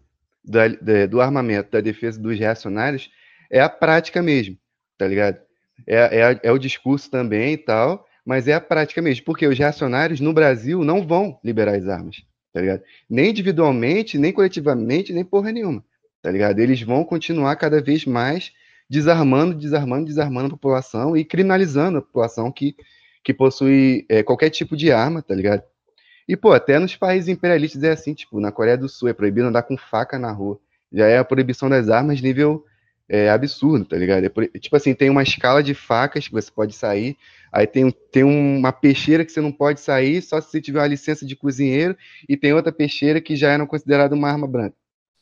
do 1.09 1.21
armamento 1.21 1.71
da 1.71 1.81
defesa 1.81 2.19
dos 2.19 2.37
reacionários 2.37 3.09
é 3.49 3.61
a 3.61 3.69
prática 3.69 4.21
mesmo, 4.21 4.57
tá 4.97 5.07
ligado? 5.07 5.39
É, 5.87 6.19
é, 6.19 6.39
é, 6.43 6.51
o 6.51 6.57
discurso 6.57 7.09
também 7.09 7.53
e 7.53 7.57
tal, 7.57 8.04
mas 8.25 8.47
é 8.47 8.53
a 8.53 8.61
prática 8.61 9.01
mesmo, 9.01 9.23
porque 9.23 9.45
os 9.45 9.57
reacionários 9.57 10.19
no 10.19 10.33
Brasil 10.33 10.83
não 10.83 11.05
vão 11.05 11.39
liberar 11.43 11.75
as 11.75 11.87
armas, 11.87 12.23
tá 12.51 12.59
ligado? 12.59 12.81
Nem 13.09 13.29
individualmente, 13.29 14.17
nem 14.17 14.33
coletivamente, 14.33 15.13
nem 15.13 15.23
porra 15.23 15.51
nenhuma, 15.51 15.83
tá 16.21 16.31
ligado? 16.31 16.59
Eles 16.59 16.81
vão 16.81 17.03
continuar 17.03 17.55
cada 17.55 17.81
vez 17.81 18.05
mais 18.05 18.51
desarmando, 18.89 19.53
desarmando, 19.53 20.05
desarmando 20.05 20.47
a 20.47 20.57
população 20.57 21.15
e 21.15 21.23
criminalizando 21.23 21.99
a 21.99 22.01
população 22.01 22.51
que, 22.51 22.75
que 23.23 23.33
possui 23.33 24.05
é, 24.09 24.23
qualquer 24.23 24.49
tipo 24.49 24.75
de 24.75 24.91
arma, 24.91 25.21
tá 25.21 25.35
ligado? 25.35 25.63
E, 26.27 26.35
pô, 26.35 26.51
até 26.51 26.79
nos 26.79 26.95
países 26.95 27.29
imperialistas 27.29 27.83
é 27.83 27.91
assim, 27.91 28.13
tipo, 28.13 28.39
na 28.39 28.51
Coreia 28.51 28.77
do 28.77 28.89
Sul 28.89 29.09
é 29.09 29.13
proibido 29.13 29.47
andar 29.47 29.63
com 29.63 29.77
faca 29.77 30.17
na 30.17 30.31
rua. 30.31 30.59
Já 30.91 31.05
é 31.05 31.17
a 31.19 31.23
proibição 31.23 31.69
das 31.69 31.89
armas 31.89 32.21
nível 32.21 32.65
é, 33.07 33.29
absurdo, 33.29 33.85
tá 33.85 33.97
ligado? 33.97 34.25
É, 34.25 34.59
tipo 34.59 34.75
assim, 34.75 34.93
tem 34.93 35.09
uma 35.09 35.21
escala 35.23 35.61
de 35.61 35.73
facas 35.73 36.27
que 36.27 36.33
você 36.33 36.51
pode 36.51 36.73
sair, 36.73 37.15
aí 37.55 37.65
tem, 37.65 37.89
tem 38.11 38.23
uma 38.23 38.71
peixeira 38.71 39.23
que 39.23 39.31
você 39.31 39.41
não 39.41 39.51
pode 39.51 39.79
sair 39.79 40.21
só 40.21 40.41
se 40.41 40.51
você 40.51 40.61
tiver 40.61 40.79
uma 40.79 40.87
licença 40.87 41.25
de 41.25 41.35
cozinheiro, 41.35 41.97
e 42.27 42.35
tem 42.35 42.53
outra 42.53 42.71
peixeira 42.71 43.21
que 43.21 43.35
já 43.35 43.51
era 43.51 43.65
considerada 43.65 44.13
uma 44.13 44.29
arma 44.29 44.47
branca 44.47 44.75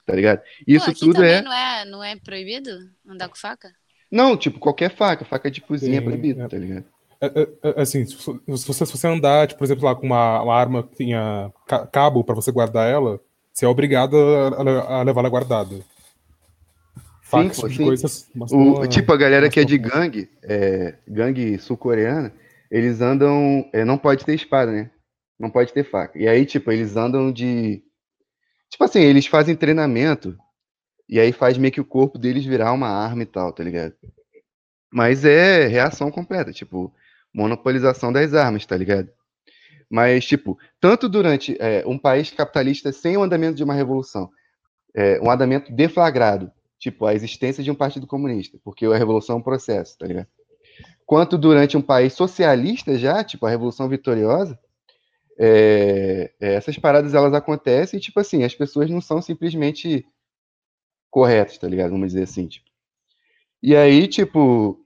tá 0.06 0.14
ligado? 0.14 0.42
Isso 0.68 0.92
Pô, 0.94 1.00
tudo 1.00 1.24
é... 1.24 1.42
Não 1.42 1.54
é. 1.54 1.86
Não 1.86 2.04
é 2.04 2.16
proibido 2.16 2.72
andar 3.08 3.30
com 3.30 3.36
faca? 3.36 3.72
Não, 4.12 4.38
tipo, 4.38 4.60
qualquer 4.60 4.92
faca, 4.96 5.26
faca 5.26 5.50
de 5.50 5.62
cozinha 5.62 5.98
é 5.98 6.00
Sim, 6.00 6.06
é 6.06 6.06
proibido, 6.06 6.42
é. 6.42 6.48
tá 6.48 6.58
ligado? 6.58 6.86
É, 7.20 7.26
é, 7.26 7.48
é, 7.64 7.82
assim, 7.82 8.06
se 8.06 8.16
você, 8.48 8.86
se 8.86 8.92
você 8.92 9.08
andar, 9.08 9.48
tipo, 9.48 9.58
por 9.58 9.64
exemplo, 9.64 9.86
lá 9.86 9.96
com 9.96 10.06
uma, 10.06 10.42
uma 10.42 10.56
arma 10.56 10.84
que 10.84 10.98
tenha 10.98 11.52
cabo 11.92 12.24
para 12.24 12.36
você 12.36 12.52
guardar 12.52 12.88
ela, 12.88 13.20
você 13.52 13.66
é 13.66 13.68
obrigado 13.68 14.18
a, 14.18 15.00
a 15.00 15.04
levar 15.04 15.22
ela 15.22 15.30
guardada. 15.30 15.80
Sim, 17.42 17.70
tipo. 17.70 17.84
Coisas, 17.86 18.30
o, 18.52 18.88
tipo, 18.88 19.12
a 19.14 19.18
galera 19.18 19.50
que 19.50 19.60
é 19.60 19.66
de 19.66 19.78
gangue, 19.78 20.30
é, 20.44 20.96
gangue 21.08 21.58
sul-coreana, 21.58 22.34
eles 22.70 23.02
andam. 23.02 23.70
É, 23.74 23.84
não 23.84 23.98
pode 23.98 24.26
ter 24.26 24.36
espada, 24.36 24.72
né? 24.72 24.92
Não 25.40 25.50
pode 25.50 25.74
ter 25.74 25.84
faca. 25.84 26.18
E 26.18 26.28
aí, 26.28 26.46
tipo, 26.46 26.72
eles 26.72 26.96
andam 26.96 27.32
de 27.32 27.84
Tipo 28.74 28.86
assim, 28.86 29.02
eles 29.02 29.28
fazem 29.28 29.56
treinamento 29.56 30.36
e 31.08 31.20
aí 31.20 31.32
faz 31.32 31.60
meio 31.60 31.72
que 31.72 31.80
o 31.80 31.86
corpo 31.86 32.18
deles 32.18 32.44
virar 32.44 32.74
uma 32.74 32.88
arma 32.88 33.22
e 33.22 33.26
tal, 33.28 33.54
tá 33.54 33.64
ligado? 33.64 33.94
Mas 34.92 35.24
é 35.24 35.68
reação 35.68 36.10
completa, 36.10 36.52
tipo, 36.52 36.92
monopolização 37.32 38.12
das 38.12 38.34
armas, 38.34 38.66
tá 38.66 38.76
ligado? 38.76 39.12
Mas, 39.88 40.26
tipo, 40.26 40.58
tanto 40.82 41.08
durante 41.08 41.56
é, 41.60 41.84
um 41.86 42.00
país 42.00 42.32
capitalista 42.32 42.92
sem 42.92 43.16
o 43.16 43.22
andamento 43.22 43.54
de 43.56 43.64
uma 43.64 43.76
revolução, 43.76 44.28
é, 44.96 45.22
um 45.22 45.30
andamento 45.30 45.72
deflagrado, 45.72 46.52
tipo, 46.84 47.06
a 47.06 47.14
existência 47.14 47.64
de 47.64 47.72
um 47.72 47.76
partido 47.76 48.06
comunista, 48.06 48.60
porque 48.62 48.86
a 48.86 48.98
revolução 48.98 49.38
é 49.38 49.40
um 49.40 49.44
processo, 49.44 49.98
tá 49.98 50.06
ligado? 50.06 50.28
Quanto 51.06 51.38
durante 51.38 51.78
um 51.78 51.82
país 51.82 52.12
socialista 52.12 52.98
já, 52.98 53.24
tipo, 53.24 53.46
a 53.46 53.50
revolução 53.50 53.88
vitoriosa, 53.88 54.60
é, 55.40 56.34
é, 56.42 56.54
essas 56.56 56.78
paradas 56.78 57.14
elas 57.14 57.34
acontecem 57.34 57.98
e, 57.98 58.02
tipo 58.02 58.20
assim, 58.20 58.44
as 58.44 58.54
pessoas 58.54 58.90
não 58.90 59.00
são 59.00 59.22
simplesmente 59.22 60.06
corretas, 61.10 61.58
tá 61.58 61.70
ligado? 61.70 61.92
Vamos 61.92 62.08
dizer 62.10 62.24
assim, 62.24 62.48
tipo. 62.48 62.70
E 63.62 63.78
aí, 63.78 64.06
tipo, 64.06 64.86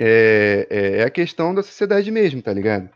é, 0.00 0.66
é, 0.70 0.96
é 1.00 1.02
a 1.04 1.10
questão 1.10 1.54
da 1.54 1.62
sociedade 1.62 2.10
mesmo, 2.10 2.40
tá 2.40 2.54
ligado? 2.54 2.88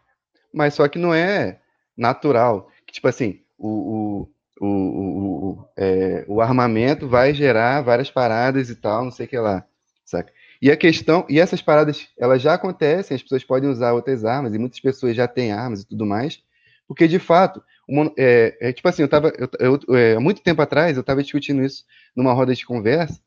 Mas 0.54 0.72
só 0.72 0.88
que 0.88 0.98
não 0.98 1.12
é 1.12 1.60
natural. 1.94 2.70
Tipo 2.90 3.08
assim, 3.08 3.42
o, 3.58 3.68
o, 3.68 4.28
o, 4.66 4.66
o, 4.66 5.68
é, 5.76 6.24
o 6.28 6.40
armamento 6.40 7.08
vai 7.08 7.32
gerar 7.32 7.80
várias 7.80 8.10
paradas 8.10 8.68
e 8.68 8.76
tal, 8.76 9.04
não 9.04 9.10
sei 9.10 9.26
o 9.26 9.28
que 9.28 9.38
lá, 9.38 9.64
saca? 10.04 10.32
E 10.60 10.70
a 10.70 10.76
questão, 10.76 11.24
e 11.28 11.40
essas 11.40 11.62
paradas, 11.62 12.08
elas 12.18 12.42
já 12.42 12.52
acontecem, 12.52 13.14
as 13.14 13.22
pessoas 13.22 13.42
podem 13.42 13.70
usar 13.70 13.94
outras 13.94 14.24
armas, 14.24 14.54
e 14.54 14.58
muitas 14.58 14.78
pessoas 14.78 15.16
já 15.16 15.26
têm 15.26 15.52
armas 15.52 15.80
e 15.80 15.88
tudo 15.88 16.04
mais, 16.04 16.42
porque 16.86 17.08
de 17.08 17.18
fato, 17.18 17.62
uma, 17.88 18.12
é, 18.18 18.56
é, 18.60 18.72
tipo 18.72 18.86
assim, 18.86 19.02
eu 19.02 19.08
tava, 19.08 19.32
eu, 19.38 19.80
eu, 19.88 19.96
é, 19.96 20.16
há 20.16 20.20
muito 20.20 20.42
tempo 20.42 20.60
atrás, 20.60 20.96
eu 20.96 21.00
estava 21.00 21.22
discutindo 21.22 21.64
isso 21.64 21.84
numa 22.14 22.34
roda 22.34 22.54
de 22.54 22.66
conversa, 22.66 23.18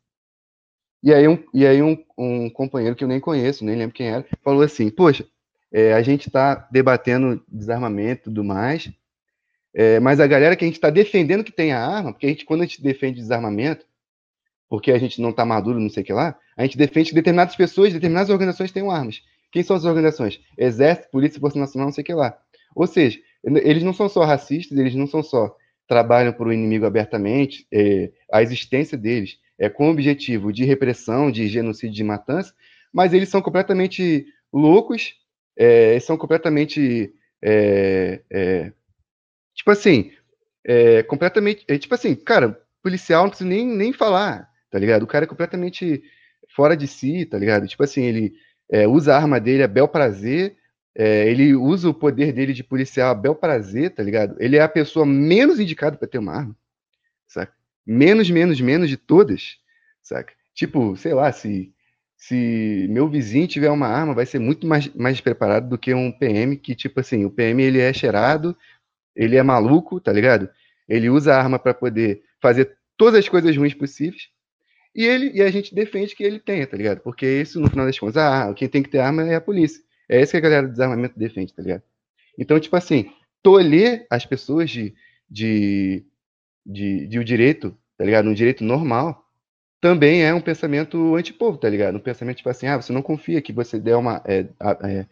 e 1.02 1.12
aí 1.12 1.28
um, 1.28 1.44
e 1.54 1.66
aí 1.66 1.82
um, 1.82 1.98
um 2.16 2.50
companheiro 2.50 2.96
que 2.96 3.04
eu 3.04 3.08
nem 3.08 3.20
conheço, 3.20 3.66
nem 3.66 3.76
lembro 3.76 3.96
quem 3.96 4.08
era, 4.08 4.26
falou 4.44 4.62
assim, 4.62 4.92
poxa, 4.92 5.26
é, 5.72 5.94
a 5.94 6.04
gente 6.04 6.28
está 6.28 6.68
debatendo 6.72 7.44
desarmamento 7.48 8.22
e 8.22 8.24
tudo 8.26 8.44
mais, 8.44 8.92
é, 9.74 10.00
mas 10.00 10.20
a 10.20 10.28
galera 10.28 10.56
que 10.56 10.64
a 10.64 10.68
gente 10.68 10.76
está 10.76 10.90
defendendo 10.90 11.44
que 11.44 11.52
tem 11.52 11.72
a 11.72 11.86
arma, 11.86 12.12
porque 12.12 12.26
a 12.26 12.30
gente, 12.30 12.46
quando 12.46 12.62
a 12.62 12.66
gente 12.66 12.82
defende 12.82 13.20
desarmamento, 13.20 13.86
porque 14.70 14.92
a 14.92 14.98
gente 14.98 15.22
não 15.22 15.30
está 15.30 15.46
maduro, 15.46 15.80
não 15.80 15.90
sei 15.90 16.04
o 16.04 16.06
que 16.06 16.14
lá, 16.14 16.38
a 16.56 16.64
gente 16.64 16.78
defende 16.78 17.10
que 17.10 17.16
determinadas 17.16 17.56
pessoas, 17.56 17.94
determinadas 17.94 18.30
organizações 18.30 18.72
tenham 18.72 18.92
armas. 18.92 19.22
Quem 19.52 19.64
são 19.64 19.76
as 19.76 19.86
organizações? 19.86 20.40
Exército, 20.58 21.10
Polícia, 21.12 21.40
Força 21.40 21.60
Nacional, 21.60 21.88
não 21.88 21.94
sei 21.94 22.02
o 22.02 22.06
que 22.06 22.14
lá. 22.14 22.36
Ou 22.76 22.88
seja, 22.88 23.20
eles 23.44 23.84
não 23.84 23.94
são 23.94 24.10
só 24.10 24.24
racistas, 24.24 24.78
eles 24.78 24.96
não 24.96 25.06
são 25.06 25.22
só 25.22 25.56
trabalham 25.88 26.34
para 26.34 26.48
o 26.48 26.54
inimigo 26.54 26.86
abertamente, 26.86 27.68
é, 27.72 28.12
a 28.32 28.42
existência 28.42 28.98
deles 28.98 29.38
é 29.60 29.70
com 29.70 29.88
o 29.88 29.92
objetivo 29.92 30.52
de 30.52 30.64
repressão, 30.64 31.30
de 31.30 31.48
genocídio, 31.48 31.96
de 31.96 32.04
matança, 32.04 32.54
mas 32.92 33.14
eles 33.14 33.30
são 33.30 33.42
completamente 33.42 34.26
loucos, 34.52 35.14
é, 35.58 36.00
são 36.00 36.18
completamente 36.18 37.14
é, 37.42 38.22
é, 38.32 38.72
tipo 39.54 39.72
assim, 39.72 40.12
é, 40.66 41.04
completamente, 41.04 41.66
é, 41.68 41.78
tipo 41.78 41.94
assim, 41.94 42.16
cara, 42.16 42.60
policial 42.82 43.24
não 43.24 43.30
precisa 43.30 43.50
nem, 43.50 43.66
nem 43.66 43.94
falar, 43.94 44.50
tá 44.70 44.80
ligado? 44.80 45.04
O 45.04 45.08
cara 45.08 45.26
é 45.26 45.28
completamente 45.28 46.04
fora 46.56 46.76
de 46.76 46.88
si, 46.88 47.26
tá 47.26 47.38
ligado? 47.38 47.68
Tipo 47.68 47.84
assim, 47.84 48.04
ele 48.04 48.34
é, 48.70 48.88
usa 48.88 49.14
a 49.14 49.18
arma 49.18 49.40
dele 49.40 49.64
a 49.64 49.68
bel 49.68 49.88
prazer, 49.88 50.56
é, 50.96 51.28
ele 51.28 51.56
usa 51.56 51.90
o 51.90 51.94
poder 51.94 52.32
dele 52.34 52.54
de 52.54 52.64
policial 52.64 53.12
a 53.12 53.16
bel 53.16 53.36
prazer, 53.36 53.92
tá 53.92 54.04
ligado? 54.04 54.36
Ele 54.40 54.58
é 54.58 54.62
a 54.62 54.70
pessoa 54.70 55.06
menos 55.06 55.60
indicada 55.60 55.98
para 55.98 56.08
ter 56.08 56.20
uma 56.20 56.34
arma, 56.34 56.56
saca? 57.28 57.54
Menos, 57.86 58.30
menos, 58.30 58.62
menos 58.62 58.90
de 58.90 58.98
todas, 58.98 59.58
saca? 60.02 60.34
Tipo, 60.54 60.96
sei 60.96 61.14
lá, 61.14 61.32
se, 61.32 61.74
se 62.16 62.88
meu 62.90 63.10
vizinho 63.10 63.48
tiver 63.48 63.72
uma 63.72 63.88
arma, 63.88 64.14
vai 64.14 64.26
ser 64.26 64.40
muito 64.40 64.68
mais, 64.68 64.88
mais 64.94 65.20
preparado 65.20 65.68
do 65.68 65.78
que 65.78 65.94
um 65.94 66.12
PM 66.12 66.56
que, 66.58 66.76
tipo 66.76 67.00
assim, 67.00 67.26
o 67.26 67.32
PM 67.32 67.62
ele 67.62 67.80
é 67.80 67.92
cheirado, 67.92 68.56
ele 69.16 69.36
é 69.36 69.44
maluco, 69.44 70.00
tá 70.00 70.12
ligado? 70.12 70.50
Ele 70.88 71.10
usa 71.10 71.34
a 71.34 71.38
arma 71.38 71.60
para 71.60 71.74
poder 71.74 72.24
fazer 72.42 72.78
todas 72.98 73.20
as 73.20 73.30
coisas 73.30 73.56
ruins 73.56 73.74
possíveis, 73.74 74.30
e 74.96 75.06
ele 75.06 75.32
e 75.34 75.42
a 75.42 75.50
gente 75.50 75.74
defende 75.74 76.16
que 76.16 76.24
ele 76.24 76.40
tenha, 76.40 76.68
tá 76.68 76.78
ligado? 76.78 77.00
Porque 77.02 77.26
isso, 77.26 77.60
no 77.60 77.70
final 77.70 77.86
das 77.86 77.98
contas, 77.98 78.18
ah, 78.18 78.54
quem 78.56 78.68
tem 78.68 78.84
que 78.84 78.90
ter 78.90 79.00
arma 79.00 79.24
é 79.24 79.36
a 79.36 79.42
polícia. 79.42 79.82
É 80.08 80.22
isso 80.22 80.32
que 80.32 80.38
a 80.38 80.42
galera 80.42 80.68
do 80.68 80.72
desarmamento 80.72 81.18
defende, 81.18 81.54
tá 81.54 81.62
ligado? 81.62 81.82
Então, 82.38 82.60
tipo 82.60 82.76
assim, 82.76 83.10
tolher 83.42 84.06
as 84.10 84.26
pessoas 84.26 84.70
de, 84.70 84.94
de, 85.30 86.06
de, 86.66 87.08
de 87.08 87.20
o 87.20 87.24
direito, 87.24 87.76
tá 87.98 88.06
ligado? 88.06 88.30
Um 88.30 88.34
direito 88.34 88.64
normal, 88.64 89.24
também 89.82 90.24
é 90.24 90.34
um 90.34 90.42
pensamento 90.42 91.16
antipovo, 91.16 91.58
tá 91.58 91.70
ligado? 91.70 91.96
Um 91.96 92.00
pensamento 92.00 92.38
tipo 92.38 92.50
assim, 92.50 92.68
ah, 92.68 92.82
você 92.82 92.94
não 92.94 93.02
confia 93.02 93.42
que 93.42 93.52
você 93.52 93.80
der 93.80 93.96
uma. 93.96 94.22
É, 94.26 94.48
é, 94.84 95.06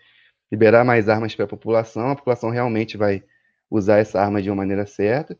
liberar 0.51 0.83
mais 0.83 1.07
armas 1.09 1.33
para 1.33 1.45
a 1.45 1.47
população, 1.47 2.09
a 2.09 2.15
população 2.15 2.49
realmente 2.49 2.97
vai 2.97 3.23
usar 3.71 3.99
essa 3.99 4.21
arma 4.21 4.41
de 4.41 4.49
uma 4.49 4.57
maneira 4.57 4.85
certa. 4.85 5.37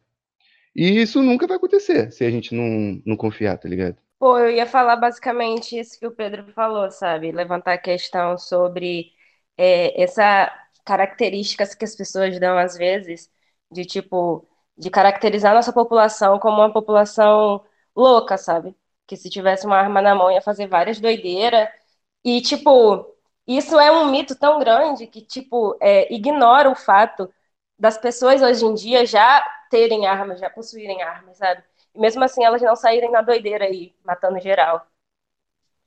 E 0.75 1.01
isso 1.01 1.21
nunca 1.21 1.45
vai 1.45 1.57
acontecer 1.57 2.11
se 2.11 2.23
a 2.23 2.31
gente 2.31 2.55
não, 2.55 3.01
não 3.05 3.17
confiar, 3.17 3.57
tá 3.57 3.67
ligado? 3.67 3.97
Pô, 4.17 4.37
eu 4.39 4.51
ia 4.51 4.65
falar 4.65 4.95
basicamente 4.95 5.77
isso 5.77 5.99
que 5.99 6.07
o 6.07 6.11
Pedro 6.11 6.51
falou, 6.53 6.89
sabe? 6.91 7.31
Levantar 7.31 7.73
a 7.73 7.77
questão 7.77 8.37
sobre 8.37 9.11
é, 9.57 10.01
essa 10.01 10.51
características 10.85 11.75
que 11.75 11.85
as 11.85 11.95
pessoas 11.95 12.39
dão 12.39 12.57
às 12.57 12.75
vezes, 12.77 13.29
de 13.71 13.85
tipo, 13.85 14.47
de 14.77 14.89
caracterizar 14.89 15.53
nossa 15.53 15.73
população 15.73 16.39
como 16.39 16.57
uma 16.57 16.71
população 16.73 17.63
louca, 17.95 18.37
sabe? 18.37 18.75
Que 19.07 19.17
se 19.17 19.29
tivesse 19.29 19.65
uma 19.65 19.77
arma 19.77 20.01
na 20.01 20.15
mão 20.15 20.31
ia 20.31 20.41
fazer 20.41 20.67
várias 20.67 20.99
doideiras. 20.99 21.69
E, 22.23 22.41
tipo, 22.41 23.05
isso 23.47 23.79
é 23.79 23.91
um 23.91 24.11
mito 24.11 24.35
tão 24.35 24.59
grande 24.59 25.07
que, 25.07 25.21
tipo, 25.21 25.77
é, 25.81 26.13
ignora 26.13 26.69
o 26.69 26.75
fato 26.75 27.31
das 27.81 27.97
pessoas 27.97 28.43
hoje 28.43 28.63
em 28.63 28.75
dia 28.75 29.07
já 29.07 29.43
terem 29.71 30.05
armas, 30.05 30.39
já 30.39 30.51
possuírem 30.51 31.01
armas, 31.01 31.37
sabe? 31.37 31.63
E 31.95 31.99
mesmo 31.99 32.23
assim 32.23 32.43
elas 32.43 32.61
não 32.61 32.75
saírem 32.75 33.09
na 33.09 33.23
doideira 33.23 33.65
aí, 33.65 33.91
matando 34.05 34.39
geral. 34.39 34.85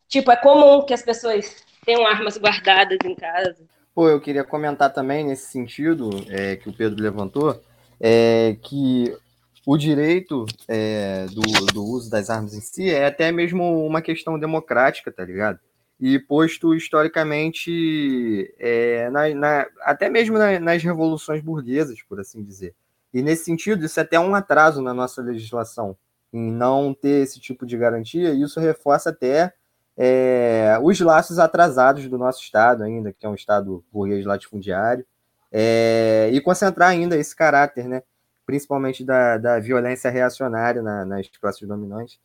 Tipo, 0.09 0.33
é 0.33 0.37
comum 0.37 0.85
que 0.85 0.93
as 0.93 1.03
pessoas 1.03 1.65
tenham 1.87 2.05
armas 2.05 2.37
guardadas 2.37 2.99
em 3.05 3.15
casa. 3.15 3.65
Pô, 3.95 4.09
eu 4.09 4.21
queria 4.21 4.43
comentar 4.43 4.93
também 4.93 5.25
nesse 5.25 5.53
sentido 5.53 6.11
é, 6.29 6.57
que 6.57 6.69
o 6.69 6.73
Pedro 6.73 7.01
levantou, 7.01 7.63
é, 8.01 8.57
que 8.61 9.17
o 9.65 9.77
direito 9.77 10.47
é, 10.67 11.27
do, 11.27 11.43
do 11.73 11.85
uso 11.85 12.11
das 12.11 12.29
armas 12.29 12.55
em 12.55 12.61
si 12.61 12.91
é 12.91 13.07
até 13.07 13.31
mesmo 13.31 13.87
uma 13.87 14.03
questão 14.03 14.37
democrática, 14.37 15.13
tá 15.13 15.25
ligado? 15.25 15.61
E 16.01 16.19
posto 16.19 16.75
historicamente, 16.75 18.53
é, 18.59 19.09
na, 19.11 19.35
na, 19.35 19.67
até 19.83 20.11
mesmo 20.11 20.37
na, 20.37 20.59
nas 20.59 20.83
revoluções 20.83 21.41
burguesas, 21.41 22.03
por 22.03 22.21
assim 22.21 22.43
dizer. 22.43 22.75
E 23.13 23.23
nesse 23.23 23.45
sentido, 23.45 23.85
isso 23.85 24.01
é 24.01 24.03
até 24.03 24.19
um 24.19 24.35
atraso 24.35 24.83
na 24.83 24.93
nossa 24.93 25.23
legislação, 25.23 25.97
em 26.33 26.51
não 26.51 26.93
ter 26.93 27.23
esse 27.23 27.39
tipo 27.39 27.65
de 27.65 27.77
garantia, 27.79 28.35
e 28.35 28.43
isso 28.43 28.59
reforça 28.59 29.11
até 29.11 29.55
é, 29.97 30.77
os 30.83 31.01
laços 31.01 31.39
atrasados 31.39 32.09
do 32.09 32.19
nosso 32.19 32.43
Estado 32.43 32.83
ainda, 32.83 33.13
que 33.13 33.25
é 33.25 33.29
um 33.29 33.35
Estado 33.35 33.85
burguês 33.93 34.27
latifundiário, 34.27 35.07
é, 35.53 36.29
e 36.33 36.41
concentrar 36.41 36.89
ainda 36.89 37.17
esse 37.17 37.35
caráter, 37.37 37.87
né, 37.87 38.03
principalmente 38.45 39.05
da, 39.05 39.39
da 39.39 39.61
violência 39.61 40.11
reacionária 40.11 40.83
na, 40.83 41.05
nas 41.05 41.29
classes 41.41 41.67
dominantes. 41.67 42.19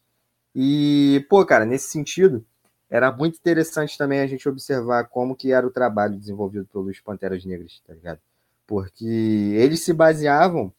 E, 0.56 1.24
pô, 1.30 1.46
cara, 1.46 1.66
nesse 1.66 1.90
sentido, 1.90 2.44
era 2.90 3.12
muito 3.12 3.38
interessante 3.38 3.98
também 3.98 4.20
a 4.20 4.28
gente 4.28 4.48
observar 4.50 5.06
como 5.06 5.36
que 5.36 5.52
era 5.52 5.66
o 5.66 5.72
trabalho 5.72 6.18
desenvolvido 6.18 6.66
pelos 6.66 7.00
Panteras 7.00 7.46
Negras, 7.46 7.82
tá 7.86 7.94
ligado? 7.94 8.20
Porque 8.66 9.06
eles 9.06 9.82
se 9.82 9.94
baseavam 9.94 10.74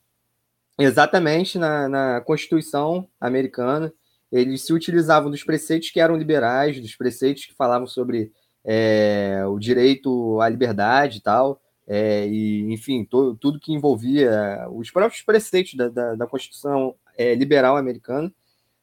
exatamente 0.78 1.58
na, 1.58 1.88
na 1.88 2.20
Constituição 2.20 3.06
americana, 3.20 3.92
eles 4.32 4.62
se 4.62 4.72
utilizavam 4.72 5.30
dos 5.30 5.44
preceitos 5.44 5.90
que 5.90 6.00
eram 6.00 6.16
liberais, 6.16 6.80
dos 6.80 6.96
preceitos 6.96 7.44
que 7.44 7.54
falavam 7.54 7.86
sobre 7.86 8.32
é, 8.64 9.42
o 9.46 9.58
direito 9.58 10.40
à 10.40 10.48
liberdade 10.48 11.18
e 11.18 11.20
tal, 11.20 11.61
é, 11.86 12.26
e 12.26 12.72
enfim, 12.72 13.04
to, 13.04 13.34
tudo 13.36 13.58
que 13.58 13.72
envolvia 13.72 14.66
os 14.70 14.90
próprios 14.90 15.22
preceitos 15.22 15.74
da, 15.74 15.88
da, 15.88 16.14
da 16.14 16.26
Constituição 16.26 16.94
é, 17.16 17.34
liberal 17.34 17.76
americana 17.76 18.32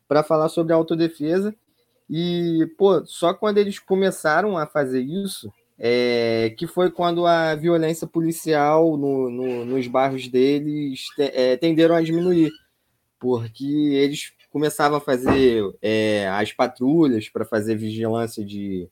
para 0.07 0.23
falar 0.23 0.49
sobre 0.49 0.73
a 0.73 0.75
autodefesa. 0.75 1.55
E, 2.09 2.67
pô, 2.77 3.05
só 3.05 3.33
quando 3.33 3.57
eles 3.57 3.79
começaram 3.79 4.57
a 4.57 4.65
fazer 4.65 5.01
isso, 5.01 5.51
é, 5.77 6.53
que 6.57 6.65
foi 6.65 6.89
quando 6.89 7.25
a 7.25 7.53
violência 7.55 8.07
policial 8.07 8.97
no, 8.97 9.29
no, 9.29 9.65
nos 9.65 9.87
bairros 9.87 10.27
deles 10.27 11.05
te, 11.15 11.23
é, 11.23 11.57
tenderam 11.57 11.95
a 11.95 12.01
diminuir, 12.01 12.51
porque 13.19 13.65
eles 13.65 14.33
começava 14.49 14.97
a 14.97 15.01
fazer 15.01 15.63
é, 15.81 16.27
as 16.29 16.51
patrulhas 16.51 17.29
para 17.29 17.45
fazer 17.45 17.75
vigilância 17.75 18.43
de, 18.43 18.89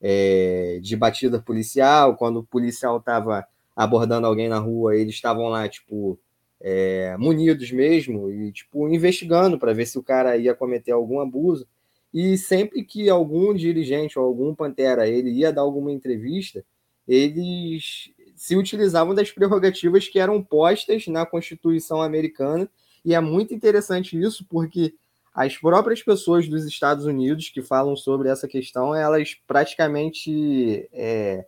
é, 0.00 0.80
de 0.82 0.96
batida 0.96 1.40
policial. 1.40 2.16
Quando 2.16 2.40
o 2.40 2.44
policial 2.44 2.98
estava 2.98 3.46
abordando 3.76 4.26
alguém 4.26 4.48
na 4.48 4.58
rua, 4.58 4.96
eles 4.96 5.14
estavam 5.14 5.48
lá, 5.48 5.68
tipo, 5.68 6.18
é, 6.60 7.16
munidos 7.16 7.70
mesmo 7.70 8.30
e, 8.30 8.50
tipo, 8.50 8.88
investigando 8.88 9.58
para 9.58 9.72
ver 9.72 9.86
se 9.86 9.98
o 9.98 10.02
cara 10.02 10.36
ia 10.36 10.54
cometer 10.54 10.92
algum 10.92 11.20
abuso. 11.20 11.66
E 12.14 12.38
sempre 12.38 12.84
que 12.84 13.10
algum 13.10 13.52
dirigente 13.52 14.16
ou 14.16 14.24
algum 14.24 14.54
pantera 14.54 15.08
ele 15.08 15.30
ia 15.30 15.52
dar 15.52 15.62
alguma 15.62 15.90
entrevista, 15.90 16.64
eles 17.08 18.12
se 18.36 18.56
utilizavam 18.56 19.14
das 19.14 19.32
prerrogativas 19.32 20.08
que 20.08 20.20
eram 20.20 20.40
postas 20.40 21.08
na 21.08 21.26
Constituição 21.26 22.00
americana 22.00 22.70
e 23.04 23.14
é 23.14 23.20
muito 23.20 23.52
interessante 23.52 24.18
isso, 24.18 24.46
porque 24.48 24.94
as 25.34 25.58
próprias 25.58 26.02
pessoas 26.02 26.48
dos 26.48 26.64
Estados 26.64 27.04
Unidos 27.04 27.50
que 27.50 27.60
falam 27.60 27.96
sobre 27.96 28.28
essa 28.28 28.48
questão, 28.48 28.94
elas 28.94 29.34
praticamente 29.46 30.88
é, 30.92 31.46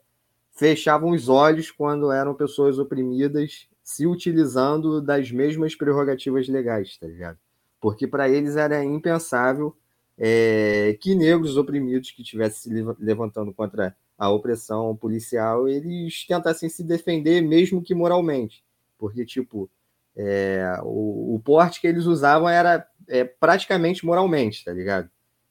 fechavam 0.53 1.11
os 1.11 1.29
olhos 1.29 1.71
quando 1.71 2.11
eram 2.11 2.35
pessoas 2.35 2.79
oprimidas, 2.79 3.69
se 3.83 4.07
utilizando 4.07 5.01
das 5.01 5.31
mesmas 5.31 5.77
prerrogativas 5.77 6.49
legais, 6.49 6.99
tá 6.99 7.07
ligado? 7.07 7.39
Porque 7.81 8.07
para 8.07 8.29
eles 8.29 8.57
era 8.57 8.85
impensável 8.85 9.75
é, 10.19 10.97
que 11.01 11.15
negros 11.15 11.57
oprimidos 11.57 12.11
que 12.11 12.23
estivessem 12.23 12.73
se 12.73 12.95
levantando 12.99 13.53
contra 13.53 13.97
a 14.17 14.31
opressão 14.31 14.97
policial, 14.97 15.69
eles 15.69 16.25
tentassem 16.27 16.69
se 16.69 16.83
defender, 16.83 17.43
mesmo 17.43 17.83
que 17.83 17.95
moralmente. 17.95 18.65
Porque, 18.99 19.27
tipo, 19.27 19.71
é, 20.17 20.81
o, 20.83 21.35
o, 21.35 21.41
porte 21.41 21.81
que 21.81 21.87
eles 21.87 22.07
usavam 22.07 22.49
era 22.49 22.89
é, 23.07 23.25
praticamente 23.25 24.07
moralmente, 24.07 24.65
tá 24.65 24.73
ligado? 24.73 25.11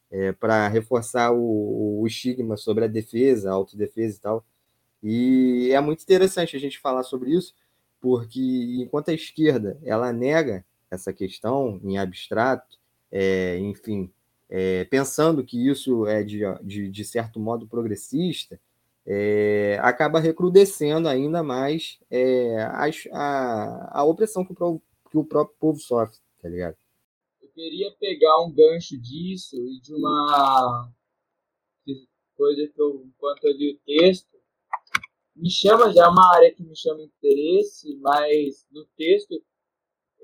É, 0.10 0.32
para 0.32 0.68
reforçar 0.68 1.32
o, 1.32 2.02
o, 2.02 2.08
estigma 2.08 2.58
sobre 2.58 2.86
a 2.86 2.88
defesa, 2.88 3.50
a 3.50 3.54
autodefesa 3.54 4.18
e 4.18 4.20
tal. 4.20 4.46
E 5.04 5.70
é 5.72 5.80
muito 5.80 6.02
interessante 6.02 6.56
a 6.56 6.60
gente 6.60 6.80
falar 6.80 7.04
sobre 7.04 7.32
isso, 7.32 7.54
porque 8.02 8.78
enquanto 8.80 9.10
a 9.10 9.14
esquerda 9.14 9.78
ela 9.84 10.12
nega 10.12 10.66
essa 10.90 11.14
questão 11.14 11.80
em 11.84 11.98
abstrato, 11.98 12.80
é, 13.12 13.60
enfim, 13.60 14.12
é, 14.50 14.86
pensando 14.86 15.44
que 15.44 15.68
isso 15.70 16.06
é 16.06 16.24
de, 16.24 16.42
de, 16.64 16.90
de 16.90 17.06
certo 17.06 17.40
modo 17.40 17.68
progressista, 17.68 18.60
é, 19.06 19.78
acaba 19.82 20.20
recrudescendo 20.20 21.08
ainda 21.08 21.44
mais 21.44 22.00
é, 22.10 22.58
a, 22.62 22.86
a, 23.14 24.00
a, 24.00 24.04
opressão 24.04 24.44
que 24.44 24.54
o, 24.60 24.82
que 25.12 25.18
o 25.18 25.24
próprio 25.24 25.56
povo 25.60 25.80
sofre, 25.80 26.18
tá 26.42 26.50
ligado? 26.50 26.76
Eu 27.42 27.50
queria 27.50 27.92
pegar 28.00 28.42
um 28.42 28.52
gancho 28.52 28.98
disso 29.00 29.56
e 29.58 29.80
de 29.80 29.94
uma 29.94 30.92
coisa 32.36 32.68
que 32.68 32.82
eu, 32.82 33.06
enquanto 33.06 33.46
eu 33.46 33.54
li 33.56 33.74
o 33.74 33.80
texto, 33.86 34.36
me 35.36 35.50
chama, 35.50 35.92
já 35.94 36.06
é 36.06 36.08
uma 36.08 36.36
área 36.36 36.54
que 36.54 36.64
me 36.64 36.76
chama 36.76 37.02
interesse, 37.02 37.96
mas 37.98 38.66
no 38.72 38.86
texto 38.98 39.42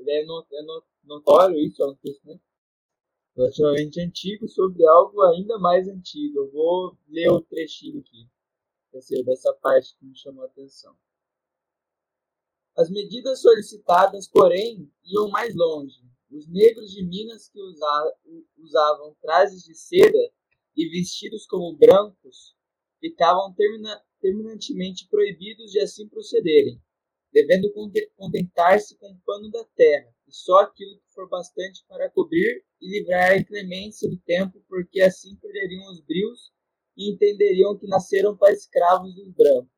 é, 0.08 0.26
no, 0.26 0.46
é 0.52 0.62
no, 0.64 0.84
notório 1.04 1.60
isso, 1.60 1.84
é 1.84 1.88
um 1.88 1.96
texto 1.96 2.26
né? 2.26 2.40
Relativamente 3.36 4.02
antigo 4.02 4.48
sobre 4.48 4.86
algo 4.86 5.22
ainda 5.24 5.58
mais 5.60 5.88
antigo. 5.88 6.40
Eu 6.40 6.52
vou 6.52 6.98
ler 7.08 7.30
o 7.30 7.42
trechinho 7.42 8.00
aqui, 8.00 8.28
dessa 9.24 9.54
parte 9.62 9.96
que 9.98 10.06
me 10.06 10.18
chamou 10.18 10.44
a 10.44 10.48
atenção. 10.48 10.96
As 12.78 12.90
medidas 12.90 13.42
solicitadas, 13.42 14.28
porém, 14.28 14.92
iam 15.04 15.30
mais 15.30 15.56
longe. 15.56 16.02
Os 16.30 16.48
negros 16.48 16.92
de 16.92 17.04
Minas 17.04 17.50
que 17.50 17.60
usavam 18.58 19.16
trajes 19.22 19.64
de 19.64 19.76
seda 19.76 20.32
e 20.76 20.88
vestidos 20.88 21.46
como 21.46 21.76
brancos 21.76 22.56
ficavam 23.00 23.54
termina, 23.54 24.02
terminantemente 24.22 25.10
proibidos 25.10 25.72
de 25.72 25.80
assim 25.82 26.08
procederem, 26.08 26.82
devendo 27.34 27.70
contentar-se 28.16 28.98
com 28.98 29.12
o 29.12 29.20
pano 29.26 29.52
da 29.52 29.66
terra, 29.76 30.16
e 30.32 30.34
só 30.34 30.60
aquilo 30.60 30.98
que 30.98 31.14
for 31.14 31.28
bastante 31.28 31.84
para 31.88 32.10
cobrir 32.10 32.64
e 32.80 32.90
livrar 32.90 33.32
a 33.32 33.38
inclemência 33.38 34.10
do 34.10 34.18
tempo, 34.20 34.64
porque 34.68 35.02
assim 35.02 35.36
perderiam 35.36 35.92
os 35.92 36.00
brios 36.06 36.52
e 36.98 37.12
entenderiam 37.12 37.78
que 37.78 37.86
nasceram 37.86 38.36
para 38.38 38.54
escravos 38.54 39.14
dos 39.14 39.30
brancos. 39.34 39.70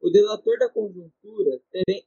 O 0.00 0.10
delator 0.10 0.58
da 0.58 0.68
conjuntura, 0.68 1.60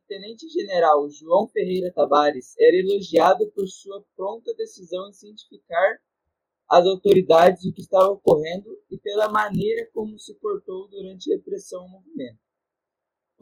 tenente-general 0.08 1.10
João 1.10 1.48
Ferreira 1.48 1.92
Tavares, 1.92 2.54
era 2.58 2.78
elogiado 2.78 3.52
por 3.52 3.68
sua 3.68 4.06
pronta 4.16 4.54
decisão 4.54 5.10
em 5.10 5.14
cientificar 5.14 6.00
as 6.70 6.86
autoridades 6.86 7.64
do 7.64 7.74
que 7.74 7.82
estava 7.82 8.12
ocorrendo 8.12 8.80
e 8.90 8.98
pela 8.98 9.30
maneira 9.30 9.90
como 9.94 10.18
se 10.18 10.34
portou 10.36 10.88
durante 10.90 11.34
a 11.34 11.36
repressão 11.36 11.82
ao 11.82 11.90
movimento. 11.90 12.40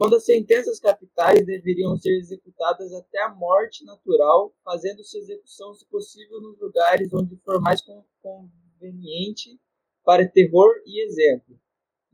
Quando 0.00 0.16
as 0.16 0.24
sentenças 0.24 0.80
capitais 0.80 1.44
deveriam 1.44 1.94
ser 1.98 2.16
executadas 2.16 2.90
até 2.94 3.22
a 3.22 3.34
morte 3.34 3.84
natural, 3.84 4.50
fazendo 4.64 5.04
sua 5.04 5.20
execução, 5.20 5.74
se 5.74 5.86
possível, 5.88 6.40
nos 6.40 6.58
lugares 6.58 7.12
onde 7.12 7.36
for 7.44 7.60
mais 7.60 7.82
conveniente 8.22 9.60
para 10.02 10.26
terror 10.26 10.70
e 10.86 11.04
exemplo 11.04 11.60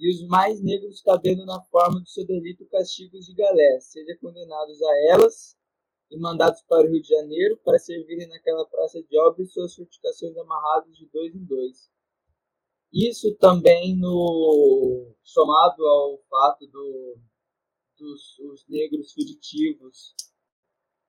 e 0.01 0.13
os 0.13 0.27
mais 0.27 0.61
negros 0.61 1.01
cabendo 1.01 1.47
na 1.47 1.63
forma 1.63 2.01
do 2.01 2.09
seu 2.09 2.27
delito 2.27 2.67
castigos 2.67 3.25
de 3.25 3.35
galé, 3.35 3.79
seja 3.79 4.19
condenados 4.21 4.83
a 4.83 5.13
elas 5.13 5.57
e 6.11 6.19
mandados 6.19 6.63
para 6.63 6.89
o 6.89 6.91
Rio 6.91 7.01
de 7.01 7.09
Janeiro 7.09 7.57
para 7.65 7.79
servirem 7.79 8.27
naquela 8.27 8.67
praça 8.67 9.01
de 9.01 9.17
obras 9.17 9.53
suas 9.53 9.77
fortificações 9.77 10.37
amarradas 10.37 10.97
de 10.97 11.07
dois 11.07 11.33
em 11.37 11.45
dois. 11.45 11.89
Isso 12.93 13.33
também 13.37 13.97
no 13.97 15.15
somado 15.23 15.87
ao 15.87 16.19
fato 16.29 16.67
do, 16.67 17.17
dos 17.99 18.39
os 18.39 18.67
negros 18.69 19.13
fugitivos, 19.13 20.15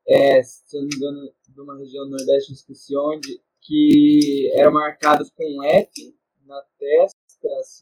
é, 0.07 0.41
se 0.41 0.75
eu 0.75 0.81
não 0.81 0.87
me 0.87 0.95
engano, 0.95 1.35
de 1.49 1.61
uma 1.61 1.77
região 1.77 2.05
nordeste, 2.07 2.53
esqueci 2.53 2.95
onde, 2.97 3.41
que 3.61 4.51
eram 4.55 4.71
marcados 4.71 5.29
com 5.31 5.43
um 5.43 5.63
F 5.63 6.17
na 6.45 6.61
testa 6.79 7.17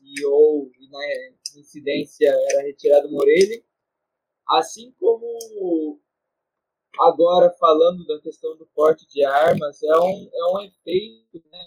e 0.03 0.25
ou 0.25 0.71
na 0.89 1.59
incidência 1.59 2.27
era 2.51 2.63
retirado 2.63 3.07
uma 3.07 3.21
orelha, 3.21 3.63
assim 4.49 4.91
como 4.99 6.01
agora 6.99 7.51
falando 7.59 8.05
da 8.05 8.19
questão 8.21 8.57
do 8.57 8.65
porte 8.67 9.07
de 9.07 9.23
armas, 9.23 9.81
é 9.83 9.99
um, 9.99 10.29
é 10.33 10.45
um 10.51 10.61
efeito, 10.61 11.43
né, 11.51 11.63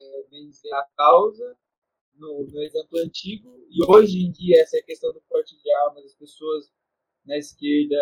é, 0.00 0.22
dizer, 0.30 0.72
a 0.72 0.86
causa 0.96 1.56
no, 2.16 2.46
no 2.46 2.62
exemplo 2.62 2.98
antigo, 2.98 3.66
e 3.70 3.84
hoje 3.90 4.24
em 4.24 4.30
dia 4.30 4.60
essa 4.60 4.80
questão 4.82 5.12
do 5.12 5.22
porte 5.28 5.56
de 5.60 5.70
armas, 5.86 6.04
as 6.04 6.14
pessoas 6.14 6.70
na 7.24 7.36
esquerda 7.38 7.96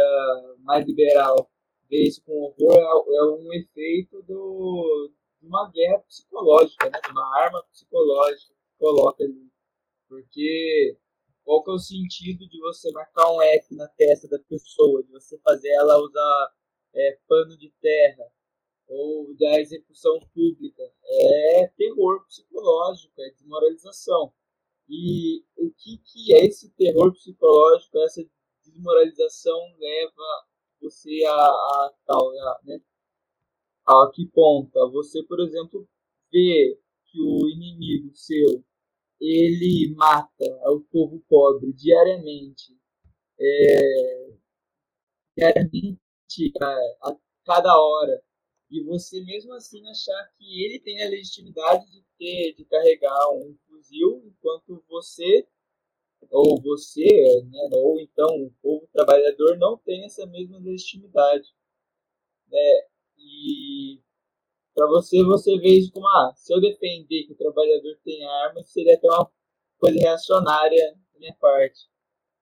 mais 0.61 0.87
liberal 0.87 1.51
vê 1.89 2.05
isso 2.05 2.23
com 2.25 2.33
horror, 2.33 2.77
é, 2.77 3.17
é 3.17 3.25
um 3.25 3.53
efeito 3.53 4.23
do, 4.23 5.13
de 5.41 5.47
uma 5.47 5.71
guerra 5.71 5.99
psicológica, 6.01 6.91
né, 6.91 7.01
de 7.05 7.11
uma 7.11 7.43
arma 7.43 7.63
psicológica 7.71 8.55
coloca 8.79 9.23
ali. 9.23 9.51
Porque 10.09 10.97
qual 11.45 11.63
que 11.63 11.71
é 11.71 11.75
o 11.75 11.79
sentido 11.79 12.49
de 12.49 12.59
você 12.61 12.91
marcar 12.93 13.31
um 13.33 13.43
F 13.43 13.75
na 13.75 13.89
testa 13.89 14.29
da 14.29 14.39
pessoa, 14.39 15.03
de 15.03 15.11
você 15.11 15.39
fazer 15.39 15.69
ela 15.71 15.99
usar 15.99 16.53
é, 16.95 17.19
pano 17.29 17.57
de 17.57 17.71
terra, 17.81 18.25
ou 18.93 19.35
da 19.37 19.61
execução 19.61 20.19
pública? 20.35 20.83
É 21.05 21.67
terror 21.77 22.25
psicológico, 22.27 23.21
é 23.21 23.31
desmoralização. 23.31 24.33
E 24.89 25.45
o 25.57 25.71
que, 25.71 25.99
que 25.99 26.35
é 26.35 26.45
esse 26.47 26.71
terror 26.71 27.13
psicológico, 27.13 27.99
essa 27.99 28.25
desmoralização 28.65 29.59
leva 29.79 30.47
você 30.81 31.25
a, 31.25 31.35
a 31.35 31.93
tal, 32.07 32.29
a, 32.29 32.61
né? 32.65 32.81
a 33.87 34.11
que 34.13 34.27
ponto? 34.27 34.91
Você, 34.93 35.23
por 35.25 35.41
exemplo, 35.41 35.89
ver 36.33 36.79
que 37.07 37.21
o 37.21 37.49
inimigo 37.49 38.15
seu 38.15 38.65
ele 39.23 39.95
mata 39.95 40.45
o 40.67 40.81
povo 40.81 41.23
pobre 41.29 41.73
diariamente, 41.73 42.77
é, 43.39 44.33
diariamente 45.37 46.53
a, 46.61 47.11
a, 47.11 47.17
cada 47.45 47.81
hora, 47.81 48.21
e 48.73 48.83
você 48.85 49.23
mesmo 49.23 49.53
assim 49.53 49.87
achar 49.87 50.33
que 50.39 50.65
ele 50.65 50.81
tem 50.81 51.03
a 51.03 51.09
legitimidade 51.11 51.85
de 51.91 52.03
ter, 52.19 52.55
de 52.55 52.65
carregar 52.65 53.31
um 53.35 53.55
fuzil, 53.69 54.23
enquanto 54.25 54.83
você 54.89 55.47
ou 56.31 56.59
você, 56.63 57.05
né, 57.51 57.69
ou 57.73 58.01
então 58.01 58.29
o 58.45 58.51
povo 58.63 58.89
trabalhador 58.93 59.59
não 59.59 59.77
tem 59.77 60.05
essa 60.05 60.25
mesma 60.25 60.59
legitimidade, 60.59 61.49
né? 62.49 62.87
E 63.19 64.01
para 64.75 64.87
você, 64.87 65.23
você 65.23 65.59
vê 65.59 65.79
isso 65.79 65.93
como, 65.93 66.09
ah, 66.09 66.33
se 66.35 66.55
eu 66.55 66.61
defender 66.61 67.25
que 67.25 67.33
o 67.33 67.37
trabalhador 67.37 67.99
tem 68.03 68.25
arma, 68.25 68.63
seria 68.65 68.95
até 68.95 69.07
uma 69.07 69.31
coisa 69.79 69.99
reacionária 69.99 70.97
da 71.13 71.19
minha 71.19 71.35
parte. 71.35 71.91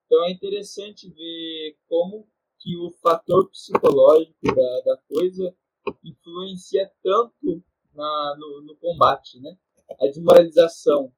Então 0.07 0.25
é 0.25 0.31
interessante 0.31 1.11
ver 1.11 1.77
como 1.89 2.29
que 2.61 2.77
o 2.77 2.91
fator 3.03 3.51
psicológico 3.51 4.55
da, 4.55 4.81
da 4.85 4.97
coisa 5.09 5.57
influencia 6.05 6.91
tanto 7.03 7.63
na, 7.95 8.37
no, 8.39 8.63
no 8.63 8.77
combate, 8.77 9.41
né? 9.41 9.57
A 10.01 10.07
desmoralização 10.07 11.13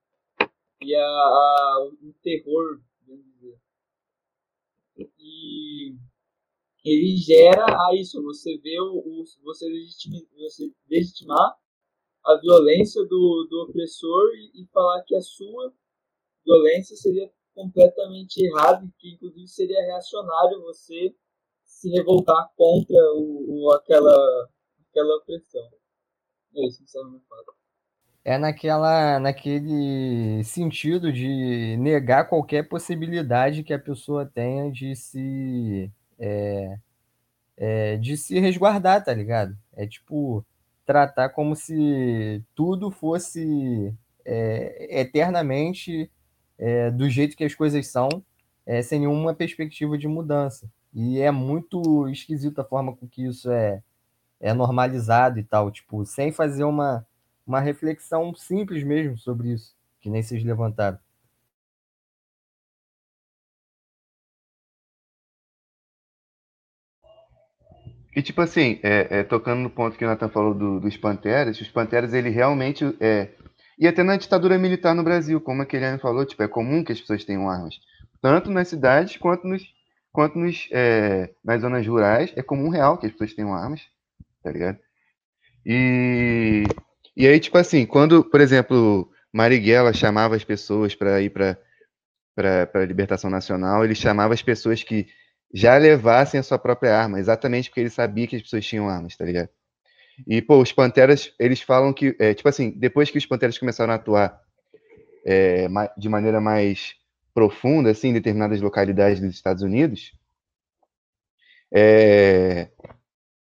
e 0.80 0.94
a, 0.94 1.04
a, 1.04 1.90
o 2.02 2.12
terror, 2.22 2.80
vamos 3.06 3.24
dizer. 3.34 3.58
E 5.18 5.94
ele 6.84 7.16
gera 7.16 7.64
a 7.64 7.94
isso, 7.94 8.22
você 8.22 8.58
vê 8.58 8.80
o, 8.80 8.98
o 8.98 9.24
você, 9.44 9.68
legitima, 9.68 10.18
você 10.36 10.70
legitimar 10.90 11.56
a 12.24 12.36
violência 12.36 13.02
do, 13.04 13.46
do 13.48 13.62
opressor 13.68 14.30
e, 14.34 14.62
e, 14.62 14.66
falar 14.68 15.02
que 15.02 15.14
a 15.14 15.20
sua 15.20 15.72
violência 16.44 16.96
seria 16.96 17.30
completamente 17.54 18.38
errada 18.44 18.84
e 18.84 18.90
que 18.98 19.14
inclusive 19.14 19.46
seria 19.48 19.82
reacionário 19.82 20.62
você 20.62 21.14
se 21.64 21.90
revoltar 21.90 22.50
contra 22.56 22.96
o, 23.14 23.64
o 23.66 23.72
aquela, 23.72 24.50
aquela 24.92 25.16
opressão. 25.16 25.68
É 26.54 26.66
isso, 26.66 26.84
é 26.94 27.00
uma 27.00 27.20
fala. 27.28 27.44
É 28.24 28.38
naquela, 28.38 29.18
naquele 29.18 30.44
sentido 30.44 31.12
de 31.12 31.76
negar 31.78 32.28
qualquer 32.28 32.68
possibilidade 32.68 33.64
que 33.64 33.72
a 33.72 33.78
pessoa 33.78 34.24
tenha 34.24 34.70
de 34.70 34.94
se 34.94 35.90
é, 36.18 36.78
é, 37.56 37.96
de 37.96 38.16
se 38.16 38.38
resguardar, 38.38 39.02
tá 39.02 39.12
ligado? 39.12 39.56
É 39.72 39.86
tipo 39.86 40.44
tratar 40.84 41.30
como 41.30 41.56
se 41.56 42.44
tudo 42.54 42.90
fosse 42.90 43.92
é, 44.24 45.00
eternamente 45.00 46.10
é, 46.58 46.90
do 46.90 47.08
jeito 47.08 47.36
que 47.36 47.44
as 47.44 47.54
coisas 47.54 47.88
são, 47.88 48.08
é, 48.64 48.82
sem 48.82 49.00
nenhuma 49.00 49.34
perspectiva 49.34 49.98
de 49.98 50.06
mudança. 50.06 50.70
E 50.94 51.18
é 51.20 51.30
muito 51.30 52.08
esquisito 52.08 52.60
a 52.60 52.64
forma 52.64 52.94
com 52.94 53.08
que 53.08 53.26
isso 53.26 53.50
é, 53.50 53.82
é 54.42 54.52
normalizado 54.52 55.38
e 55.38 55.44
tal, 55.44 55.70
tipo, 55.70 56.04
sem 56.04 56.32
fazer 56.32 56.64
uma, 56.64 57.06
uma 57.46 57.60
reflexão 57.60 58.34
simples 58.34 58.82
mesmo 58.82 59.16
sobre 59.16 59.52
isso, 59.52 59.74
que 60.00 60.10
nem 60.10 60.22
vocês 60.22 60.42
levantaram. 60.44 60.98
E 68.14 68.20
tipo 68.20 68.42
assim, 68.42 68.78
é, 68.82 69.20
é, 69.20 69.22
tocando 69.24 69.60
no 69.60 69.70
ponto 69.70 69.96
que 69.96 70.04
o 70.04 70.08
Nathan 70.08 70.28
falou 70.28 70.52
do, 70.52 70.80
dos 70.80 70.96
Panteras, 70.98 71.58
os 71.58 71.68
Panteras, 71.68 72.12
ele 72.12 72.28
realmente 72.28 72.84
é. 73.00 73.30
E 73.78 73.88
até 73.88 74.02
na 74.02 74.16
ditadura 74.16 74.58
militar 74.58 74.94
no 74.94 75.02
Brasil, 75.02 75.40
como 75.40 75.62
a 75.62 75.66
Keliane 75.66 75.98
falou, 75.98 76.26
tipo, 76.26 76.42
é 76.42 76.48
comum 76.48 76.84
que 76.84 76.92
as 76.92 77.00
pessoas 77.00 77.24
tenham 77.24 77.48
armas. 77.48 77.80
Tanto 78.20 78.50
nas 78.50 78.68
cidades 78.68 79.16
quanto, 79.16 79.46
nos, 79.46 79.62
quanto 80.12 80.38
nos, 80.38 80.68
é, 80.72 81.30
nas 81.42 81.62
zonas 81.62 81.86
rurais, 81.86 82.32
é 82.36 82.42
comum 82.42 82.68
real 82.68 82.98
que 82.98 83.06
as 83.06 83.12
pessoas 83.12 83.32
tenham 83.32 83.54
armas, 83.54 83.80
tá 84.42 84.50
ligado? 84.50 84.78
E, 85.64 86.64
e 87.16 87.26
aí, 87.26 87.38
tipo 87.38 87.56
assim, 87.58 87.86
quando, 87.86 88.24
por 88.24 88.40
exemplo, 88.40 89.10
Marighella 89.32 89.92
chamava 89.92 90.36
as 90.36 90.44
pessoas 90.44 90.94
para 90.94 91.20
ir 91.22 91.30
para 91.30 91.58
a 92.74 92.84
libertação 92.84 93.30
nacional, 93.30 93.84
ele 93.84 93.94
chamava 93.94 94.34
as 94.34 94.42
pessoas 94.42 94.82
que 94.82 95.06
já 95.54 95.76
levassem 95.76 96.40
a 96.40 96.42
sua 96.42 96.58
própria 96.58 96.96
arma, 96.96 97.20
exatamente 97.20 97.68
porque 97.68 97.80
ele 97.80 97.90
sabia 97.90 98.26
que 98.26 98.36
as 98.36 98.42
pessoas 98.42 98.66
tinham 98.66 98.88
armas, 98.88 99.16
tá 99.16 99.24
ligado? 99.24 99.48
E, 100.26 100.40
pô, 100.40 100.60
os 100.60 100.72
Panteras, 100.72 101.34
eles 101.38 101.60
falam 101.60 101.92
que, 101.92 102.16
é, 102.18 102.34
tipo 102.34 102.48
assim, 102.48 102.70
depois 102.70 103.10
que 103.10 103.18
os 103.18 103.26
Panteras 103.26 103.58
começaram 103.58 103.92
a 103.92 103.96
atuar 103.96 104.40
é, 105.24 105.66
de 105.96 106.08
maneira 106.08 106.40
mais 106.40 106.94
profunda, 107.34 107.90
assim, 107.90 108.08
em 108.08 108.14
determinadas 108.14 108.60
localidades 108.60 109.20
dos 109.20 109.34
Estados 109.34 109.62
Unidos, 109.62 110.12
é, 111.74 112.68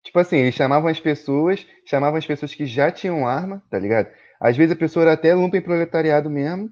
tipo 0.03 0.19
assim, 0.19 0.37
eles 0.37 0.55
chamavam 0.55 0.89
as 0.89 0.99
pessoas, 0.99 1.65
chamavam 1.85 2.17
as 2.17 2.25
pessoas 2.25 2.53
que 2.53 2.65
já 2.65 2.91
tinham 2.91 3.27
arma, 3.27 3.63
tá 3.69 3.77
ligado? 3.79 4.09
Às 4.39 4.57
vezes 4.57 4.73
a 4.73 4.75
pessoa 4.75 5.03
era 5.03 5.13
até 5.13 5.33
lumpen 5.33 5.61
proletariado 5.61 6.29
mesmo, 6.29 6.69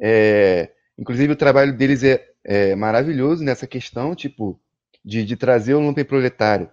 é, 0.00 0.70
inclusive 0.98 1.32
o 1.32 1.36
trabalho 1.36 1.76
deles 1.76 2.02
é, 2.02 2.24
é 2.44 2.74
maravilhoso 2.74 3.44
nessa 3.44 3.66
questão, 3.66 4.14
tipo, 4.14 4.60
de, 5.04 5.24
de 5.24 5.36
trazer 5.36 5.74
o 5.74 5.80
lumpen 5.80 6.04
proletário, 6.04 6.70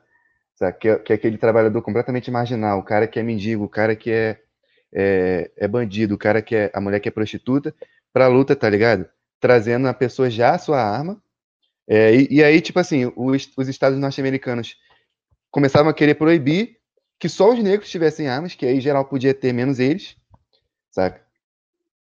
sabe? 0.55 0.77
Que, 0.77 0.89
é, 0.89 0.95
que 0.99 1.13
é 1.13 1.15
aquele 1.15 1.37
trabalhador 1.37 1.81
completamente 1.81 2.31
marginal, 2.31 2.79
o 2.79 2.83
cara 2.83 3.07
que 3.07 3.19
é 3.19 3.23
mendigo, 3.23 3.65
o 3.65 3.69
cara 3.69 3.95
que 3.95 4.11
é, 4.11 4.39
é, 4.93 5.51
é 5.57 5.67
bandido, 5.67 6.15
o 6.15 6.17
cara 6.17 6.41
que 6.41 6.55
é 6.55 6.71
a 6.73 6.81
mulher 6.81 6.99
que 6.99 7.09
é 7.09 7.11
prostituta, 7.11 7.73
pra 8.13 8.27
luta, 8.27 8.55
tá 8.55 8.69
ligado? 8.69 9.07
Trazendo 9.39 9.87
a 9.87 9.93
pessoa 9.93 10.29
já 10.29 10.53
a 10.55 10.59
sua 10.59 10.81
arma. 10.81 11.21
É, 11.87 12.13
e, 12.15 12.27
e, 12.31 12.43
aí, 12.43 12.61
tipo 12.61 12.79
assim, 12.79 13.11
os, 13.15 13.51
os 13.57 13.67
estados 13.67 13.97
norte-americanos 13.99 14.75
começavam 15.51 15.91
a 15.91 15.93
querer 15.93 16.15
proibir 16.15 16.77
que 17.19 17.29
só 17.29 17.51
os 17.51 17.61
negros 17.61 17.89
tivessem 17.89 18.27
armas, 18.27 18.55
que 18.55 18.65
aí 18.65 18.81
geral 18.81 19.05
podia 19.05 19.33
ter 19.33 19.53
menos 19.53 19.77
eles, 19.77 20.17
saca? 20.89 21.21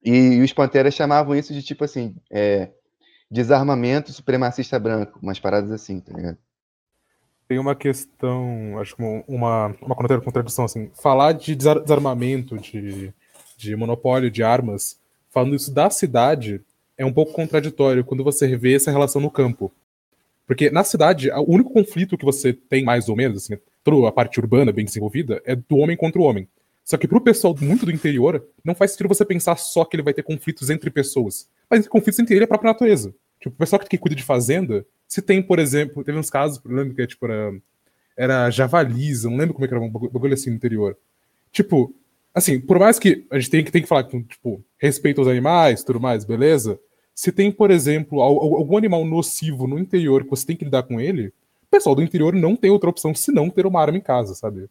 E, 0.05 0.11
e 0.11 0.43
os 0.43 0.53
panteras 0.53 0.93
chamavam 0.93 1.35
isso 1.35 1.55
de 1.55 1.63
tipo 1.63 1.85
assim, 1.85 2.15
é, 2.31 2.71
desarmamento 3.31 4.13
supremacista 4.13 4.79
branco, 4.79 5.19
umas 5.23 5.41
paradas 5.41 5.71
assim, 5.71 6.01
tá 6.01 6.13
ligado? 6.13 6.39
tem 7.49 7.59
uma 7.59 7.75
questão, 7.75 8.79
acho 8.79 8.95
que 8.95 9.03
uma, 9.27 9.75
uma 9.81 9.97
contradição, 9.97 10.67
assim, 10.67 10.91
falar 10.93 11.33
de 11.33 11.57
desarmamento, 11.57 12.59
de, 12.59 13.13
de 13.57 13.75
monopólio 13.75 14.31
de 14.31 14.43
armas, 14.43 15.01
falando 15.31 15.57
isso 15.57 15.73
da 15.73 15.89
cidade, 15.89 16.61
é 16.97 17.07
um 17.07 17.13
pouco 17.13 17.33
contraditório 17.33 18.05
quando 18.05 18.23
você 18.23 18.55
vê 18.55 18.75
essa 18.75 18.91
relação 18.91 19.19
no 19.19 19.31
campo. 19.31 19.73
Porque 20.49 20.71
na 20.71 20.83
cidade, 20.83 21.31
o 21.31 21.53
único 21.53 21.71
conflito 21.71 22.17
que 22.17 22.25
você 22.25 22.55
tem, 22.55 22.83
mais 22.83 23.11
ou 23.11 23.15
menos, 23.15 23.45
assim, 23.45 23.61
toda 23.85 24.09
a 24.09 24.13
parte 24.13 24.41
urbana 24.41 24.73
bem 24.73 24.87
desenvolvida, 24.87 25.43
é 25.45 25.55
do 25.55 25.77
homem 25.77 25.95
contra 25.95 26.19
o 26.19 26.25
homem. 26.25 26.49
Só 26.83 26.97
que 26.97 27.07
pro 27.07 27.21
pessoal 27.21 27.55
muito 27.61 27.85
do 27.85 27.93
interior, 27.93 28.43
não 28.65 28.75
faz 28.75 28.93
sentido 28.93 29.11
você 29.11 29.27
pensar 29.27 29.57
só 29.57 29.85
que 29.85 29.95
ele 29.95 30.03
vai 30.03 30.15
ter 30.15 30.23
conflitos 30.23 30.71
entre 30.71 30.89
pessoas, 30.89 31.51
mas 31.69 31.87
conflitos 31.87 32.19
entre 32.19 32.35
ele 32.35 32.45
e 32.45 32.47
a 32.47 32.49
própria 32.49 32.73
natureza. 32.73 33.15
Tipo, 33.39 33.55
o 33.55 33.59
pessoal 33.59 33.79
que 33.79 33.99
cuida 33.99 34.17
de 34.17 34.23
fazenda, 34.23 34.87
se 35.07 35.21
tem, 35.21 35.43
por 35.43 35.59
exemplo, 35.59 36.03
teve 36.03 36.19
uns 36.19 36.31
casos, 36.31 36.59
eu 36.65 36.75
lembro 36.75 36.95
que 36.95 37.07
tipo, 37.07 37.27
era, 37.27 37.53
era 38.17 38.51
javalis, 38.51 39.25
não 39.25 39.37
lembro 39.37 39.53
como 39.53 39.67
é 39.67 39.69
que 39.69 39.75
era 39.75 39.85
um 39.85 39.91
bagulho 39.91 40.33
assim 40.33 40.49
no 40.49 40.57
interior. 40.57 40.97
Tipo, 41.53 41.95
assim, 42.35 42.59
por 42.59 42.79
mais 42.79 42.99
que 42.99 43.27
a 43.31 43.39
gente 43.39 43.51
tem 43.51 43.63
que, 43.63 43.71
tem 43.71 43.83
que 43.83 43.89
falar 43.89 44.05
com, 44.05 44.23
tipo, 44.23 44.65
respeito 44.79 45.21
aos 45.21 45.29
animais, 45.29 45.85
tudo 45.85 46.01
mais, 46.01 46.25
beleza? 46.25 46.81
Se 47.19 47.33
tem, 47.33 47.51
por 47.51 47.73
exemplo, 47.73 48.23
algum 48.23 48.77
animal 48.77 49.05
nocivo 49.05 49.67
no 49.67 49.77
interior 49.77 50.23
que 50.23 50.31
você 50.31 50.47
tem 50.47 50.55
que 50.55 50.65
lidar 50.65 50.85
com 50.85 51.01
ele, 51.01 51.27
o 51.65 51.67
pessoal 51.69 51.93
do 51.93 52.01
interior 52.01 52.33
não 52.33 52.55
tem 52.55 52.71
outra 52.71 52.89
opção 52.89 53.13
senão 53.13 53.51
ter 53.51 53.67
uma 53.67 53.81
arma 53.81 53.99
em 53.99 54.01
casa, 54.01 54.37
sabe? 54.37 54.71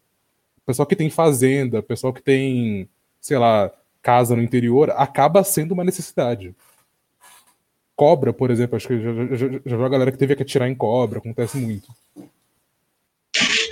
Pessoal 0.65 0.85
que 0.85 0.95
tem 0.95 1.09
fazenda, 1.09 1.83
pessoal 1.83 2.13
que 2.13 2.21
tem, 2.21 2.87
sei 3.19 3.37
lá, 3.37 3.69
casa 4.01 4.33
no 4.33 4.41
interior, 4.41 4.91
acaba 4.91 5.43
sendo 5.43 5.73
uma 5.73 5.83
necessidade. 5.83 6.55
Cobra, 7.97 8.31
por 8.31 8.49
exemplo, 8.49 8.77
acho 8.77 8.87
que 8.87 8.97
já, 8.97 9.35
já, 9.35 9.47
já 9.65 9.75
viu 9.75 9.85
a 9.85 9.89
galera 9.89 10.11
que 10.13 10.17
teve 10.17 10.33
que 10.33 10.43
atirar 10.43 10.69
em 10.69 10.75
cobra, 10.75 11.19
acontece 11.19 11.57
muito. 11.57 11.91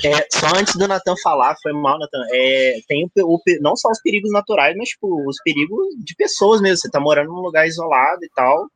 É, 0.04 0.28
só 0.32 0.48
antes 0.56 0.76
do 0.76 0.88
Natan 0.88 1.16
falar, 1.24 1.56
foi 1.62 1.74
mal, 1.74 2.00
Natan. 2.00 2.26
É, 2.32 2.80
tem 2.88 3.06
o, 3.06 3.36
o, 3.36 3.42
não 3.62 3.76
só 3.76 3.90
os 3.90 4.02
perigos 4.02 4.32
naturais, 4.32 4.76
mas 4.76 4.90
tipo, 4.90 5.28
os 5.28 5.38
perigos 5.44 5.88
de 5.98 6.16
pessoas 6.16 6.62
mesmo. 6.62 6.78
Você 6.78 6.90
tá 6.90 7.00
morando 7.00 7.30
num 7.30 7.42
lugar 7.42 7.68
isolado 7.68 8.24
e 8.24 8.30
tal. 8.36 8.68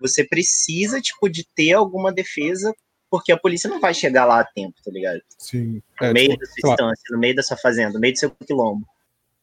Você 0.00 0.24
precisa, 0.24 1.00
tipo, 1.00 1.28
de 1.28 1.44
ter 1.54 1.72
alguma 1.72 2.12
defesa, 2.12 2.72
porque 3.10 3.32
a 3.32 3.38
polícia 3.38 3.68
não 3.68 3.80
vai 3.80 3.92
chegar 3.92 4.24
lá 4.24 4.40
a 4.40 4.44
tempo, 4.44 4.74
tá 4.84 4.90
ligado? 4.90 5.20
Sim. 5.38 5.82
No 6.00 6.06
é, 6.06 6.12
meio 6.12 6.30
tipo, 6.30 6.40
da 6.40 6.46
sua 6.46 6.70
instância, 6.70 7.04
no 7.10 7.18
meio 7.18 7.34
da 7.34 7.42
sua 7.42 7.56
fazenda, 7.56 7.94
no 7.94 8.00
meio 8.00 8.12
do 8.12 8.18
seu 8.18 8.30
quilombo. 8.46 8.86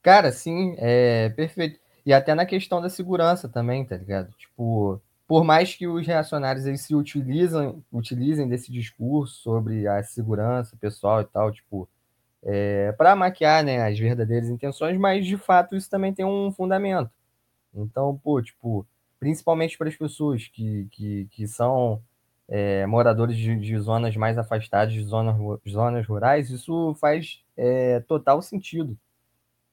Cara, 0.02 0.32
sim, 0.32 0.76
é 0.78 1.30
perfeito. 1.30 1.80
E 2.06 2.14
até 2.14 2.36
na 2.36 2.46
questão 2.46 2.80
da 2.80 2.90
segurança 2.90 3.50
também, 3.50 3.84
tá 3.84 3.98
ligado? 3.98 4.32
Tipo, 4.38 5.02
por 5.28 5.44
mais 5.44 5.76
que 5.76 5.88
os 5.88 6.06
reacionários 6.06 6.66
eles 6.66 6.82
se 6.82 6.96
utilizam, 6.96 7.84
utilizem 7.92 8.48
desse 8.48 8.72
discurso 8.72 9.36
sobre 9.42 9.88
a 9.88 10.04
segurança 10.04 10.78
pessoal 10.78 11.22
e 11.22 11.26
tal, 11.26 11.52
tipo, 11.52 11.90
é, 12.44 12.92
para 12.94 13.16
maquiar 13.16 13.64
né, 13.64 13.84
as 13.84 13.98
verdadeiras 13.98 14.50
intenções, 14.50 14.98
mas 15.00 15.26
de 15.26 15.38
fato 15.38 15.76
isso 15.76 15.90
também 15.90 16.14
tem 16.14 16.26
um 16.26 16.52
fundamento. 16.52 17.10
Então, 17.74 18.16
pô, 18.24 18.42
tipo, 18.42 18.86
principalmente 19.20 19.78
para 19.78 19.90
as 19.90 19.96
pessoas 19.96 20.48
que, 20.48 20.88
que, 20.92 21.28
que 21.32 21.48
são 21.48 22.02
é, 22.48 22.86
moradores 22.86 23.36
de, 23.36 23.56
de, 23.56 23.78
zonas 23.80 24.16
mais 24.16 24.38
afastadas, 24.38 24.94
de 24.94 25.04
zonas, 25.04 25.36
zonas 25.68 26.06
rurais, 26.06 26.50
isso 26.52 26.96
faz 26.96 27.44
é, 27.58 28.00
total 28.02 28.42
sentido. 28.42 28.98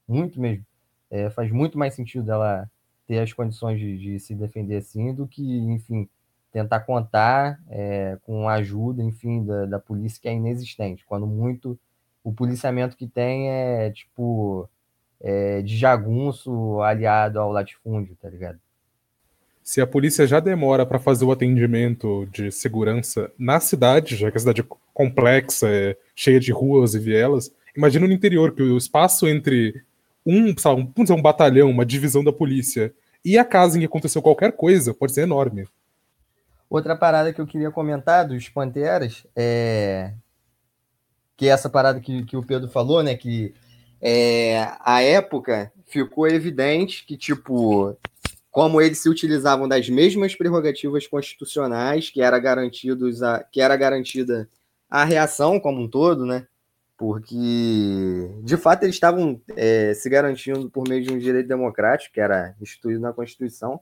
Muito 0.09 0.41
mesmo. 0.41 0.65
É, 1.11 1.29
faz 1.31 1.51
muito 1.51 1.79
mais 1.79 1.95
sentido 1.95 2.33
ela 2.33 2.71
ter 3.07 3.19
as 3.19 3.33
condições 3.33 3.79
de, 3.79 3.99
de 3.99 4.21
se 4.21 4.35
defender 4.35 4.77
assim 4.77 5.15
do 5.15 5.27
que, 5.27 5.43
enfim, 5.43 6.09
tentar 6.53 6.81
contar 6.81 7.61
é, 7.69 8.19
com 8.25 8.49
a 8.49 8.55
ajuda, 8.55 9.03
enfim, 9.03 9.45
da, 9.45 9.67
da 9.67 9.79
polícia 9.79 10.21
que 10.21 10.29
é 10.29 10.35
inexistente. 10.35 11.05
Quando 11.07 11.27
muito 11.27 11.79
o 12.23 12.33
policiamento 12.33 12.97
que 12.97 13.07
tem 13.07 13.51
é 13.51 13.91
tipo 13.91 14.69
é, 15.21 15.63
de 15.63 15.77
jagunço 15.77 16.81
aliado 16.81 17.41
ao 17.41 17.51
latifúndio, 17.51 18.17
tá 18.21 18.29
ligado? 18.29 18.59
Se 19.63 19.81
a 19.81 19.87
polícia 19.87 20.27
já 20.27 20.41
demora 20.41 20.85
para 20.85 20.99
fazer 20.99 21.25
o 21.25 21.31
atendimento 21.31 22.27
de 22.33 22.51
segurança 22.51 23.31
na 23.39 23.61
cidade, 23.61 24.17
já 24.17 24.31
que 24.31 24.37
a 24.37 24.41
cidade 24.41 24.61
é 24.61 24.65
complexa, 24.93 25.69
é 25.69 25.97
cheia 26.17 26.41
de 26.41 26.51
ruas 26.51 26.95
e 26.95 26.99
vielas, 26.99 27.55
imagina 27.77 28.07
no 28.07 28.13
interior 28.13 28.53
que 28.53 28.63
o 28.63 28.77
espaço 28.77 29.27
entre 29.29 29.83
um, 30.25 30.57
sabe, 30.57 30.81
um, 30.81 31.15
um 31.15 31.23
batalhão, 31.23 31.71
uma 31.71 31.87
divisão 31.87 32.23
da 32.23 32.33
polícia 32.33 32.95
e 33.25 33.39
a 33.39 33.45
casa 33.45 33.77
em 33.77 33.81
que 33.81 33.87
aconteceu 33.87 34.23
qualquer 34.23 34.53
coisa 34.53 34.95
pode 34.95 35.13
ser 35.13 35.23
enorme. 35.23 35.67
Outra 36.69 36.97
parada 36.97 37.33
que 37.33 37.41
eu 37.41 37.47
queria 37.47 37.71
comentar 37.71 38.27
dos 38.27 38.49
Panteras 38.49 39.27
é 39.37 40.13
que 41.37 41.49
essa 41.49 41.69
parada 41.69 42.01
que, 42.01 42.25
que 42.25 42.37
o 42.37 42.43
Pedro 42.43 42.69
falou, 42.69 43.03
né? 43.03 43.17
Que 43.17 43.55
é, 44.01 44.69
a 44.81 45.03
época 45.03 45.73
ficou 45.87 46.27
evidente 46.27 47.05
que, 47.05 47.17
tipo, 47.17 47.97
como 48.51 48.81
eles 48.81 48.99
se 48.99 49.09
utilizavam 49.09 49.69
das 49.69 49.89
mesmas 49.89 50.35
prerrogativas 50.35 51.07
constitucionais 51.07 52.11
que 52.11 52.23
era 52.23 52.39
garantidos 52.39 53.23
a, 53.23 53.43
que 53.43 53.61
era 53.61 53.77
garantida 53.77 54.49
a 54.89 55.05
reação 55.05 55.59
como 55.59 55.81
um 55.81 55.89
todo, 55.89 56.25
né? 56.25 56.47
Porque 57.03 58.31
de 58.45 58.57
fato 58.57 58.85
eles 58.85 58.95
estavam 58.95 59.43
é, 59.57 59.93
se 59.93 60.09
garantindo 60.09 60.71
por 60.71 60.87
meio 60.89 61.03
de 61.03 61.13
um 61.13 61.19
direito 61.19 61.49
democrático 61.49 62.15
que 62.15 62.21
era 62.21 62.55
instituído 62.61 63.01
na 63.01 63.13
Constituição, 63.13 63.81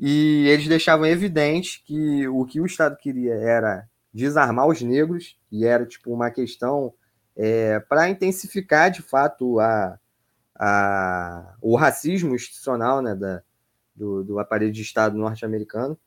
e 0.00 0.48
eles 0.48 0.66
deixavam 0.66 1.04
evidente 1.04 1.84
que 1.84 2.26
o 2.28 2.46
que 2.46 2.58
o 2.58 2.64
Estado 2.64 2.96
queria 2.96 3.34
era 3.34 3.86
desarmar 4.10 4.66
os 4.68 4.80
negros, 4.80 5.38
e 5.52 5.66
era 5.66 5.84
tipo 5.84 6.10
uma 6.10 6.30
questão 6.30 6.94
é, 7.36 7.78
para 7.78 8.08
intensificar 8.08 8.90
de 8.90 9.02
fato 9.02 9.60
a, 9.60 9.98
a, 10.58 11.56
o 11.60 11.76
racismo 11.76 12.34
institucional 12.34 13.02
né, 13.02 13.14
da, 13.14 13.42
do, 13.94 14.24
do 14.24 14.38
aparelho 14.38 14.72
de 14.72 14.80
Estado 14.80 15.14
norte-americano. 15.18 15.98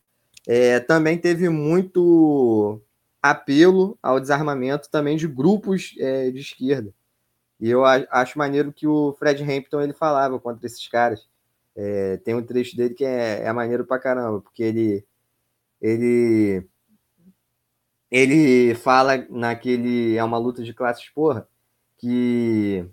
É, 0.48 0.80
também 0.80 1.16
teve 1.16 1.48
muito 1.48 2.82
apelo 3.22 3.98
ao 4.02 4.20
desarmamento 4.20 4.90
também 4.90 5.18
de 5.18 5.28
grupos 5.28 5.96
é, 6.00 6.32
de 6.32 6.40
esquerda. 6.40 6.94
E 7.60 7.70
eu 7.70 7.84
acho 7.86 8.38
maneiro 8.38 8.72
que 8.72 8.88
o 8.88 9.14
Fred 9.20 9.44
Hampton 9.44 9.82
ele 9.82 9.94
falava 9.94 10.40
contra 10.40 10.66
esses 10.66 10.88
caras. 10.88 11.28
É, 11.76 12.18
tem 12.18 12.34
um 12.34 12.44
trecho 12.44 12.76
dele 12.76 12.94
que 12.94 13.06
é, 13.06 13.44
é 13.44 13.54
maneiro 13.54 13.86
pra 13.86 14.00
caramba, 14.00 14.42
porque 14.42 14.64
ele 14.64 15.06
ele 15.82 16.68
ele 18.12 18.76
fala 18.76 19.26
naquele 19.30 20.16
é 20.18 20.24
uma 20.24 20.38
luta 20.38 20.64
de 20.64 20.74
classes 20.74 21.08
porra 21.10 21.48
que 21.98 22.86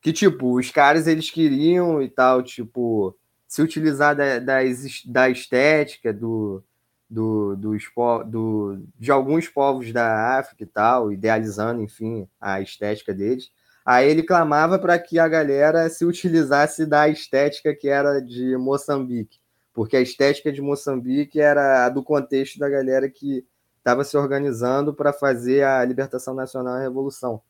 que 0.00 0.12
tipo 0.12 0.58
os 0.58 0.70
caras 0.70 1.06
eles 1.06 1.30
queriam 1.30 2.02
e 2.02 2.08
tal 2.08 2.42
tipo 2.42 3.16
se 3.48 3.62
utilizar 3.62 4.14
da, 4.14 4.38
da, 4.38 4.58
da 5.06 5.30
estética 5.30 6.12
do 6.12 6.62
do, 7.08 7.56
dos, 7.56 7.84
do, 8.26 8.82
de 8.98 9.10
alguns 9.10 9.48
povos 9.48 9.92
da 9.92 10.38
África 10.38 10.62
e 10.62 10.66
tal, 10.66 11.12
idealizando, 11.12 11.82
enfim, 11.82 12.28
a 12.40 12.60
estética 12.60 13.14
deles. 13.14 13.50
Aí 13.84 14.10
ele 14.10 14.22
clamava 14.22 14.78
para 14.78 14.98
que 14.98 15.18
a 15.18 15.26
galera 15.26 15.88
se 15.88 16.04
utilizasse 16.04 16.84
da 16.84 17.08
estética 17.08 17.74
que 17.74 17.88
era 17.88 18.20
de 18.20 18.56
Moçambique, 18.58 19.38
porque 19.72 19.96
a 19.96 20.00
estética 20.00 20.52
de 20.52 20.60
Moçambique 20.60 21.40
era 21.40 21.86
a 21.86 21.88
do 21.88 22.02
contexto 22.02 22.58
da 22.58 22.68
galera 22.68 23.08
que 23.08 23.46
estava 23.78 24.04
se 24.04 24.16
organizando 24.16 24.92
para 24.92 25.12
fazer 25.12 25.64
a 25.64 25.82
libertação 25.84 26.34
nacional 26.34 26.76
e 26.76 26.80
a 26.80 26.82
revolução. 26.82 27.40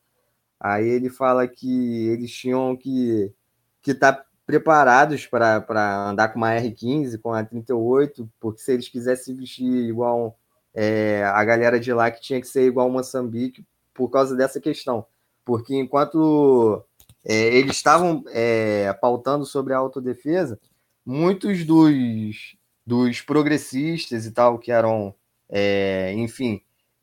Aí 0.57 0.87
ele 0.87 1.09
fala 1.09 1.45
que 1.47 2.07
eles 2.07 2.31
tinham 2.31 2.75
que 2.77 3.33
que 3.81 3.93
tá 3.93 4.25
preparados 4.49 5.27
para 5.27 6.09
andar 6.09 6.29
com 6.29 6.39
uma 6.39 6.55
R15, 6.55 7.21
com 7.21 7.31
a 7.31 7.43
38, 7.43 8.27
porque 8.39 8.59
se 8.59 8.73
eles 8.73 8.89
quisessem 8.89 9.35
vestir 9.35 9.87
igual 9.87 10.35
é, 10.73 11.21
a 11.23 11.45
galera 11.45 11.79
de 11.79 11.93
lá, 11.93 12.09
que 12.09 12.19
tinha 12.19 12.41
que 12.41 12.47
ser 12.47 12.65
igual 12.65 12.89
Moçambique, 12.89 13.63
por 13.93 14.09
causa 14.09 14.35
dessa 14.35 14.59
questão. 14.59 15.05
Porque 15.45 15.75
enquanto 15.75 16.83
é, 17.23 17.55
eles 17.57 17.75
estavam 17.75 18.23
é, 18.29 18.91
pautando 18.93 19.45
sobre 19.45 19.71
a 19.71 19.77
autodefesa, 19.77 20.59
muitos 21.05 21.63
dos, 21.63 22.57
dos 22.83 23.21
progressistas 23.21 24.25
e 24.25 24.31
tal, 24.31 24.57
que 24.57 24.71
eram, 24.71 25.13
é, 25.47 26.11
enfim, 26.13 26.59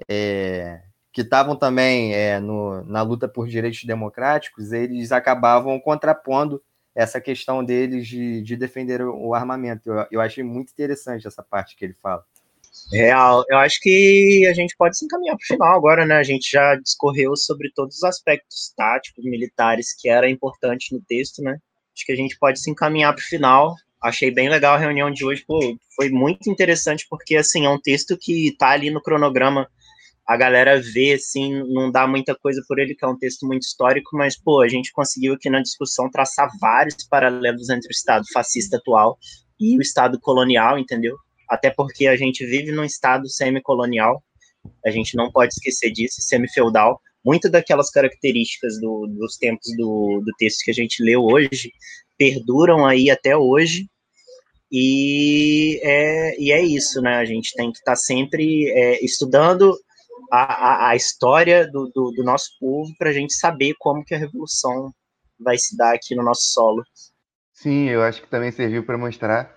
é, 0.09 0.82
que 1.12 1.20
estavam 1.20 1.55
também 1.55 2.12
é, 2.12 2.40
no, 2.40 2.82
na 2.82 3.03
luta 3.03 3.28
por 3.28 3.47
direitos 3.47 3.84
democráticos, 3.84 4.72
eles 4.72 5.12
acabavam 5.12 5.78
contrapondo 5.78 6.61
essa 6.97 7.20
questão 7.20 7.62
deles 7.62 8.09
de, 8.09 8.40
de 8.40 8.57
defender 8.57 9.03
o 9.03 9.34
armamento. 9.34 9.90
Eu, 9.90 10.07
eu 10.12 10.20
achei 10.20 10.42
muito 10.42 10.72
interessante 10.72 11.26
essa 11.26 11.42
parte 11.42 11.76
que 11.76 11.84
ele 11.84 11.94
fala. 11.94 12.24
Real, 12.90 13.44
eu 13.51 13.59
acho 13.59 13.78
que 13.80 14.47
a 14.49 14.55
gente 14.55 14.74
pode 14.76 14.97
se 14.97 15.05
encaminhar 15.05 15.36
para 15.36 15.44
o 15.44 15.47
final 15.47 15.76
agora, 15.76 16.07
né? 16.07 16.16
A 16.16 16.22
gente 16.22 16.51
já 16.51 16.74
discorreu 16.76 17.36
sobre 17.36 17.70
todos 17.74 17.97
os 17.97 18.03
aspectos 18.03 18.72
táticos, 18.74 19.24
militares, 19.24 19.94
que 19.94 20.09
era 20.09 20.28
importante 20.28 20.94
no 20.94 21.01
texto, 21.07 21.42
né? 21.42 21.59
Acho 21.94 22.07
que 22.07 22.12
a 22.12 22.16
gente 22.16 22.38
pode 22.38 22.61
se 22.61 22.70
encaminhar 22.70 23.14
para 23.14 23.22
o 23.22 23.26
final. 23.26 23.74
Achei 24.03 24.30
bem 24.30 24.49
legal 24.49 24.74
a 24.74 24.78
reunião 24.78 25.11
de 25.11 25.24
hoje, 25.24 25.44
pô, 25.47 25.59
foi 25.94 26.11
muito 26.11 26.51
interessante, 26.51 27.07
porque, 27.11 27.36
assim, 27.36 27.66
é 27.66 27.68
um 27.68 27.80
texto 27.80 28.16
que 28.16 28.49
está 28.49 28.70
ali 28.70 28.90
no 28.90 29.03
cronograma 29.03 29.68
a 30.27 30.37
galera 30.37 30.81
vê, 30.81 31.12
assim, 31.12 31.62
não 31.72 31.91
dá 31.91 32.05
muita 32.07 32.35
coisa 32.35 32.61
por 32.66 32.81
ele, 32.81 32.97
que 32.97 33.05
é 33.05 33.09
um 33.09 33.16
texto 33.16 33.47
muito 33.47 33.62
histórico, 33.62 34.16
mas, 34.16 34.37
pô, 34.37 34.61
a 34.61 34.68
gente 34.68 34.91
conseguiu 34.93 35.35
aqui 35.35 35.49
na 35.49 35.62
discussão 35.62 36.11
traçar 36.11 36.51
vários 36.61 36.97
paralelos 37.09 37.70
entre 37.70 37.89
o 37.89 37.93
Estado 37.93 38.24
fascista 38.33 38.77
atual 38.77 39.16
e 39.59 39.79
o 39.79 39.81
Estado 39.81 40.18
colonial, 40.20 40.79
entendeu? 40.79 41.16
Até 41.49 41.70
porque 41.70 42.09
a 42.09 42.16
gente 42.16 42.45
vive 42.45 42.72
num 42.72 42.83
Estado 42.83 43.29
semi-colonial, 43.29 44.20
a 44.85 44.91
gente 44.91 45.16
não 45.16 45.31
pode 45.31 45.55
esquecer 45.55 45.93
disso, 45.93 46.20
semi-feudal. 46.20 47.01
Muitas 47.24 47.53
daquelas 47.53 47.89
características 47.91 48.81
do, 48.81 49.07
dos 49.07 49.37
tempos 49.37 49.68
do, 49.77 50.22
do 50.24 50.33
texto 50.39 50.64
que 50.64 50.72
a 50.72 50.74
gente 50.74 51.05
leu 51.05 51.24
hoje 51.24 51.70
perduram 52.18 52.85
aí 52.85 53.11
até 53.11 53.37
hoje, 53.37 53.89
e 54.72 55.79
é, 55.85 56.41
e 56.41 56.51
é 56.51 56.61
isso, 56.61 57.01
né? 57.01 57.14
A 57.14 57.24
gente 57.24 57.55
tem 57.55 57.70
que 57.70 57.79
estar 57.79 57.93
tá 57.93 57.97
sempre 57.97 58.68
é, 58.70 59.05
estudando 59.05 59.79
a, 60.31 60.43
a, 60.43 60.89
a 60.91 60.97
história 60.97 61.66
do, 61.70 61.91
do, 61.95 62.11
do, 62.12 62.24
nosso 62.24 62.51
povo 62.59 62.93
para 62.99 63.11
a 63.11 63.12
gente 63.12 63.35
saber 63.35 63.74
como 63.79 64.05
que 64.05 64.14
a 64.14 64.18
revolução 64.18 64.93
vai 65.39 65.59
se 65.59 65.77
dar 65.77 65.95
aqui 65.95 66.14
no 66.14 66.22
nosso 66.22 66.53
solo. 66.53 66.83
Sim, 67.53 67.89
eu 67.89 68.03
acho 68.03 68.22
que 68.22 68.29
também 68.29 68.51
serviu 68.51 68.85
para 68.85 68.99
mostrar 68.99 69.57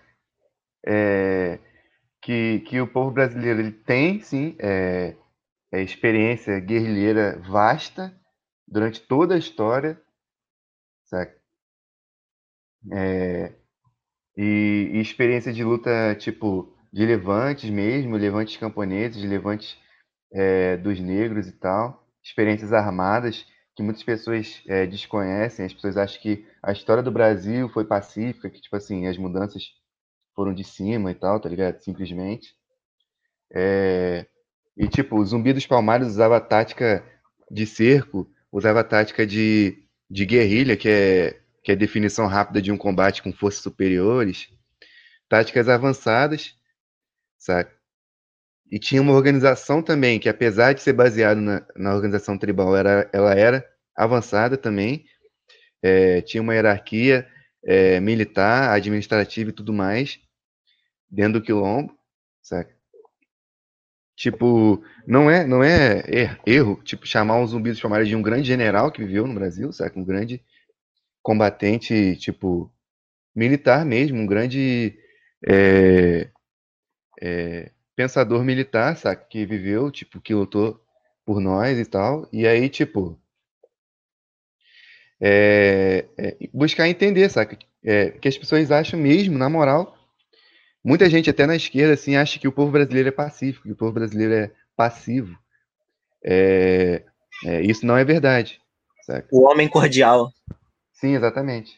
é, 0.86 1.60
que, 2.22 2.62
que 2.62 2.80
o 2.80 2.88
povo 2.88 3.12
brasileiro 3.12 3.60
ele 3.60 3.72
tem, 3.72 4.22
sim, 4.22 4.56
é, 4.60 5.16
é, 5.72 5.82
experiência 5.82 6.60
guerrilheira 6.60 7.40
vasta 7.50 8.14
durante 8.68 9.02
toda 9.02 9.36
a 9.36 9.38
história? 9.38 10.02
É, 12.94 13.54
e, 14.38 14.92
e, 14.94 15.02
experiência 15.02 15.52
de 15.52 15.64
luta, 15.64 16.16
tipo, 16.16 16.74
de 16.94 17.06
levantes 17.06 17.70
mesmo, 17.70 18.16
levantes 18.16 18.56
camponeses, 18.58 19.24
levantes 19.24 19.78
é, 20.32 20.78
dos 20.78 21.00
negros 21.00 21.48
e 21.48 21.52
tal, 21.52 22.08
experiências 22.24 22.74
armadas 22.74 23.46
que 23.76 23.84
muitas 23.84 24.04
pessoas 24.04 24.62
é, 24.68 24.86
desconhecem. 24.86 25.66
As 25.66 25.74
pessoas 25.74 25.98
acham 25.98 26.22
que 26.22 26.46
a 26.62 26.72
história 26.72 27.02
do 27.02 27.12
Brasil 27.12 27.70
foi 27.70 27.86
pacífica, 27.86 28.50
que 28.50 28.60
tipo 28.60 28.76
assim 28.76 29.08
as 29.08 29.18
mudanças 29.18 29.64
foram 30.36 30.54
de 30.54 30.64
cima 30.64 31.12
e 31.12 31.16
tal, 31.16 31.40
tá 31.40 31.48
ligado? 31.50 31.80
Simplesmente. 31.80 32.56
É... 33.54 34.26
E 34.78 34.88
tipo, 34.88 35.18
o 35.18 35.26
Zumbi 35.26 35.54
dos 35.54 35.66
Palmares 35.66 36.08
usava 36.08 36.40
tática 36.42 37.04
de 37.50 37.66
cerco, 37.66 38.30
usava 38.52 38.84
tática 38.84 39.26
de, 39.26 39.84
de 40.10 40.26
guerrilha, 40.26 40.78
que 40.78 40.90
é, 40.90 41.42
que 41.64 41.72
é 41.72 41.76
a 41.76 41.78
definição 41.78 42.28
rápida 42.28 42.62
de 42.62 42.72
um 42.72 42.78
combate 42.78 43.22
com 43.24 43.32
forças 43.34 43.62
superiores, 43.62 44.50
táticas 45.30 45.70
avançadas, 45.70 46.56
saca? 47.38 47.79
E 48.72 48.78
tinha 48.78 49.02
uma 49.02 49.14
organização 49.14 49.82
também, 49.82 50.20
que 50.20 50.30
apesar 50.30 50.74
de 50.74 50.82
ser 50.82 50.94
baseado 50.94 51.42
na, 51.42 51.66
na 51.76 51.96
organização 51.96 52.38
tribal, 52.38 52.76
era, 52.76 53.10
ela 53.12 53.34
era 53.34 53.68
avançada 53.96 54.58
também. 54.58 55.06
É, 55.82 56.22
tinha 56.22 56.42
uma 56.42 56.54
hierarquia 56.54 57.28
é, 57.64 58.00
militar, 58.00 58.72
administrativa 58.72 59.50
e 59.50 59.54
tudo 59.54 59.74
mais, 59.74 60.20
dentro 61.10 61.40
do 61.40 61.42
quilombo, 61.42 61.98
saca? 62.42 62.78
Tipo, 64.16 64.84
não 65.08 65.30
é, 65.32 65.48
não 65.48 65.64
é 65.64 66.04
er, 66.08 66.40
erro, 66.46 66.82
tipo, 66.84 67.08
chamar 67.08 67.38
um 67.38 67.48
zumbi 67.48 67.72
dos 67.72 67.80
palmares 67.80 68.08
de 68.08 68.16
um 68.16 68.22
grande 68.22 68.48
general 68.48 68.92
que 68.92 69.04
viveu 69.04 69.26
no 69.26 69.34
Brasil, 69.34 69.72
saca? 69.72 69.98
Um 69.98 70.04
grande 70.04 70.44
combatente, 71.24 72.18
tipo, 72.18 72.72
militar 73.34 73.86
mesmo, 73.86 74.20
um 74.20 74.26
grande 74.28 75.00
é, 75.48 76.30
é, 77.22 77.72
pensador 78.00 78.46
militar, 78.46 78.96
saca? 78.96 79.26
Que 79.26 79.46
viveu, 79.46 79.92
tipo, 79.92 80.22
que 80.22 80.34
lutou 80.34 80.82
por 81.26 81.42
nós 81.42 81.78
e 81.78 81.84
tal. 81.84 82.30
E 82.32 82.48
aí, 82.48 82.70
tipo. 82.70 83.20
É, 85.20 86.06
é, 86.18 86.38
buscar 86.54 86.88
entender, 86.88 87.30
saca? 87.30 87.60
É, 87.84 88.12
que 88.12 88.30
as 88.30 88.38
pessoas 88.38 88.72
acham 88.72 88.98
mesmo, 88.98 89.38
na 89.38 89.50
moral. 89.50 89.98
Muita 90.82 91.10
gente, 91.10 91.30
até 91.30 91.46
na 91.46 91.58
esquerda, 91.58 91.94
assim, 91.94 92.16
acha 92.16 92.40
que 92.40 92.48
o 92.48 92.54
povo 92.54 92.72
brasileiro 92.72 93.10
é 93.10 93.12
pacífico, 93.12 93.66
que 93.66 93.74
o 93.74 93.76
povo 93.76 93.92
brasileiro 93.92 94.34
é 94.34 94.52
passivo. 94.78 95.38
É, 96.24 97.04
é, 97.44 97.62
isso 97.64 97.86
não 97.86 97.98
é 97.98 98.06
verdade. 98.06 98.62
Saca? 99.02 99.28
O 99.30 99.42
homem 99.42 99.68
cordial. 99.68 100.32
Sim, 100.94 101.16
exatamente. 101.18 101.78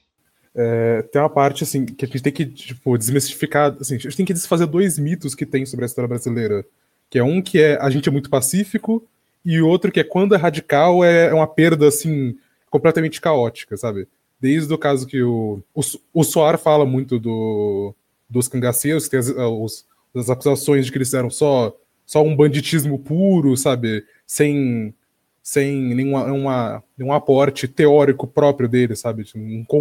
É, 0.53 1.01
tem 1.03 1.21
uma 1.21 1.29
parte 1.29 1.63
assim 1.63 1.85
que 1.85 2.03
a 2.03 2.07
gente 2.07 2.21
tem 2.21 2.33
que 2.33 2.45
tipo, 2.45 2.97
desmistificar. 2.97 3.75
Assim, 3.79 3.95
a 3.95 3.97
gente 3.97 4.17
tem 4.17 4.25
que 4.25 4.33
desfazer 4.33 4.65
dois 4.65 4.99
mitos 4.99 5.33
que 5.33 5.45
tem 5.45 5.65
sobre 5.65 5.85
a 5.85 5.87
história 5.87 6.07
brasileira. 6.07 6.65
Que 7.09 7.19
é 7.19 7.23
um 7.23 7.41
que 7.41 7.59
é 7.59 7.77
a 7.81 7.89
gente 7.89 8.07
é 8.07 8.11
muito 8.11 8.29
pacífico, 8.29 9.05
e 9.43 9.61
outro 9.61 9.91
que 9.91 9.99
é 9.99 10.03
quando 10.03 10.35
é 10.35 10.37
radical 10.37 11.03
é, 11.03 11.27
é 11.27 11.33
uma 11.33 11.47
perda 11.47 11.87
assim 11.87 12.37
completamente 12.69 13.19
caótica, 13.19 13.75
sabe? 13.75 14.07
Desde 14.39 14.73
o 14.73 14.77
caso 14.77 15.05
que 15.05 15.21
o, 15.21 15.61
o, 15.73 15.81
o 16.13 16.23
Soar 16.23 16.57
fala 16.57 16.85
muito 16.85 17.19
do, 17.19 17.93
dos 18.29 18.47
cangaceiros, 18.47 19.05
que 19.05 19.11
tem 19.11 19.19
as, 19.19 19.29
os, 19.29 19.85
as 20.15 20.29
acusações 20.29 20.85
de 20.85 20.91
que 20.91 20.97
eles 20.97 21.13
eram 21.13 21.29
só, 21.29 21.75
só 22.05 22.23
um 22.23 22.35
banditismo 22.35 22.97
puro, 22.97 23.55
sabe? 23.57 24.03
Sem 24.25 24.93
sem 25.41 25.95
nenhuma, 25.95 26.25
uma, 26.25 26.83
nenhum 26.97 27.13
aporte 27.13 27.67
teórico 27.67 28.27
próprio 28.27 28.69
deles, 28.69 28.99
sabe? 28.99 29.23
Tipo, 29.23 29.39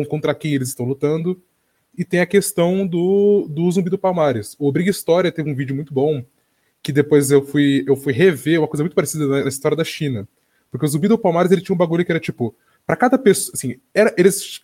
contra 0.09 0.35
quem 0.35 0.55
eles 0.55 0.69
estão 0.69 0.87
lutando. 0.87 1.41
E 1.97 2.05
tem 2.05 2.21
a 2.21 2.27
questão 2.27 2.87
do, 2.87 3.47
do 3.49 3.71
Zumbi 3.71 3.91
do 3.91 3.99
Palmares. 3.99 4.57
O 4.59 4.73
Briga 4.73 4.91
História 4.91 5.31
teve 5.31 5.51
um 5.51 5.55
vídeo 5.55 5.75
muito 5.75 5.93
bom, 5.93 6.25
que 6.83 6.93
depois 6.93 7.31
eu 7.31 7.45
fui, 7.45 7.85
eu 7.87 7.97
fui 7.97 8.13
rever 8.13 8.61
uma 8.61 8.69
coisa 8.69 8.83
muito 8.83 8.95
parecida 8.95 9.27
na 9.27 9.49
história 9.49 9.77
da 9.77 9.85
China. 9.85 10.27
Porque 10.71 10.87
o 10.87 10.89
Zumbi 10.89 11.09
do 11.09 11.19
Palmares 11.19 11.51
ele 11.51 11.61
tinha 11.61 11.75
um 11.75 11.79
bagulho 11.79 12.05
que 12.05 12.13
era 12.13 12.21
tipo, 12.21 12.55
para 12.87 12.97
cada 12.97 13.19
pessoa, 13.19 13.53
assim, 13.55 13.79
era, 13.93 14.15
eles. 14.17 14.63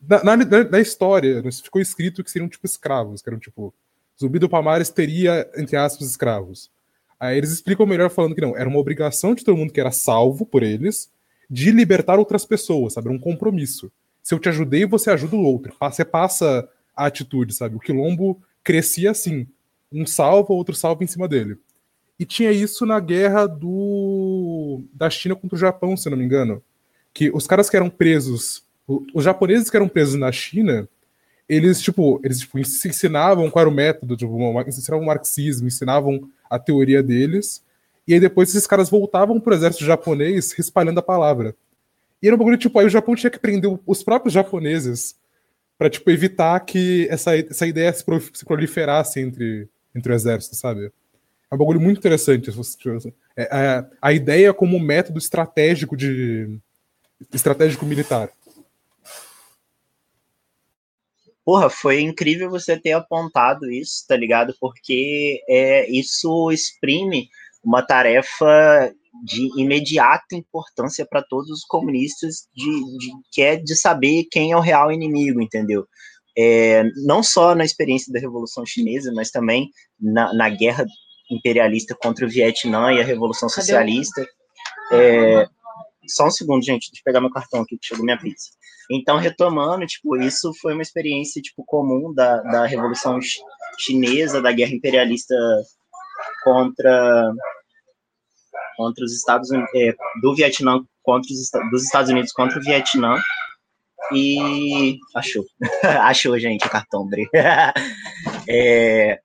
Na, 0.00 0.36
na, 0.36 0.64
na 0.64 0.80
história, 0.80 1.40
né, 1.40 1.50
ficou 1.52 1.80
escrito 1.80 2.22
que 2.24 2.30
seriam 2.30 2.48
tipo 2.48 2.66
escravos, 2.66 3.22
que 3.22 3.28
eram 3.28 3.38
tipo. 3.38 3.72
Zumbi 4.20 4.38
do 4.38 4.48
Palmares 4.48 4.90
teria, 4.90 5.50
entre 5.56 5.76
aspas, 5.76 6.08
escravos. 6.08 6.70
Aí 7.22 7.38
eles 7.38 7.52
explicam 7.52 7.86
melhor 7.86 8.10
falando 8.10 8.34
que 8.34 8.40
não, 8.40 8.56
era 8.56 8.68
uma 8.68 8.80
obrigação 8.80 9.32
de 9.32 9.44
todo 9.44 9.56
mundo 9.56 9.72
que 9.72 9.78
era 9.78 9.92
salvo 9.92 10.44
por 10.44 10.60
eles 10.60 11.08
de 11.48 11.70
libertar 11.70 12.18
outras 12.18 12.44
pessoas, 12.44 12.94
sabe? 12.94 13.06
Era 13.06 13.16
um 13.16 13.20
compromisso. 13.20 13.92
Se 14.20 14.34
eu 14.34 14.40
te 14.40 14.48
ajudei, 14.48 14.84
você 14.86 15.08
ajuda 15.08 15.36
o 15.36 15.44
outro. 15.44 15.72
Você 15.80 16.04
passa 16.04 16.68
a 16.96 17.06
atitude, 17.06 17.54
sabe? 17.54 17.76
O 17.76 17.78
quilombo 17.78 18.42
crescia 18.64 19.12
assim. 19.12 19.46
Um 19.92 20.04
salva, 20.04 20.52
outro 20.52 20.74
salva 20.74 21.04
em 21.04 21.06
cima 21.06 21.28
dele. 21.28 21.56
E 22.18 22.24
tinha 22.24 22.50
isso 22.50 22.84
na 22.84 22.98
guerra 22.98 23.46
do 23.46 24.82
da 24.92 25.08
China 25.08 25.36
contra 25.36 25.54
o 25.54 25.60
Japão, 25.60 25.96
se 25.96 26.10
não 26.10 26.16
me 26.16 26.24
engano. 26.24 26.60
Que 27.14 27.30
os 27.30 27.46
caras 27.46 27.70
que 27.70 27.76
eram 27.76 27.88
presos, 27.88 28.64
os 29.14 29.22
japoneses 29.22 29.70
que 29.70 29.76
eram 29.76 29.88
presos 29.88 30.16
na 30.16 30.32
China, 30.32 30.88
eles, 31.48 31.80
tipo, 31.80 32.20
eles 32.24 32.40
tipo, 32.40 32.58
ensinavam 32.58 33.48
qual 33.48 33.60
era 33.60 33.70
o 33.70 33.72
método, 33.72 34.16
tipo, 34.16 34.34
ensinavam 34.66 35.04
o 35.04 35.06
marxismo, 35.06 35.68
ensinavam 35.68 36.28
a 36.54 36.58
teoria 36.58 37.02
deles, 37.02 37.62
e 38.06 38.14
aí 38.14 38.20
depois 38.20 38.48
esses 38.48 38.66
caras 38.66 38.90
voltavam 38.90 39.40
pro 39.40 39.54
exército 39.54 39.84
japonês 39.84 40.56
espalhando 40.58 40.98
a 40.98 41.02
palavra. 41.02 41.54
E 42.22 42.26
era 42.26 42.36
um 42.36 42.38
bagulho, 42.38 42.56
tipo, 42.56 42.78
aí 42.78 42.86
o 42.86 42.90
Japão 42.90 43.14
tinha 43.14 43.30
que 43.30 43.38
prender 43.38 43.78
os 43.86 44.02
próprios 44.02 44.32
japoneses 44.32 45.16
para 45.76 45.90
tipo, 45.90 46.08
evitar 46.10 46.60
que 46.60 47.08
essa, 47.10 47.36
essa 47.36 47.66
ideia 47.66 47.92
se, 47.92 48.04
se 48.32 48.44
proliferasse 48.44 49.20
entre, 49.20 49.68
entre 49.94 50.12
o 50.12 50.14
exército, 50.14 50.54
sabe? 50.54 50.92
É 51.50 51.54
um 51.54 51.58
bagulho 51.58 51.80
muito 51.80 51.98
interessante. 51.98 52.50
É, 53.36 53.42
é, 53.42 53.84
a 54.00 54.12
ideia 54.12 54.54
como 54.54 54.78
método 54.78 55.18
estratégico 55.18 55.96
de 55.96 56.58
estratégico 57.32 57.84
militar. 57.84 58.30
Porra, 61.44 61.68
foi 61.68 62.00
incrível 62.00 62.48
você 62.48 62.78
ter 62.78 62.92
apontado 62.92 63.70
isso, 63.70 64.04
tá 64.06 64.16
ligado? 64.16 64.54
Porque 64.60 65.40
é, 65.48 65.90
isso 65.90 66.50
exprime 66.52 67.28
uma 67.64 67.82
tarefa 67.82 68.92
de 69.24 69.48
imediata 69.60 70.34
importância 70.34 71.06
para 71.08 71.22
todos 71.22 71.50
os 71.50 71.64
comunistas, 71.64 72.48
de, 72.54 72.70
de, 72.98 73.10
que 73.30 73.42
é 73.42 73.56
de 73.56 73.76
saber 73.76 74.26
quem 74.30 74.52
é 74.52 74.56
o 74.56 74.60
real 74.60 74.90
inimigo, 74.90 75.40
entendeu? 75.40 75.86
É, 76.36 76.84
não 77.04 77.22
só 77.22 77.54
na 77.54 77.64
experiência 77.64 78.12
da 78.12 78.20
Revolução 78.20 78.64
Chinesa, 78.64 79.12
mas 79.14 79.30
também 79.30 79.68
na, 80.00 80.32
na 80.32 80.48
guerra 80.48 80.86
imperialista 81.30 81.94
contra 82.00 82.24
o 82.24 82.28
Vietnã 82.28 82.92
e 82.92 83.00
a 83.00 83.04
Revolução 83.04 83.48
Socialista. 83.48 84.24
É, 84.92 85.46
só 86.08 86.26
um 86.26 86.30
segundo, 86.30 86.64
gente, 86.64 86.90
deixa 86.90 87.00
eu 87.00 87.04
pegar 87.04 87.20
meu 87.20 87.30
cartão 87.30 87.62
aqui 87.62 87.78
que 87.78 87.86
chegou 87.86 88.04
minha 88.04 88.18
pizza. 88.18 88.50
Então, 88.90 89.16
retomando, 89.16 89.86
tipo, 89.86 90.16
isso 90.16 90.52
foi 90.60 90.72
uma 90.72 90.82
experiência, 90.82 91.40
tipo, 91.40 91.64
comum 91.64 92.12
da, 92.12 92.42
da 92.42 92.66
Revolução 92.66 93.18
Chinesa, 93.78 94.42
da 94.42 94.52
guerra 94.52 94.72
imperialista 94.72 95.34
contra 96.44 97.32
contra 98.76 99.04
os 99.04 99.12
Estados 99.14 99.50
Unidos, 99.50 99.70
é, 99.74 99.94
do 100.20 100.34
Vietnã 100.34 100.82
contra 101.02 101.30
os 101.30 101.50
dos 101.70 101.84
Estados 101.84 102.10
Unidos 102.10 102.32
contra 102.32 102.58
o 102.58 102.62
Vietnã. 102.62 103.20
E 104.12 104.98
achou, 105.14 105.44
achou 106.02 106.38
gente 106.38 106.66
o 106.66 106.70
cartão, 106.70 107.08
é, 108.48 109.20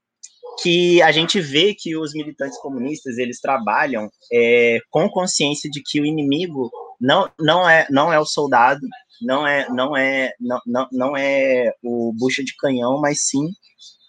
que 0.61 1.01
a 1.01 1.11
gente 1.11 1.39
vê 1.39 1.73
que 1.73 1.95
os 1.95 2.13
militantes 2.13 2.57
comunistas 2.59 3.17
eles 3.17 3.39
trabalham 3.39 4.09
é, 4.31 4.79
com 4.89 5.09
consciência 5.09 5.69
de 5.69 5.81
que 5.83 6.01
o 6.01 6.05
inimigo 6.05 6.69
não, 6.99 7.31
não 7.39 7.69
é 7.69 7.87
não 7.89 8.11
é 8.11 8.19
o 8.19 8.25
soldado, 8.25 8.81
não 9.21 9.45
é 9.45 9.69
não 9.69 9.95
é 9.95 10.31
não, 10.39 10.59
não, 10.65 10.87
não 10.91 11.17
é 11.17 11.71
o 11.83 12.11
bucha 12.17 12.43
de 12.43 12.55
canhão, 12.57 12.99
mas 12.99 13.27
sim 13.27 13.47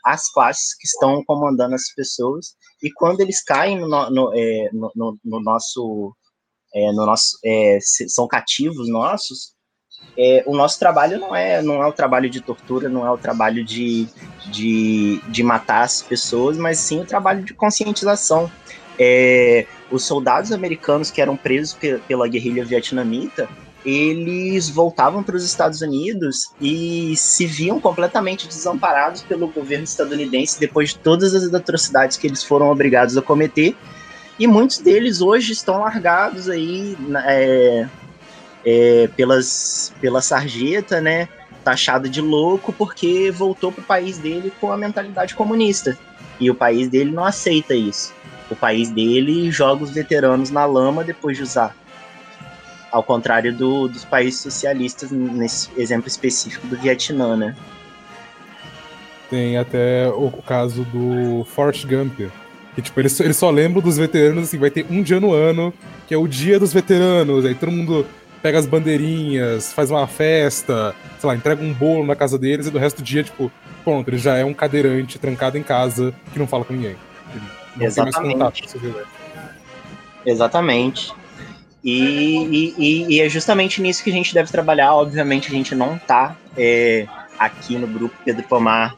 as 0.04 0.30
classes 0.30 0.74
que 0.78 0.86
estão 0.86 1.22
comandando 1.24 1.74
as 1.74 1.92
pessoas. 1.94 2.54
E 2.82 2.90
quando 2.90 3.20
eles 3.20 3.42
caem 3.42 3.78
no, 3.78 3.88
no, 4.10 4.32
é, 4.34 4.70
no, 4.72 4.90
no, 4.94 5.18
no 5.22 5.40
nosso 5.40 6.14
é, 6.74 6.92
no 6.92 7.04
nosso 7.04 7.38
é, 7.44 7.78
são 7.80 8.26
cativos 8.26 8.88
nossos 8.88 9.57
é, 10.16 10.42
o 10.46 10.56
nosso 10.56 10.78
trabalho 10.78 11.18
não 11.18 11.34
é 11.34 11.62
não 11.62 11.82
é 11.82 11.86
o 11.86 11.92
trabalho 11.92 12.28
de 12.28 12.40
tortura 12.40 12.88
não 12.88 13.06
é 13.06 13.10
o 13.10 13.18
trabalho 13.18 13.64
de, 13.64 14.06
de, 14.50 15.20
de 15.28 15.42
matar 15.42 15.82
as 15.82 16.02
pessoas 16.02 16.56
mas 16.56 16.78
sim 16.78 17.00
o 17.00 17.04
trabalho 17.04 17.44
de 17.44 17.54
conscientização 17.54 18.50
é, 18.98 19.64
os 19.90 20.04
soldados 20.04 20.50
americanos 20.50 21.10
que 21.10 21.20
eram 21.20 21.36
presos 21.36 21.78
pela 22.06 22.26
guerrilha 22.26 22.64
vietnamita 22.64 23.48
eles 23.84 24.68
voltavam 24.68 25.22
para 25.22 25.36
os 25.36 25.44
Estados 25.44 25.80
Unidos 25.80 26.50
e 26.60 27.14
se 27.16 27.46
viam 27.46 27.80
completamente 27.80 28.46
desamparados 28.48 29.22
pelo 29.22 29.48
governo 29.48 29.84
estadunidense 29.84 30.58
depois 30.58 30.90
de 30.90 30.98
todas 30.98 31.34
as 31.34 31.54
atrocidades 31.54 32.16
que 32.16 32.26
eles 32.26 32.42
foram 32.42 32.70
obrigados 32.70 33.16
a 33.16 33.22
cometer. 33.22 33.76
E 34.38 34.46
muitos 34.46 34.78
deles 34.78 35.20
hoje 35.20 35.52
estão 35.52 35.80
largados 35.80 36.48
aí 36.48 36.96
é, 37.24 37.88
é, 38.64 39.08
pelas, 39.16 39.92
pela 40.00 40.20
sarjeta, 40.20 41.00
né? 41.00 41.28
Taxado 41.64 42.08
de 42.08 42.20
louco 42.20 42.72
porque 42.72 43.30
voltou 43.30 43.70
para 43.72 43.82
o 43.82 43.84
país 43.84 44.18
dele 44.18 44.52
com 44.60 44.72
a 44.72 44.76
mentalidade 44.76 45.34
comunista. 45.34 45.98
E 46.40 46.50
o 46.50 46.54
país 46.54 46.88
dele 46.88 47.10
não 47.10 47.24
aceita 47.24 47.74
isso. 47.74 48.14
O 48.50 48.56
país 48.56 48.90
dele 48.90 49.50
joga 49.50 49.84
os 49.84 49.90
veteranos 49.90 50.50
na 50.50 50.64
lama 50.64 51.04
depois 51.04 51.36
de 51.36 51.42
usar 51.42 51.74
ao 52.90 53.02
contrário 53.02 53.54
do, 53.54 53.88
dos 53.88 54.04
países 54.04 54.40
socialistas, 54.40 55.10
nesse 55.10 55.68
exemplo 55.76 56.08
específico 56.08 56.66
do 56.66 56.76
Vietnã, 56.76 57.36
né? 57.36 57.56
Tem 59.30 59.58
até 59.58 60.08
o, 60.08 60.30
caso 60.30 60.84
do 60.84 61.44
Forrest 61.44 61.84
Gump, 61.86 62.18
que 62.74 62.82
tipo, 62.82 62.98
ele, 62.98 63.08
ele 63.20 63.34
só 63.34 63.50
lembra 63.50 63.82
dos 63.82 63.98
veteranos, 63.98 64.44
assim, 64.44 64.58
vai 64.58 64.70
ter 64.70 64.86
um 64.88 65.02
dia 65.02 65.20
no 65.20 65.32
ano, 65.32 65.72
que 66.06 66.14
é 66.14 66.16
o 66.16 66.26
dia 66.26 66.58
dos 66.58 66.72
veteranos, 66.72 67.44
aí 67.44 67.54
todo 67.54 67.70
mundo 67.70 68.06
pega 68.42 68.58
as 68.58 68.66
bandeirinhas, 68.66 69.72
faz 69.72 69.90
uma 69.90 70.06
festa, 70.06 70.94
sei 71.18 71.28
lá, 71.28 71.34
entrega 71.34 71.62
um 71.62 71.72
bolo 71.72 72.06
na 72.06 72.16
casa 72.16 72.38
deles 72.38 72.66
e 72.66 72.70
do 72.70 72.78
resto 72.78 72.98
do 72.98 73.02
dia, 73.02 73.22
tipo, 73.22 73.50
pronto, 73.84 74.08
ele 74.08 74.18
já 74.18 74.36
é 74.36 74.44
um 74.44 74.54
cadeirante 74.54 75.18
trancado 75.18 75.58
em 75.58 75.62
casa 75.62 76.14
que 76.32 76.38
não 76.38 76.46
fala 76.46 76.64
com 76.64 76.72
ninguém. 76.72 76.96
Não 77.76 77.86
Exatamente. 77.86 78.20
tem 78.20 78.36
mais 78.36 78.60
contato, 78.60 79.08
Exatamente. 80.26 81.12
E, 81.82 82.74
e, 82.76 83.06
e, 83.08 83.20
é 83.20 83.28
justamente 83.28 83.80
nisso 83.80 84.02
que 84.02 84.10
a 84.10 84.12
gente 84.12 84.34
deve 84.34 84.50
trabalhar. 84.50 84.94
Obviamente, 84.94 85.48
a 85.48 85.50
gente 85.50 85.74
não 85.74 85.96
está 85.96 86.36
é, 86.56 87.06
aqui 87.38 87.78
no 87.78 87.86
grupo 87.86 88.14
Pedro 88.24 88.42
Pomar 88.42 88.96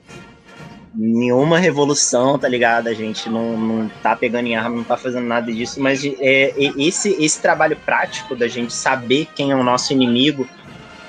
nenhuma 0.95 1.59
revolução, 1.59 2.39
tá 2.39 2.49
ligado? 2.49 2.89
A 2.89 2.95
gente 2.95 3.29
não, 3.29 3.57
não 3.57 3.89
tá 4.03 4.17
pegando 4.17 4.47
em 4.47 4.57
arma, 4.57 4.77
não 4.77 4.85
tá 4.85 4.97
fazendo 4.97 5.27
nada 5.27 5.53
disso, 5.53 5.81
mas 5.81 6.05
é, 6.05 6.53
esse, 6.77 7.11
esse 7.23 7.41
trabalho 7.41 7.77
prático 7.77 8.35
da 8.35 8.49
gente 8.49 8.73
saber 8.73 9.29
quem 9.35 9.53
é 9.53 9.55
o 9.55 9.63
nosso 9.63 9.93
inimigo 9.93 10.49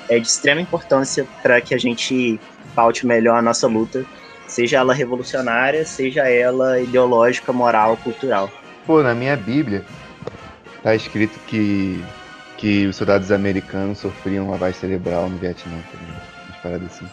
é 0.08 0.18
de 0.18 0.26
extrema 0.26 0.60
importância 0.60 1.26
para 1.42 1.60
que 1.60 1.74
a 1.74 1.78
gente 1.78 2.38
paute 2.74 3.06
melhor 3.06 3.38
a 3.38 3.42
nossa 3.42 3.66
luta, 3.66 4.04
seja 4.46 4.78
ela 4.78 4.94
revolucionária, 4.94 5.84
seja 5.84 6.28
ela 6.28 6.80
ideológica, 6.80 7.52
moral, 7.52 7.96
cultural. 7.96 8.50
Pô, 8.86 9.02
na 9.02 9.14
minha 9.14 9.36
Bíblia, 9.36 9.84
tá 10.82 10.94
escrito 10.94 11.38
que, 11.46 12.02
que 12.56 12.86
os 12.86 12.96
soldados 12.96 13.30
americanos 13.30 13.98
sofriam 13.98 14.50
lavagem 14.50 14.80
cerebral 14.80 15.28
no 15.28 15.38
Vietnã, 15.38 15.76
tá 15.90 15.98
Umas 16.46 16.58
paradas 16.62 16.88
assim. 16.88 17.06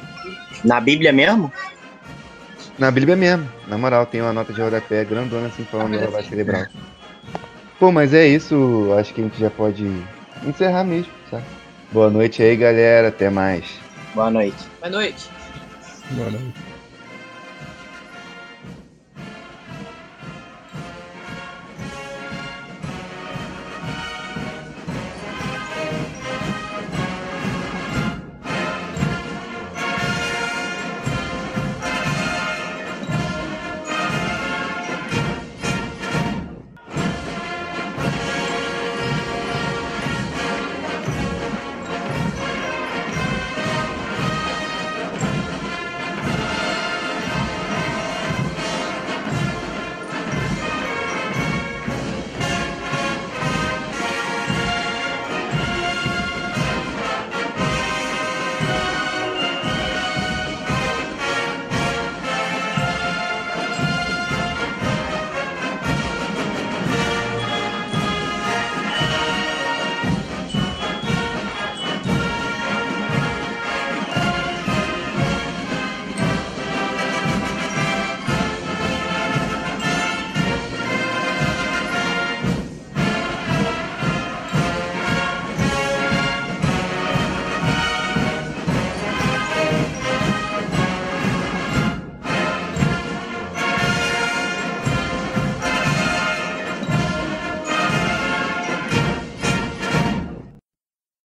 Na 0.64 0.80
Bíblia 0.80 1.12
mesmo? 1.12 1.52
Na 2.80 2.90
Bíblia 2.90 3.18
mesmo, 3.18 3.46
na 3.68 3.78
moral, 3.78 4.06
tem 4.06 4.22
uma 4.22 4.32
nota 4.32 4.54
de 4.54 4.62
rodapé 4.62 5.04
grandona 5.04 5.48
assim 5.48 5.66
falando 5.66 5.92
de 5.92 6.06
lavagem 6.06 6.30
cerebral. 6.30 6.66
Pô, 7.78 7.92
mas 7.92 8.14
é 8.14 8.26
isso, 8.26 8.96
acho 8.98 9.14
que 9.14 9.20
a 9.20 9.24
gente 9.26 9.38
já 9.38 9.50
pode 9.50 9.86
encerrar 10.46 10.86
mesmo, 10.86 11.12
sabe? 11.30 11.44
Boa 11.92 12.10
noite 12.10 12.42
aí, 12.42 12.56
galera, 12.56 13.10
até 13.10 13.30
mais. 13.30 13.66
Boa 14.16 14.32
noite. 14.32 14.66
Boa 14.80 14.92
noite. 14.92 15.30
Boa 16.12 16.32
noite. 16.32 16.69